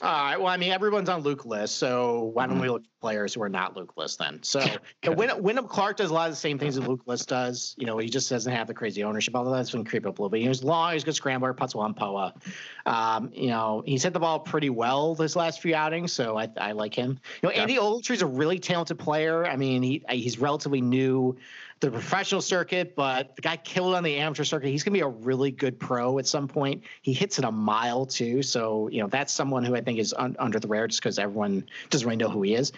[0.01, 0.37] All right.
[0.37, 2.61] Well, I mean, everyone's on Luke List, so why don't mm-hmm.
[2.61, 4.41] we look at players who are not Luke List then?
[4.43, 4.59] So
[5.05, 5.13] okay.
[5.13, 7.75] Win- Wyndham Clark does a lot of the same things that Luke List does.
[7.77, 9.35] You know, he just doesn't have the crazy ownership.
[9.35, 10.41] Although that's been creep up a little bit.
[10.41, 10.93] He's long.
[10.93, 11.53] He's a good scrambler.
[11.53, 12.33] Puts one poa.
[12.85, 16.47] Um, you know, he's hit the ball pretty well this last few outings, so I,
[16.55, 17.19] I like him.
[17.41, 17.61] You know, yeah.
[17.61, 19.45] Andy Ogletree's a really talented player.
[19.45, 21.35] I mean, he he's relatively new
[21.79, 24.69] the professional circuit, but the guy killed on the amateur circuit.
[24.69, 26.83] He's going to be a really good pro at some point.
[27.01, 30.13] He hits it a mile too, so you know that's someone who I think is
[30.17, 32.71] un- under the radar just because everyone doesn't really know who he is.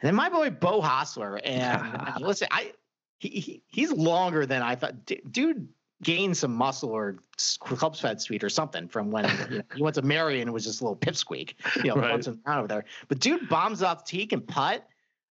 [0.00, 2.72] And then my boy Beau Hossler, and listen, I
[3.18, 5.06] he, he, he's longer than I thought.
[5.06, 5.68] D- dude
[6.02, 7.16] gained some muscle or
[7.60, 10.64] club fed speed or something from when you know, he went to Marion and was
[10.64, 12.10] just a little pipsqueak, you know, right.
[12.10, 12.84] once around over there.
[13.08, 14.86] But dude bombs off tee and putt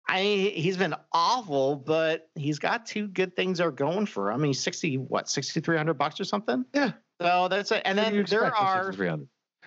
[0.06, 4.44] I he's been awful, but he's got two good things are going for him.
[4.44, 6.64] He's sixty what sixty three hundred bucks or something.
[6.74, 6.92] Yeah.
[7.20, 7.82] So that's it.
[7.84, 8.92] And then there are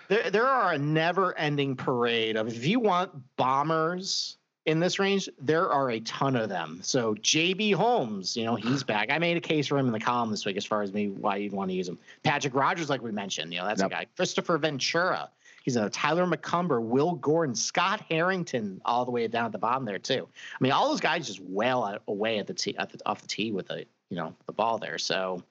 [0.08, 5.30] there there are a never ending parade of if you want bombers in this range,
[5.40, 6.80] there are a ton of them.
[6.82, 9.10] So JB Holmes, you know, he's back.
[9.10, 11.08] I made a case for him in the column this week as far as me
[11.08, 11.98] why you'd want to use him.
[12.22, 13.90] Patrick Rodgers, like we mentioned, you know, that's yep.
[13.90, 14.06] a guy.
[14.18, 15.30] Kristoffer Ventura.
[15.68, 19.84] He's a Tyler McCumber, Will Gordon, Scott Harrington, all the way down at the bottom
[19.84, 20.26] there too.
[20.34, 23.28] I mean, all those guys just wail away at the tee, at the, off the
[23.28, 24.96] tee with the you know the ball there.
[24.96, 25.42] So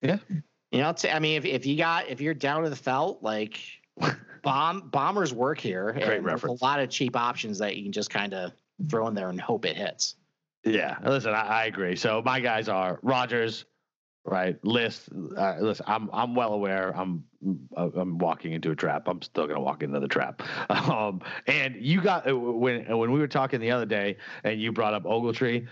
[0.00, 0.16] yeah,
[0.70, 3.60] you know, I mean, if if you got if you're down to the felt, like
[4.42, 5.92] bomb bombers work here.
[5.92, 6.58] Great reference.
[6.58, 8.52] A lot of cheap options that you can just kind of
[8.88, 10.16] throw in there and hope it hits.
[10.64, 11.96] Yeah, listen, I, I agree.
[11.96, 13.66] So my guys are Rodgers,
[14.26, 14.62] right?
[14.64, 15.08] List.
[15.36, 16.94] Uh, listen, I'm I'm well aware.
[16.96, 17.24] I'm
[17.76, 19.08] I'm walking into a trap.
[19.08, 20.42] I'm still gonna walk into the trap.
[20.86, 24.72] Um, and you got uh, when when we were talking the other day, and you
[24.72, 25.66] brought up Ogletree.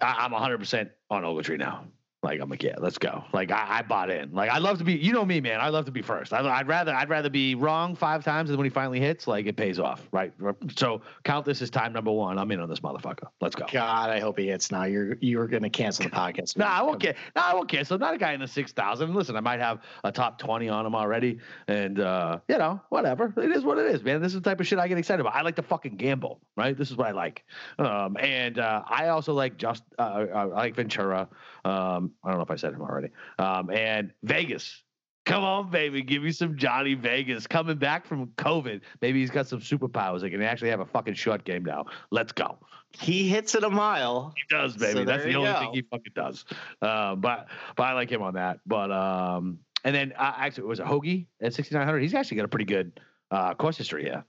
[0.00, 1.86] I, I'm 100 percent on Ogletree now.
[2.24, 3.22] Like I'm like, yeah, let's go.
[3.34, 4.32] Like I, I, bought in.
[4.32, 5.60] Like I love to be, you know me, man.
[5.60, 6.32] I love to be first.
[6.32, 9.44] I, would rather, I'd rather be wrong five times and when he finally hits, like
[9.44, 10.32] it pays off, right?
[10.74, 12.38] So count this as time number one.
[12.38, 13.28] I'm in on this motherfucker.
[13.42, 13.66] Let's go.
[13.70, 14.84] God, I hope he hits now.
[14.84, 16.56] You're you're gonna cancel the podcast.
[16.56, 17.22] no, I won't cancel.
[17.36, 17.96] No, I won't cancel.
[17.96, 19.14] I'm not a guy in the six thousand.
[19.14, 23.34] Listen, I might have a top twenty on him already, and uh, you know, whatever.
[23.36, 24.22] It is what it is, man.
[24.22, 25.34] This is the type of shit I get excited about.
[25.34, 26.76] I like to fucking gamble, right?
[26.76, 27.44] This is what I like.
[27.78, 31.28] Um, and uh, I also like just uh, uh I like Ventura.
[31.64, 33.08] Um, I don't know if I said him already.
[33.38, 34.82] Um, and Vegas.
[35.24, 36.02] Come on, baby.
[36.02, 38.82] Give me some Johnny Vegas coming back from COVID.
[39.00, 40.22] Maybe he's got some superpowers.
[40.22, 41.86] He can actually have a fucking short game now.
[42.10, 42.58] Let's go.
[42.92, 44.34] He hits it a mile.
[44.36, 44.98] He does, baby.
[44.98, 45.58] So That's the only go.
[45.60, 46.44] thing he fucking does.
[46.82, 48.60] Uh, but but I like him on that.
[48.66, 52.00] But um, and then uh, actually, it was a Hoge at 6,900.
[52.00, 53.00] He's actually got a pretty good
[53.30, 54.24] uh, course history here.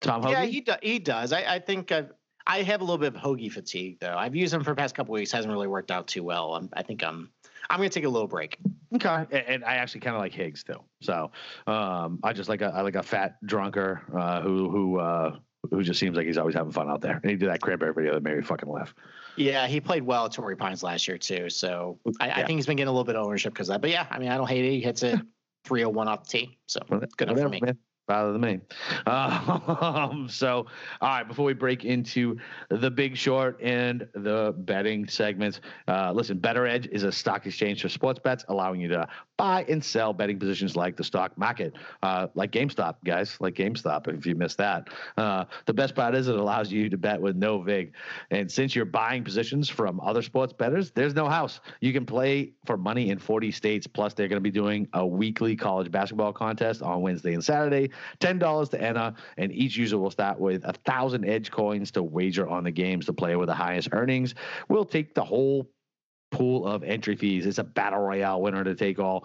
[0.00, 0.32] Tom Hoge?
[0.32, 1.32] Yeah, he, do, he does.
[1.32, 2.12] I, I think I've,
[2.48, 4.16] I have a little bit of Hoge fatigue, though.
[4.16, 5.30] I've used them for the past couple weeks.
[5.30, 6.54] Hasn't really worked out too well.
[6.54, 7.30] I'm, I think I'm
[7.70, 8.56] I'm going to take a little break.
[8.94, 10.80] Okay, and, I actually kind of like Higgs too.
[11.02, 11.30] So
[11.66, 15.36] um, I just like a I like a fat drunker uh, who who uh,
[15.70, 17.20] who just seems like he's always having fun out there.
[17.22, 18.94] And he did that cranberry video that made me fucking laugh.
[19.36, 21.50] Yeah, he played well at Torrey Pines last year too.
[21.50, 22.38] So I, yeah.
[22.38, 23.82] I think he's been getting a little bit of ownership because that.
[23.82, 24.70] But yeah, I mean, I don't hate it.
[24.70, 25.20] He hits it
[25.64, 26.58] 301 off the tee.
[26.66, 27.60] So good enough for me.
[27.60, 27.78] Man
[28.08, 28.60] rather than me.
[29.06, 30.66] Um, so,
[31.00, 32.36] all right, before we break into
[32.70, 37.82] the big short and the betting segments, uh, listen, Bettor Edge is a stock exchange
[37.82, 41.74] for sports bets, allowing you to buy and sell betting positions like the stock market,
[42.02, 44.88] uh, like GameStop, guys, like GameStop, if you missed that.
[45.16, 47.92] Uh, the best part is it allows you to bet with no VIG.
[48.30, 51.60] And since you're buying positions from other sports bettors, there's no house.
[51.80, 53.86] You can play for money in 40 states.
[53.86, 57.90] Plus, they're going to be doing a weekly college basketball contest on Wednesday and Saturday
[58.20, 62.48] $10 to enter, and each user will start with a thousand edge coins to wager
[62.48, 63.06] on the games.
[63.06, 64.34] The player with the highest earnings
[64.68, 65.68] will take the whole
[66.30, 67.46] pool of entry fees.
[67.46, 69.24] It's a battle royale winner to take all.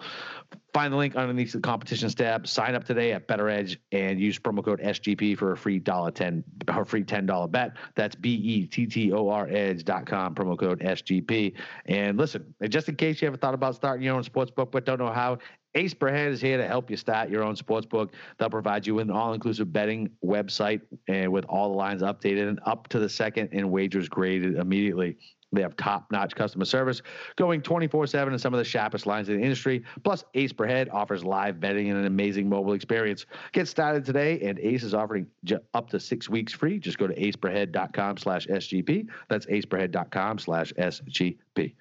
[0.74, 2.48] Find the link underneath the competitions tab.
[2.48, 6.12] Sign up today at Bettor Edge and use promo code SGP for a free dollar
[6.12, 6.44] ten
[6.74, 7.74] or free ten dollar bet.
[7.96, 11.54] That's B E T T O R Edge.com, promo code SGP.
[11.86, 14.86] And listen, just in case you ever thought about starting your own sports book but
[14.86, 15.38] don't know how,
[15.76, 18.14] Ace Per Head is here to help you start your own sports book.
[18.38, 22.60] They'll provide you with an all-inclusive betting website and with all the lines updated and
[22.66, 25.18] up to the second and wagers graded immediately.
[25.52, 27.02] They have top notch customer service,
[27.36, 29.84] going 24 7 in some of the sharpest lines in the industry.
[30.04, 33.28] Plus, Ace per head offers live betting and an amazing mobile experience.
[33.52, 35.28] Get started today, and Ace is offering
[35.76, 36.80] up to six weeks free.
[36.80, 39.08] Just go to aceperhead.com slash SGP.
[39.30, 41.76] That's aceperhead.com slash SGP.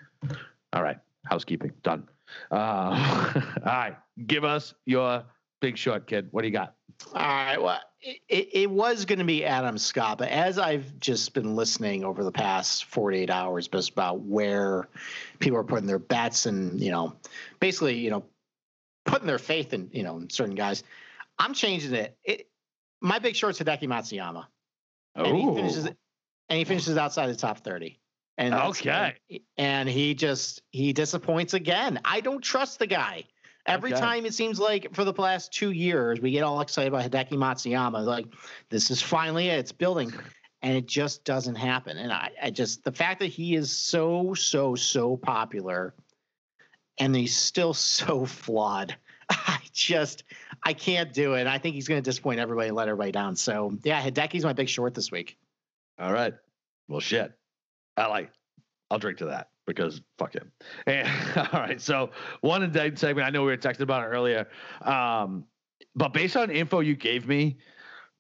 [0.75, 2.07] All right, housekeeping done.
[2.51, 2.55] Uh,
[3.57, 3.97] all right,
[4.27, 5.25] give us your
[5.61, 6.29] big short, kid.
[6.31, 6.75] What do you got?
[7.15, 7.61] All right.
[7.61, 12.05] Well, it, it, was going to be Adam Scott, but as I've just been listening
[12.05, 14.89] over the past 48 hours, just about where
[15.39, 17.15] people are putting their bets and, you know,
[17.61, 18.25] basically, you know,
[19.05, 20.83] putting their faith in, you know, in certain guys,
[21.39, 22.17] I'm changing it.
[22.25, 22.49] it
[23.01, 24.47] my big short's Hideki Matsuyama.
[25.15, 27.99] And he finishes and he finishes outside the top 30.
[28.39, 29.15] And that's- Okay.
[29.59, 32.01] And he just he disappoints again.
[32.05, 33.25] I don't trust the guy.
[33.67, 34.01] Every Okay.
[34.01, 37.35] time it seems like for the past two years, we get all excited about Hideki
[37.39, 38.05] Matsuyama.
[38.05, 38.27] Like,
[38.71, 40.13] this is finally it, it's building.
[40.63, 41.97] And it just doesn't happen.
[41.99, 45.95] And I, I just the fact that he is so, so, so popular
[46.99, 48.97] and he's still so flawed.
[49.29, 50.25] I just
[50.65, 51.47] I can't do it.
[51.47, 53.37] I think he's gonna disappoint everybody and let everybody down.
[53.37, 55.39] So yeah, Hideki's my big short this week.
[55.99, 56.35] All right.
[56.89, 57.33] Well, shit.
[57.97, 58.31] I like.
[58.91, 60.53] I'll drink to that because fuck him.
[60.87, 61.81] And, all right.
[61.81, 62.11] So
[62.41, 63.27] one indictment segment.
[63.27, 64.49] I know we were texting about it earlier,
[64.83, 65.45] um,
[65.95, 67.57] but based on info you gave me,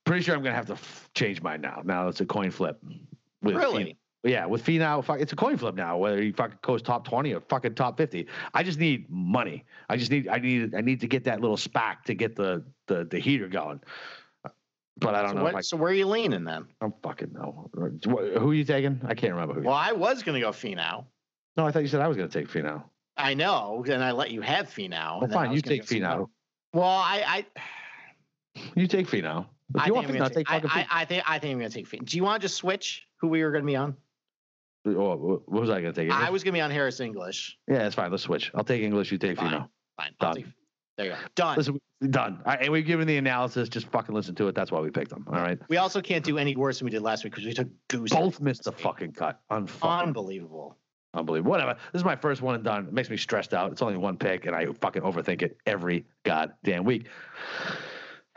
[0.05, 1.82] pretty sure I'm gonna have to f- change mine now.
[1.85, 2.82] Now it's a coin flip.
[3.43, 3.99] With Really?
[4.24, 5.99] Yeah, with Finau, fuck, it's a coin flip now.
[5.99, 9.65] Whether he fucking goes top twenty or fucking top fifty, I just need money.
[9.89, 12.65] I just need, I need, I need to get that little spac to get the
[12.86, 13.81] the the heater going.
[14.98, 16.66] But I don't so, know what- I, so where are you leaning then?
[16.81, 17.70] I don't fucking know.
[18.05, 19.01] Who are you taking?
[19.05, 19.62] I can't remember who.
[19.62, 21.06] Well, I was gonna go Finau.
[21.56, 22.82] No, I thought you said I was going to take Finau.
[23.16, 24.90] I know, and I let you have Finau.
[24.90, 26.28] Well, and then I fine, you take Finau.
[26.73, 27.60] Well, I, I.
[28.74, 29.47] You take Finau.
[29.78, 32.05] I, think Finau, take take, I, I, I think I think I'm gonna take Finau.
[32.05, 33.97] Do you want to just switch who we were gonna be on?
[34.86, 36.10] Oh, what was I going to take?
[36.10, 37.56] I was gonna be on Harris English.
[37.69, 38.10] Yeah, that's fine.
[38.10, 38.51] Let's switch.
[38.55, 39.12] I'll take English.
[39.12, 39.52] You take Fine.
[39.52, 39.69] Finau.
[39.97, 40.12] Fine.
[40.20, 40.35] Done.
[40.35, 40.47] take-
[40.98, 41.19] there you go.
[41.35, 41.56] Done.
[41.56, 41.78] Listen,
[42.11, 42.41] done.
[42.45, 43.69] Right, and we've given the analysis.
[43.69, 44.55] Just fucking listen to it.
[44.55, 45.24] That's why we picked them.
[45.29, 45.59] All right.
[45.69, 48.11] we also can't do any worse than we did last week because we took goose.
[48.11, 49.41] Both missed the fucking cut.
[49.51, 50.77] Unfucking Unbelievable.
[51.15, 51.51] unbelievable.
[51.51, 51.74] Whatever.
[51.93, 52.87] This is my first one and done.
[52.87, 53.73] It makes me stressed out.
[53.73, 57.07] It's only one pick, and I fucking overthink it every goddamn week.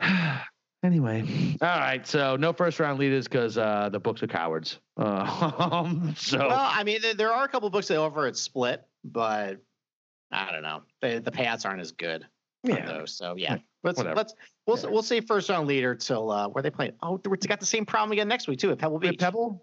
[0.82, 2.06] anyway, all right.
[2.06, 4.78] So no first round leaders because uh, the books are cowards.
[4.96, 8.84] Uh, so Well, I mean, there, there are a couple books that over at split,
[9.04, 9.58] but
[10.30, 10.82] I don't know.
[11.00, 12.26] The the payouts aren't as good.
[12.74, 13.12] Yeah, those.
[13.16, 14.16] So yeah, let's Whatever.
[14.16, 14.34] let's
[14.66, 14.86] we'll Yeah.
[14.88, 16.92] we'll say first round leader till uh, where they playing.
[17.02, 19.18] Oh, we got the same problem again next week too at Pebble Beach.
[19.18, 19.62] Pebble.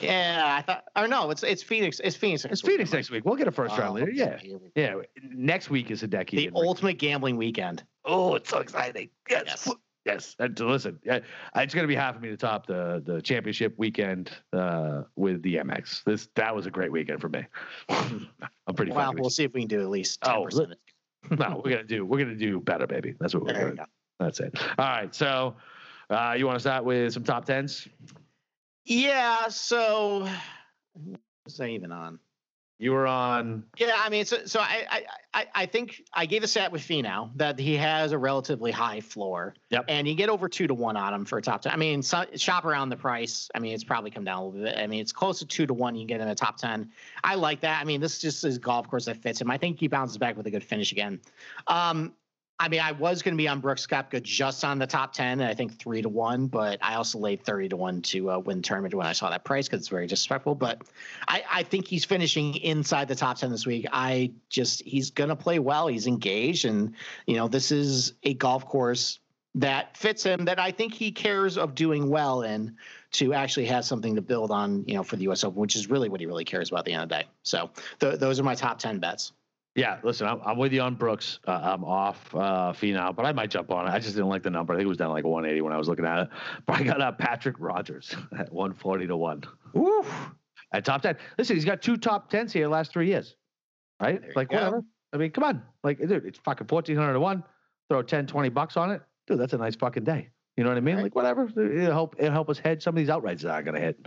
[0.00, 0.84] Yeah, I thought.
[0.96, 2.00] Or no, it's it's Phoenix.
[2.02, 2.44] It's Phoenix.
[2.46, 3.24] It's Phoenix next week.
[3.26, 4.10] We'll get a first round Oh, leader.
[4.12, 4.60] Yeah, we go.
[4.74, 4.94] yeah.
[5.30, 6.30] Next week is a Hideki.
[6.36, 7.84] The ultimate gambling weekend.
[8.04, 9.10] Oh, it's so exciting.
[9.28, 9.44] Yes.
[9.46, 9.74] Yes.
[10.06, 10.36] Yes.
[10.38, 13.74] And to listen, it's going to be half of me to top the the championship
[13.78, 16.02] weekend uh, with the AmEx.
[16.04, 17.44] This that was a great weekend for me.
[17.88, 20.74] I'm pretty Well, we'll see if we can do at least ten Oh, percent.
[21.38, 23.14] no, we're gonna do we're gonna do better, baby.
[23.18, 23.84] That's what we're There gonna go.
[24.20, 24.58] That's it.
[24.78, 25.14] All right.
[25.14, 25.56] So
[26.10, 27.88] uh, you want to start with some top tens?
[28.84, 29.48] Yeah.
[29.48, 30.28] So,
[30.92, 32.18] what was I even on?
[32.78, 36.48] You were on Yeah, I mean, so so I I I, think I gave a
[36.48, 39.54] stat with Finau that he has a relatively high floor.
[39.70, 39.86] Yep.
[39.88, 41.72] And you get over two to one on him for a top ten.
[41.72, 43.48] I mean, so, shop around the price.
[43.54, 44.78] I mean, it's probably come down a little bit.
[44.78, 45.94] I mean, it's close to two to one.
[45.94, 46.90] You can get in a top ten.
[47.22, 47.80] I like that.
[47.80, 49.50] I mean, this just is golf course that fits him.
[49.50, 51.20] I think he bounces back with a good finish again.
[51.66, 52.12] Um,
[52.60, 55.40] I mean, I was going to be on Brooks Koepka just on the top 10,
[55.40, 58.38] and I think three to one, but I also laid 30 to one to uh,
[58.38, 60.54] win tournament when I saw that price because it's very disrespectful.
[60.54, 60.82] But
[61.26, 63.86] I, I think he's finishing inside the top 10 this week.
[63.92, 65.88] I just, he's going to play well.
[65.88, 66.64] He's engaged.
[66.64, 66.94] And,
[67.26, 69.18] you know, this is a golf course
[69.56, 72.76] that fits him that I think he cares of doing well in
[73.12, 75.90] to actually have something to build on, you know, for the US Open, which is
[75.90, 77.24] really what he really cares about at the end of the day.
[77.42, 79.32] So th- those are my top 10 bets.
[79.74, 81.40] Yeah, listen, I'm, I'm with you on Brooks.
[81.48, 83.90] Uh, I'm off uh, Finau, but I might jump on it.
[83.90, 84.72] I just didn't like the number.
[84.72, 86.28] I think it was down like 180 when I was looking at it.
[86.66, 89.42] But I got uh, Patrick Rodgers at 140 to one
[89.72, 90.04] Woo.
[90.72, 91.16] at top 10.
[91.38, 93.34] Listen, he's got two top tens here the last three years,
[94.00, 94.20] right?
[94.20, 94.56] There like go.
[94.56, 94.84] whatever.
[95.12, 97.42] I mean, come on, like dude, it's fucking 1400 to one.
[97.88, 99.38] Throw 10, 20 bucks on it, dude.
[99.38, 100.28] That's a nice fucking day.
[100.56, 100.96] You know what I mean?
[100.96, 101.04] Right.
[101.04, 101.48] Like whatever.
[101.48, 102.14] It'll help.
[102.18, 104.06] It'll help us hedge some of these outrights that are gonna hit.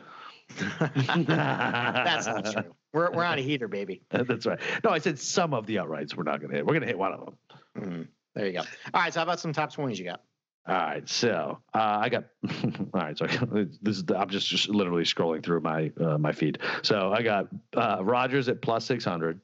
[1.27, 2.73] That's not true.
[2.93, 4.01] We're, we're on a heater, baby.
[4.09, 4.59] That's right.
[4.83, 6.65] No, I said some of the outrights we're not gonna hit.
[6.65, 7.37] We're gonna hit one of them.
[7.77, 8.07] Mhm.
[8.35, 8.59] There you go.
[8.59, 9.13] All right.
[9.13, 10.21] So how about some top 20s you got?
[10.67, 12.25] All right, so uh, I got.
[12.45, 13.25] all right, so
[13.81, 14.03] this is.
[14.13, 16.59] I'm just, just literally scrolling through my uh, my feed.
[16.81, 19.39] So I got uh, Rodgers at plus six hundred,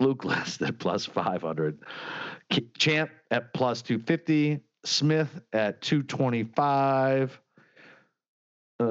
[0.00, 1.78] Luke List at plus five hundred,
[2.76, 7.40] Champ at plus two fifty, Smith at two twenty five.
[8.80, 8.84] Uh,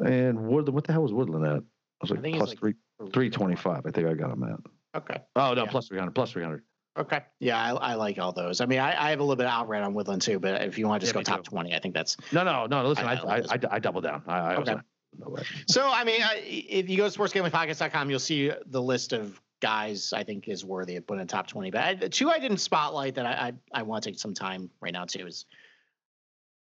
[0.00, 1.52] And Woodland, what the hell was Woodland at?
[1.52, 1.62] I
[2.02, 2.74] was I like think plus like three,
[3.12, 3.82] 325.
[3.86, 4.58] I think I got him at.
[5.02, 5.20] Okay.
[5.36, 5.70] Oh, no, Yeah.
[5.70, 6.62] plus 300, plus 300.
[6.98, 7.20] Okay.
[7.38, 8.60] Yeah, I, I like all those.
[8.60, 10.76] I mean, I, I have a little bit of outright on Woodland too, but if
[10.78, 11.50] you want to just Yeah, go top too.
[11.50, 12.82] 20, I think that's No, no, no.
[12.86, 14.22] Listen, I- I, I I, I, I, double down.
[14.26, 14.74] I, I was Okay.
[14.76, 14.84] like,
[15.18, 15.42] no way.
[15.68, 20.12] So, I mean, I, if you go to sportsgamblingpodcast.com, you'll see the list of guys
[20.12, 21.70] I think is worthy of putting in top 20.
[21.70, 24.34] But I, the two I didn't spotlight that I, I, I want to take some
[24.34, 25.44] time right now too is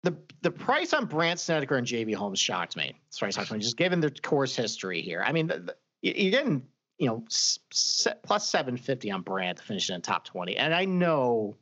[0.03, 2.93] the the price on Brant Snedeker and JB Holmes shocked me.
[3.11, 5.23] As top 20, just given the course history here.
[5.25, 6.63] I mean, the, the, you- getting,
[6.99, 7.23] you know,
[8.23, 10.57] plus 750 on Brant to finish in the top 20.
[10.57, 11.57] And I know.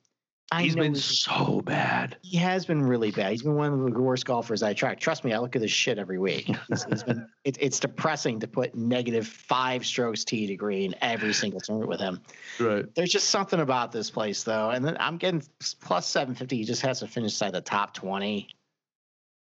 [0.52, 2.18] I He's been so bad.
[2.22, 3.32] he has been really bad.
[3.32, 5.00] He's been one of the worst golfers I track.
[5.00, 6.52] Trust me, I look at this shit every week.
[6.70, 11.34] He's, he's been, it, it's depressing to put negative five strokes tee to green every
[11.34, 12.22] single tournament with him.
[12.60, 12.86] Right.
[12.94, 14.70] There's just something about this place, though.
[14.70, 15.42] And then I'm getting
[15.82, 16.58] plus 750.
[16.58, 18.48] He just has to finish inside the top 20.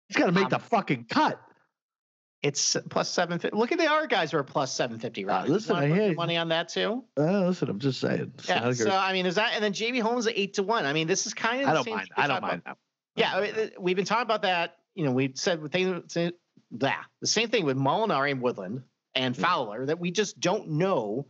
[0.09, 1.39] He's got to make Um, the fucking cut.
[2.43, 3.55] It's plus 750.
[3.55, 5.47] Look at the other guys who are plus 750, right?
[5.47, 7.03] Uh, listen, I hear money on that too.
[7.17, 8.33] Uh, listen, I'm just saying.
[8.47, 8.71] Yeah.
[8.71, 10.85] So, I mean, is that, and then JB Holmes at eight to one.
[10.85, 12.09] I mean, this is kind of, I don't same mind.
[12.17, 12.61] I don't mind.
[12.65, 12.77] about.
[13.15, 14.77] Yeah, I mean, we've been talking about that.
[14.95, 16.33] You know, we said with things,
[16.71, 19.39] that the same thing with Molinari and Woodland and Mm.
[19.41, 21.27] Fowler that we just don't know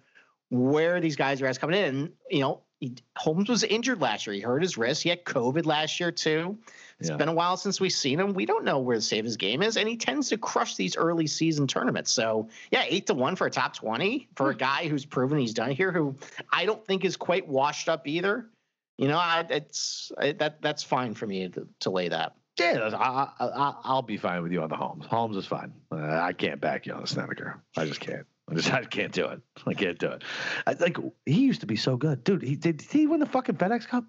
[0.50, 2.14] where these guys are as coming in.
[2.30, 4.34] You know, he, Holmes was injured last year.
[4.34, 5.04] He hurt his wrist.
[5.04, 6.58] He had COVID last year too.
[7.00, 7.16] It's Yeah.
[7.16, 8.34] been a while since we've seen him.
[8.34, 10.98] We don't know where the save his game is, and he tends to crush these
[10.98, 12.12] early season tournaments.
[12.12, 14.56] So yeah, eight to one for a top twenty for Hmm.
[14.56, 16.16] a guy who's proven he's done here, who
[16.52, 18.50] I don't think is quite washed up either.
[18.98, 22.36] You know, I, it's I, that that's fine for me to, to lay that.
[22.60, 25.06] Yeah, I, I, I, I'll be fine with you on the Holmes.
[25.06, 25.74] Holmes is fine.
[25.92, 27.64] Uh, I can't back you on the Snedeker.
[27.78, 28.28] I just can't.
[28.52, 29.42] I just I can't do it.
[29.66, 30.24] I can't do it.
[30.68, 32.42] I, like he used to be so good, dude.
[32.44, 34.06] He did, did he win the fucking FedEx Cup?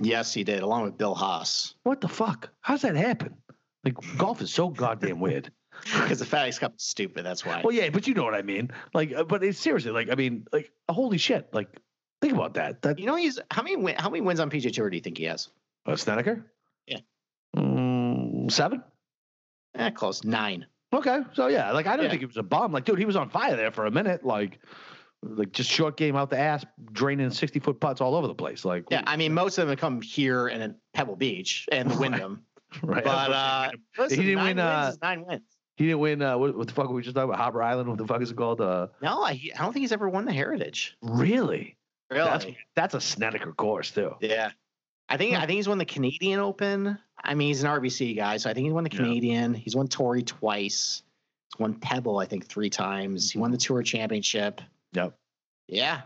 [0.00, 2.50] Yes, he did, along with Bill Haas, What the fuck?
[2.60, 3.36] How's that happen?
[3.84, 5.50] Like golf is so goddamn weird.
[5.82, 7.24] because the FedEx Cup is stupid.
[7.26, 7.60] That's why.
[7.62, 8.70] Well, yeah, but you know what I mean.
[8.94, 11.48] Like, uh, but it's seriously like I mean, like holy shit.
[11.52, 11.68] Like,
[12.22, 12.82] think about that.
[12.82, 15.02] That you know, he's how many win, how many wins on PGA Tour do you
[15.02, 15.48] think he has?
[15.86, 16.46] uh, Snedeker.
[16.86, 16.98] Yeah.
[17.56, 18.82] Mm, seven.
[19.76, 20.66] Eh, close nine.
[20.94, 22.10] Okay, so yeah, like I don't Yeah.
[22.10, 22.72] think he was a bum.
[22.72, 24.24] Like, dude, he was on fire there for a minute.
[24.24, 24.58] Like,
[25.22, 28.64] like just short game out the ass, draining sixty foot putts all over the place.
[28.64, 31.96] Like, Yeah, I mean, most of them come here and at Pebble Beach and the.
[31.98, 32.44] Wyndham.
[32.82, 33.04] right.
[33.04, 35.42] But uh, listen, didn't nine win, uh, nine wins.
[35.76, 36.22] he didn't win.
[36.22, 37.40] Uh, what, what the fuck were we just talking about?
[37.40, 37.88] Harbor Island.
[37.88, 38.60] What the fuck is it called?
[38.60, 40.96] Uh, No, I, I don't think he's ever won the Heritage.
[41.02, 41.76] really?
[42.10, 42.24] Really?
[42.28, 42.46] That's
[42.76, 44.14] that's a Snedeker course too.
[44.20, 44.50] yeah.
[45.08, 46.98] I think I think he's won the Canadian Open.
[47.22, 48.98] I mean, he's an RBC guy, so I think he's won the Yeah.
[48.98, 49.54] Canadian.
[49.54, 51.02] He's won Torrey twice.
[51.52, 53.30] He's won Pebble, I think, three times.
[53.30, 54.60] He won the Tour Championship.
[54.92, 55.16] Yep.
[55.68, 56.02] Yeah,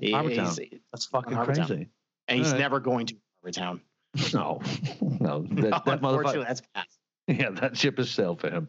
[0.00, 0.66] he- Harbour he's- Town.
[0.92, 1.66] That's fucking Harbour Town.
[1.66, 1.88] crazy.
[2.28, 2.60] and he's Alright.
[2.60, 3.80] never going to Harbour Town.
[4.34, 4.60] No,
[5.20, 6.46] no, that, No, that unfortunately, motherfucker.
[6.46, 6.98] that's past.
[7.28, 8.68] Yeah, that ship is sailed for him.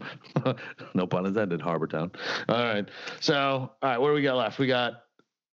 [0.94, 2.12] no pun intended, Harbor Town.
[2.48, 2.88] All right.
[3.20, 3.36] So,
[3.82, 4.60] all right, what do we got left?
[4.60, 5.04] We got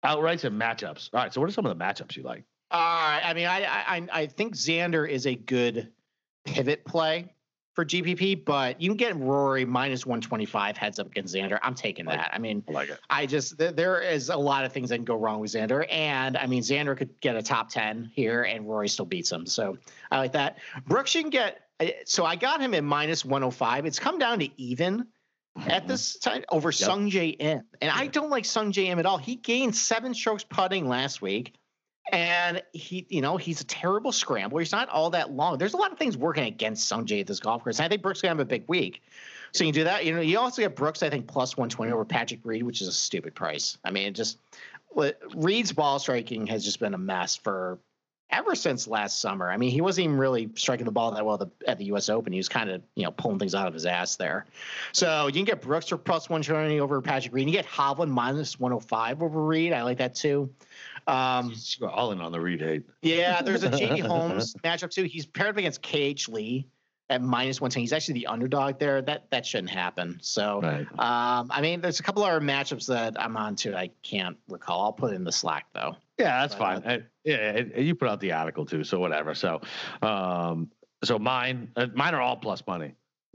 [0.05, 1.09] outrights and matchups.
[1.13, 1.33] All right.
[1.33, 2.43] So, what are some of the matchups you like?
[2.71, 3.21] All right.
[3.23, 5.91] I mean, I, I I think Xander is a good
[6.45, 7.31] pivot play
[7.73, 11.59] for GPP, but you can get Rory minus 125 heads up against Xander.
[11.61, 12.31] I'm taking Like- that.
[12.33, 12.99] I mean, I like it.
[13.09, 15.85] I just th- there is a lot of things that can go wrong with Xander,
[15.91, 19.45] and I mean Xander could get a top 10 here, and Rory still beats him.
[19.45, 19.77] So
[20.11, 20.57] I like that.
[20.87, 21.61] Brooks you can get.
[21.79, 23.85] uh, So I got him at minus 105.
[23.85, 25.07] It's come down to even
[25.67, 26.89] at this time over Yep.
[26.89, 29.17] Sungjae Im, and I don't like Sungjae Im at all.
[29.17, 31.53] He gained seven strokes putting last week.
[32.15, 34.61] And he, you know, he's a terrible scrambler.
[34.61, 35.57] He's not all that long.
[35.57, 37.79] There's a lot of things working against Sungjae at this golf course.
[37.79, 39.03] And I think Brooks gonna have a big week.
[39.51, 40.05] So you can do that.
[40.05, 42.87] You know, you also get Brooks, I think, plus 120 over Patrick Reed, which is
[42.87, 43.77] a stupid price.
[43.83, 44.37] I mean, just
[45.35, 47.79] Reed's ball striking has just been a mess for
[48.31, 49.49] ever since last summer.
[49.49, 52.09] I mean, he wasn't even really striking the ball that well at the, U.S.
[52.09, 52.33] Open.
[52.33, 54.45] He was kind of, you know, pulling things out of his ass there.
[54.93, 57.47] So you can get Brooks for plus 120 over Patrick Reed.
[57.47, 59.73] You get Hovland minus 105 over Reed.
[59.73, 60.49] I like that too.
[61.07, 62.83] Um, You're all in on the Reed hate.
[63.01, 65.03] yeah, there's a JD Holmes matchup too.
[65.03, 66.67] He's paired up against KH Lee
[67.11, 67.81] at minus 110.
[67.81, 69.01] He's actually the underdog there.
[69.03, 70.17] That that shouldn't happen.
[70.21, 70.87] So, Right.
[70.97, 73.77] um, I mean, there's a couple other matchups that I'm on to.
[73.77, 74.85] I can't recall.
[74.85, 75.95] I'll put it in the Slack though.
[76.17, 76.83] Yeah, that's But, fine.
[76.83, 79.35] Uh, yeah, you put out the article too, so whatever.
[79.35, 79.61] So,
[80.01, 80.71] um,
[81.03, 82.93] so mine, uh, mine are all plus money,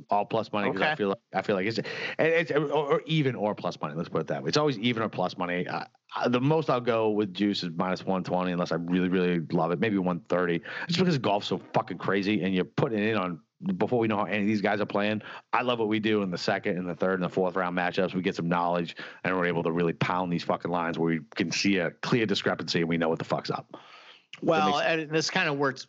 [0.09, 1.87] all plus money because I feel like I feel like it's, and
[2.19, 3.95] it's or, or even or plus money.
[3.95, 4.49] Let's put it that way.
[4.49, 5.67] It's always even or plus money.
[5.67, 5.85] Uh,
[6.29, 9.71] the most I'll go with juice is minus one twenty, unless I really really love
[9.73, 9.81] it.
[9.81, 10.63] Maybe one thirty.
[10.87, 13.41] Just because golf's so fucking crazy, and you're putting it in on
[13.77, 15.23] before we know how any of these guys are playing.
[15.53, 17.77] I love what we do in the second and the third and the fourth round
[17.77, 18.15] matchups.
[18.15, 21.21] We get some knowledge and we're able to really pound these fucking lines where we
[21.35, 23.77] can see a clear discrepancy and we know what the fuck's up.
[24.41, 25.87] Well, and this kind of works.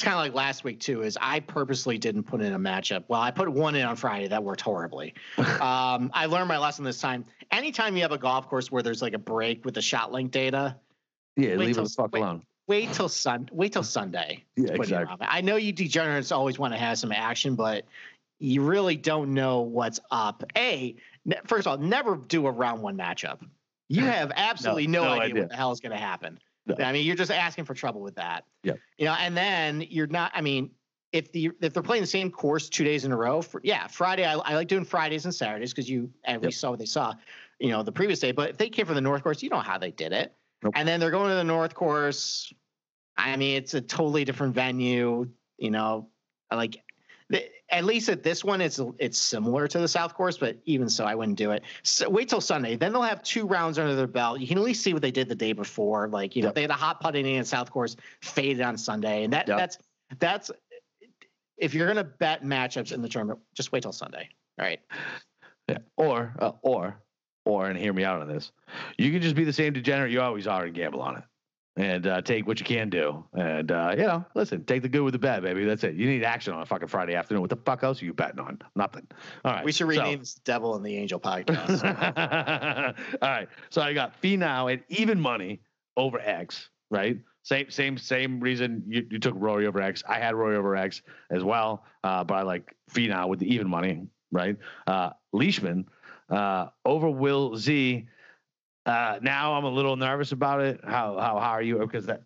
[0.00, 1.02] It's kind of like last week too.
[1.02, 3.04] Is I purposely didn't put in a matchup.
[3.08, 5.12] Well, I put one in on Friday that worked horribly.
[5.36, 7.26] um, I learned my lesson this time.
[7.50, 10.74] Anytime you have a golf course where there's like a break with the ShotLink data,
[11.36, 12.20] Yeah, leave till- it the fuck wait.
[12.20, 12.42] alone.
[12.66, 13.50] wait till sun.
[13.52, 14.42] Wait till Sunday.
[14.56, 15.26] Yeah, to put it exactly.
[15.28, 17.84] I know you degenerates always want to have some action, but
[18.38, 20.42] you really don't know what's up.
[20.56, 20.96] A,
[21.46, 23.40] first of all, never do a round one matchup.
[23.90, 25.42] You have absolutely no, no idea, idea.
[25.42, 26.38] what the hell is going to happen.
[26.66, 26.76] No.
[26.78, 28.44] I mean, you're just asking for trouble with that.
[28.62, 28.74] Yeah.
[28.98, 30.30] You know, and then you're not.
[30.34, 30.70] I mean,
[31.12, 33.86] if the if they're playing the same course two days in a row, for, yeah,
[33.86, 34.24] Friday.
[34.24, 36.52] I, I like doing Fridays and Saturdays because you at Yep.
[36.52, 37.14] saw what they saw.
[37.58, 38.32] You know, the previous day.
[38.32, 40.34] But if they came from the North Course, you know how they did it.
[40.62, 40.74] Nope.
[40.76, 42.52] And then they're going to the North Course.
[43.16, 45.28] I mean, it's a totally different venue.
[45.58, 46.08] You know,
[46.50, 46.82] like
[47.70, 51.04] at least at this one, it's it's similar to the South Course, but even so,
[51.04, 51.62] I wouldn't do it.
[51.82, 52.76] So wait till Sunday.
[52.76, 54.40] Then they'll have two rounds under their belt.
[54.40, 56.08] You can at least see what they did the day before.
[56.08, 59.32] Like you know, they had a hot putting in South Course, faded on Sunday, and
[59.32, 59.58] that Yep.
[59.58, 59.78] that's
[60.18, 60.50] that's
[61.56, 64.28] if you're gonna bet matchups in the tournament, just wait till Sunday.
[64.58, 64.80] All right.
[65.68, 65.78] Yeah.
[65.96, 66.96] Or, uh, or,
[67.44, 68.50] or, and hear me out on this.
[68.98, 71.24] You can just be the same degenerate you always are and gamble on it,
[71.76, 73.24] and uh, take what you can do.
[73.34, 75.64] And uh, you know, listen, take the good with the bad, baby.
[75.64, 75.94] That's it.
[75.94, 77.40] You need action on a fucking Friday afternoon.
[77.40, 78.58] What the fuck else are you betting on?
[78.76, 79.06] Nothing.
[79.44, 79.64] All right.
[79.64, 81.84] We should so- rename this Devil and the Angel podcast.
[83.22, 83.48] All right.
[83.70, 85.60] So I got Finau at even money
[85.96, 87.18] over X, right?
[87.42, 90.02] Same, same, same reason you, you took Rory over X.
[90.06, 93.68] I had Rory over X as well, uh, but I like Finau with the even
[93.68, 94.56] money, right?
[94.86, 95.86] Uh, Leishman
[96.28, 98.06] uh, over Will Z.
[98.86, 100.80] Uh, now I'm a little nervous about it.
[100.84, 101.78] How how how are you?
[101.78, 102.22] Because that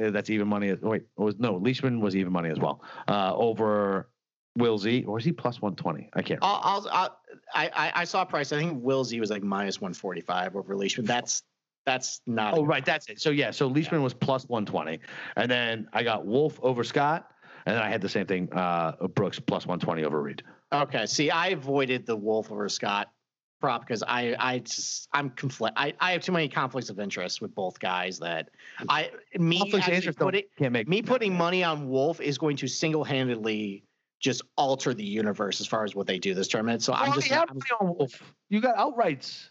[0.00, 0.72] uh, that's even money.
[0.74, 2.82] Wait, it was no Leishman was even money as well.
[3.08, 4.08] Uh, over
[4.56, 6.08] Will Z, or is he plus one twenty?
[6.14, 6.40] I can't.
[6.42, 7.18] I'll, I'll, I'll,
[7.54, 8.52] I, I saw a price.
[8.52, 11.06] I think Will Z was like minus one forty five over Leishman.
[11.06, 11.42] That's
[11.84, 12.56] that's not.
[12.56, 12.84] Oh, right.
[12.84, 13.20] That's it.
[13.20, 13.50] So yeah.
[13.50, 15.00] So Leishman was plus one twenty,
[15.36, 17.30] and then I got Wolff over Scott,
[17.66, 18.52] and then I had the same thing.
[18.52, 20.42] Uh, Brooks plus one twenty over Reed.
[20.72, 21.06] Okay.
[21.06, 23.10] See, I avoided the Wolff over Scott
[23.60, 25.74] prop because I I just I'm conflict.
[25.78, 28.50] I, I have too many conflicts of interest with both guys that
[28.88, 31.88] I me Conflicts of actually interest don't- put it, Can't make me putting money on
[31.88, 33.84] Wolff is going to single handedly
[34.20, 36.82] just alter the universe as far as what they do this tournament.
[36.82, 38.22] So I'm just I'm- money on Wolff.
[38.48, 39.50] You got outrights.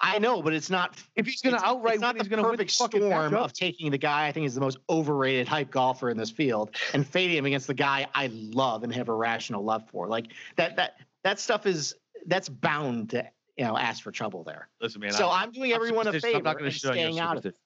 [0.00, 2.36] I know, but it's not If he's going to outright, it's not win, he's the
[2.36, 4.60] going to win the perfect fucking storm of taking the guy I think is the
[4.60, 8.84] most overrated hype golfer in this field and fading him against the guy I love
[8.84, 10.06] and have a rational love for.
[10.06, 11.96] Like that that that stuff is
[12.26, 13.28] that's bound to
[13.58, 14.68] you know ask for trouble there.
[14.80, 15.10] Listen, man.
[15.12, 16.24] so I'm, I'm doing I'm everyone a superstitious.
[16.24, 17.56] I'm favor not gonna and shit staying out of it.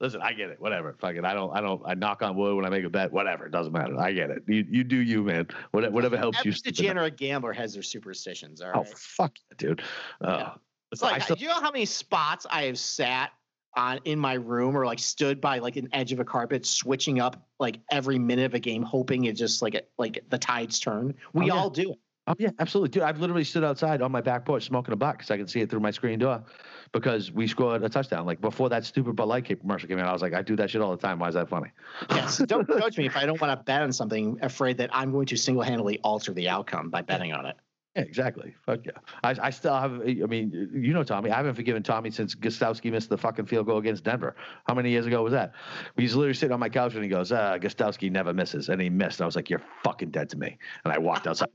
[0.00, 0.60] Listen, I get it.
[0.60, 0.96] Whatever.
[0.98, 1.24] Fuck it.
[1.24, 1.56] I don't.
[1.56, 1.80] I don't.
[1.86, 3.12] I knock on wood when I make a bet.
[3.12, 3.46] Whatever.
[3.46, 3.96] It doesn't matter.
[4.00, 4.42] I get it.
[4.48, 5.46] You, you do you, man.
[5.70, 6.56] Whatever, whatever helps Every you.
[6.56, 6.76] stupid.
[6.76, 8.60] degenerate gambler has their superstitions.
[8.60, 8.78] All right.
[8.78, 9.80] Oh fuck, dude.
[10.20, 10.50] Uh, Yeah.
[10.90, 13.30] It's I like, still- do you know how many spots I have sat
[13.76, 17.20] on in my room or like stood by like an edge of a carpet, switching
[17.20, 20.80] up like every minute of a game, hoping it just like it, like the tides
[20.80, 21.14] turn.
[21.32, 21.60] We Oh, yeah.
[21.60, 21.98] all do it.
[22.28, 23.02] Oh yeah, absolutely, dude.
[23.02, 25.60] I've literally stood outside on my back porch smoking a butt because I can see
[25.60, 26.44] it through my screen door
[26.92, 28.26] because we scored a touchdown.
[28.26, 30.70] Like before that stupid Bud Light commercial came out, I was like, I do that
[30.70, 31.18] shit all the time.
[31.18, 31.70] Why is that funny?
[32.10, 32.38] Yes.
[32.38, 35.26] Don't coach me if I don't want to bet on something, afraid that I'm going
[35.26, 37.56] to single handedly alter the outcome by betting on it.
[37.94, 38.54] Yeah, exactly.
[38.64, 38.92] Fuck yeah.
[39.22, 39.92] I, I still have.
[40.00, 41.30] I mean, you know, Tommy.
[41.30, 44.34] I haven't forgiven Tommy since Gostkowski missed the fucking field goal against Denver.
[44.66, 45.52] How many years ago was that?
[45.96, 48.88] He's literally sitting on my couch and he goes, uh, Gostkowski never misses," and he
[48.88, 49.20] missed.
[49.20, 51.48] I was like, "You're fucking dead to me." And I walked outside.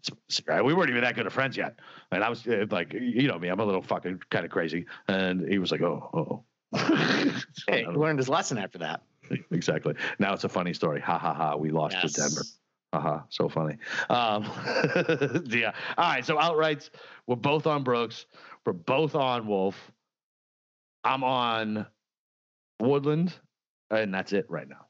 [0.47, 1.79] we weren't even that good of friends yet,
[2.11, 4.85] and I was uh, like, you know me, I'm a little fucking kind of crazy.
[5.07, 6.43] And he was like, "Oh, oh."
[7.67, 9.01] Hey, he learned his lesson after that.
[9.51, 9.95] exactly.
[10.19, 11.01] Now it's a funny story.
[11.01, 11.55] Ha ha ha.
[11.55, 12.43] We lost to Denver.
[12.93, 13.77] Haha, so funny.
[14.09, 14.43] Um,
[15.47, 15.73] yeah.
[15.97, 16.25] All right.
[16.25, 16.89] So outrights,
[17.25, 18.25] we're both on Brooks.
[18.65, 19.91] We're both on Wolff.
[21.03, 21.85] I'm on
[22.79, 23.33] Woodland,
[23.89, 24.85] and that's it right now.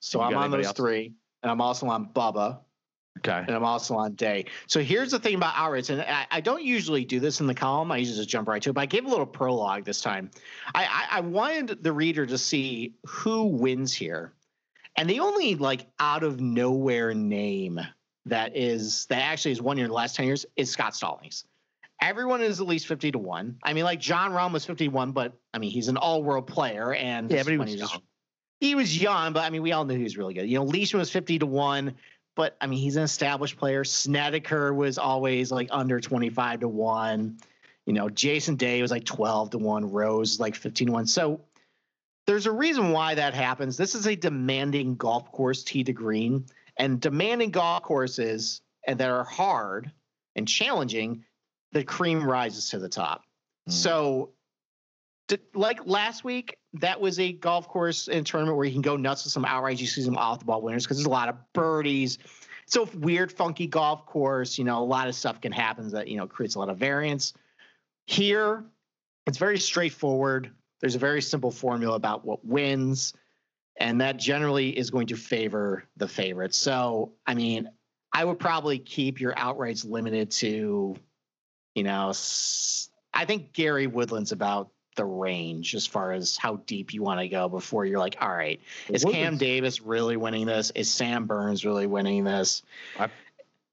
[0.00, 0.76] So I'm on those else?
[0.76, 2.60] three, and I'm also on Bubba.
[3.18, 3.38] Okay.
[3.46, 4.44] and I'm also on day.
[4.66, 7.54] So here's the thing about outrights, and I, I don't usually do this in the
[7.54, 7.90] column.
[7.90, 10.30] I usually just jump right to it, but I gave a little prologue this time.
[10.74, 14.34] I, I, I wanted the reader to see who wins here,
[14.96, 17.80] and the only like out of nowhere name
[18.26, 21.44] that is that actually has won in the last ten years is Scott Stallings.
[22.00, 23.56] Everyone is at least fifty to one.
[23.62, 26.46] I mean, like Jon Rahm was fifty one, but I mean he's an all world
[26.46, 28.02] player, and Yeah, but he was young.
[28.60, 30.48] he was young, but I mean, we all knew he was really good.
[30.48, 31.94] You know, Leishman was 50 to 1,
[32.34, 33.84] but I mean, he's an established player.
[33.84, 37.38] Snedeker was always like under 25 to 1.
[37.86, 39.90] You know, Jason Day was like 12 to 1.
[39.92, 41.06] Rose like 15 to 1.
[41.06, 41.40] So
[42.26, 43.76] there's a reason why that happens.
[43.76, 46.46] This is a demanding golf course, tee to green,
[46.76, 49.90] and demanding golf courses and that are hard
[50.34, 51.24] and challenging,
[51.72, 53.24] the cream rises to the top.
[53.68, 53.72] Mm.
[53.72, 54.30] So
[55.54, 59.24] like last week, that was a golf course and tournament where you can go nuts
[59.24, 59.80] with some outright.
[59.80, 62.18] You see some off the ball winners because there's a lot of birdies.
[62.66, 64.58] So weird, funky golf course.
[64.58, 66.78] You know, a lot of stuff can happen that you know creates a lot of
[66.78, 67.32] variance.
[68.06, 68.64] Here,
[69.26, 70.52] it's very straightforward.
[70.86, 73.12] There's a very simple formula about what wins,
[73.76, 76.56] and that generally is going to favor the favorites.
[76.56, 77.68] So, I mean,
[78.12, 80.94] I would probably keep your outrights limited to,
[81.74, 82.12] you know,
[83.12, 87.26] I think Gary Woodland's about the range as far as how deep you want to
[87.26, 90.70] go before you're like, all right, is Cam Davis really winning this?
[90.76, 92.62] Is Sam Burns really winning this?
[92.96, 93.08] I,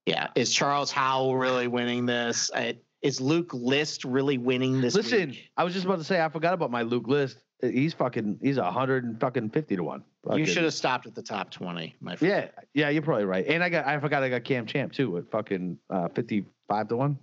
[0.08, 2.50] yeah, is Charles Howell really winning this?
[2.56, 4.96] I, is Luke List really winning this?
[4.96, 5.52] Listen, week?
[5.56, 7.38] I was just about to say I forgot about my Luke List.
[7.62, 10.04] He's fucking he's a hundred and fucking fifty to one.
[10.26, 10.40] Fucking.
[10.40, 12.50] You should have stopped at the top twenty, my friend.
[12.56, 13.46] Yeah, yeah, you're probably right.
[13.46, 16.88] And I got I forgot I got Cam Champ too at fucking uh, fifty five
[16.88, 17.20] to one.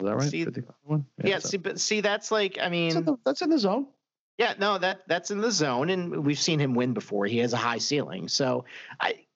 [0.00, 0.30] Is that right?
[0.30, 0.46] See,
[0.88, 3.58] Yeah, yeah see, but see, that's like, I mean, that's in, the, that's in the
[3.58, 3.86] zone.
[4.38, 7.26] Yeah, no, that that's in the zone, and we've seen him win before.
[7.26, 8.64] He has a high ceiling, so
[8.98, 9.26] I,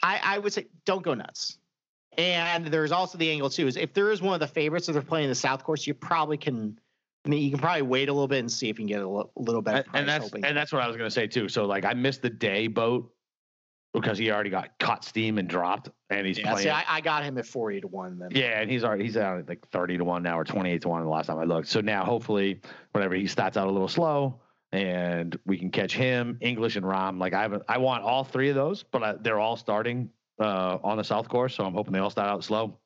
[0.00, 1.58] I, I would say don't go nuts.
[2.16, 4.94] And there's also the angle too is if there is one of the favorites that
[4.94, 6.78] they're playing the South Course, you probably can.
[7.24, 9.02] I mean, you can probably wait a little bit and see if you can get
[9.02, 9.84] a little, better.
[9.92, 11.48] And, and that's and that's what I was going to say too.
[11.48, 13.12] So like I missed the day boat
[13.92, 16.64] because he already got caught steam and dropped, and he's yeah, playing.
[16.64, 18.18] See, I, I, got him at forty to one.
[18.18, 20.70] Then yeah, and he's already he's out at like thirty to one now or twenty
[20.70, 21.68] eight to one the last time I looked.
[21.68, 22.60] So now hopefully,
[22.92, 24.40] whatever he starts out a little slow,
[24.72, 27.18] and we can catch him, English and Rahm.
[27.18, 30.10] Like I have, I want all three of those, but I, they're all starting
[30.40, 32.78] uh, on the South Course, so I'm hoping they all start out slow.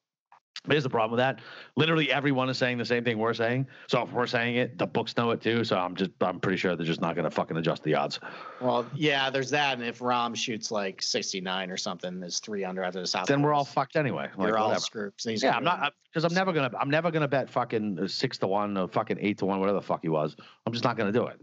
[0.65, 1.41] But here's the problem with that.
[1.77, 3.67] Literally everyone is saying the same thing we're saying.
[3.89, 5.65] So if we're saying it, the books know it too.
[5.65, 8.21] So I'm just I'm pretty sure they're just not gonna fucking adjust the odds.
[8.61, 9.79] Well, yeah, there's that.
[9.79, 13.27] And if Rahm shoots like 69 or something, there's three under after the South.
[13.27, 14.29] Then we're all fucked anyway.
[14.37, 15.15] Like, You're all screwed.
[15.25, 18.77] Yeah, I'm not because I'm never gonna I'm never gonna bet fucking six to one
[18.77, 20.37] or fucking eight to one, whatever the fuck he was.
[20.65, 21.41] I'm just not gonna do it.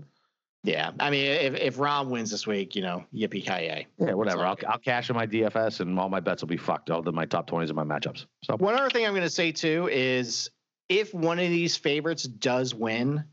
[0.64, 3.88] Yeah, I mean, if if Rahm wins this week, you know, yippee ki yay.
[3.98, 4.46] Yeah, whatever.
[4.46, 6.90] I'll I'll cash in my DFS, and all my bets will be fucked.
[6.90, 8.26] All the my top twenties and my matchups.
[8.44, 10.50] So one other thing I'm going to say too is
[10.90, 13.24] if one of these favorites does win,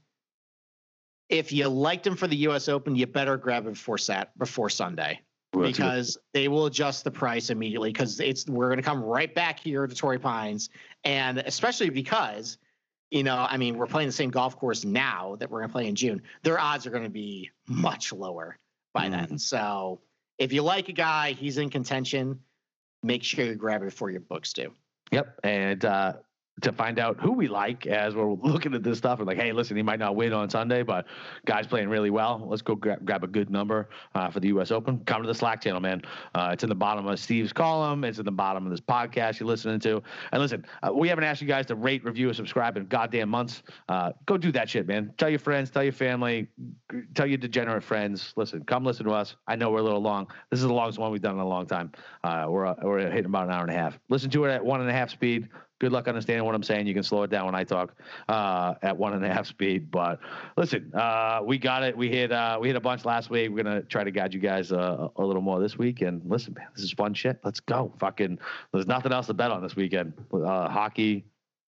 [1.29, 2.69] if you liked him for the U.S.
[2.69, 5.21] Open, you better grab it before sat before Sunday
[5.53, 9.59] because they will adjust the price immediately because it's we're going to come right back
[9.59, 10.71] here to Torrey Pines,
[11.03, 12.59] and especially because
[13.11, 15.73] you know, I mean, we're playing the same golf course now that we're going to
[15.73, 16.23] play in June.
[16.43, 18.59] Their odds are going to be much lower
[18.93, 19.13] by mm.
[19.13, 19.39] then.
[19.39, 20.01] So
[20.39, 22.41] if you like a guy, he's in contention,
[23.03, 24.73] make sure you grab it before your books do.
[25.13, 25.41] Yep.
[25.45, 26.15] And uh,
[26.63, 29.53] to find out who we like as we're looking at this stuff and like, hey,
[29.53, 31.07] listen, he might not win on Sunday, but
[31.45, 32.43] guy's playing really well.
[32.47, 34.71] Let's go grab, grab a good number uh, for the U.S.
[34.71, 35.01] Open.
[35.01, 36.01] Come to the Slack channel, man.
[36.35, 38.05] Uh, it's in the bottom of Steve's column.
[38.05, 40.03] It's in the bottom of this podcast you're listening to.
[40.33, 43.29] And listen, uh, we haven't asked you guys to rate, review, or subscribe in goddamn
[43.29, 43.63] months.
[43.91, 45.13] Uh, go do that shit, man.
[45.19, 46.49] Tell your friends, tell your family,
[47.15, 48.33] tell your degenerate friends.
[48.37, 49.37] Listen, come listen to us.
[49.47, 50.27] I know we're a little long.
[50.51, 51.93] This is the longest one we've done in a long time.
[52.25, 53.99] Uh, we're we're hitting about an hour and a half.
[54.09, 56.87] Listen to it at one and a half speed good luck understanding what I'm saying.
[56.87, 57.95] You can slow it down when I talk
[58.29, 59.91] uh, at one and a half speed.
[59.91, 60.21] But
[60.57, 61.97] listen, uh, we got it.
[61.97, 63.51] We hit uh, we hit a bunch last week.
[63.51, 66.03] We're gonna try to guide you guys uh, a little more this week.
[66.03, 67.39] And listen, man, this is fun shit.
[67.45, 67.93] Let's go.
[67.99, 68.39] Fucking,
[68.73, 70.13] there's nothing else to bet on this weekend.
[70.33, 71.25] Uh, hockey.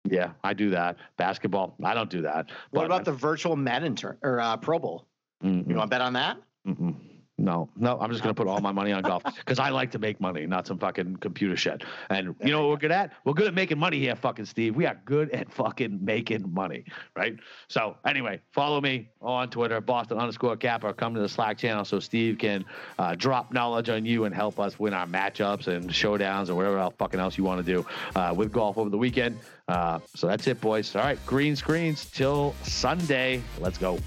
[0.06, 0.96] Yeah, I do that.
[1.18, 2.50] Basketball, I don't do that.
[2.72, 5.06] What about the virtual Madden tur- or uh, Pro Bowl?
[5.44, 5.70] Mm-hmm.
[5.70, 6.38] You want to bet on that?
[6.66, 6.96] Mm-mm.
[7.40, 10.00] No, no, I'm just gonna put all my money on golf because I like to
[10.00, 11.84] make money, not some fucking computer shit.
[12.10, 13.14] And you know what we're good at?
[13.24, 14.76] We're good at making money here, fucking Steve.
[14.76, 16.84] We are good at fucking making money,
[17.16, 17.38] right?
[17.70, 20.92] So anyway, follow me on Twitter, Boston underscore Capper.
[20.92, 22.66] Come to the Slack channel so Steve can
[22.98, 26.78] uh, drop knowledge on you and help us win our matchups and showdowns or whatever
[26.78, 27.86] else fucking else you want to do
[28.16, 29.40] uh, with golf over the weekend.
[29.70, 30.96] Uh, so that's it, boys.
[30.96, 33.42] All right, green screens till Sunday.
[33.60, 34.00] Let's go.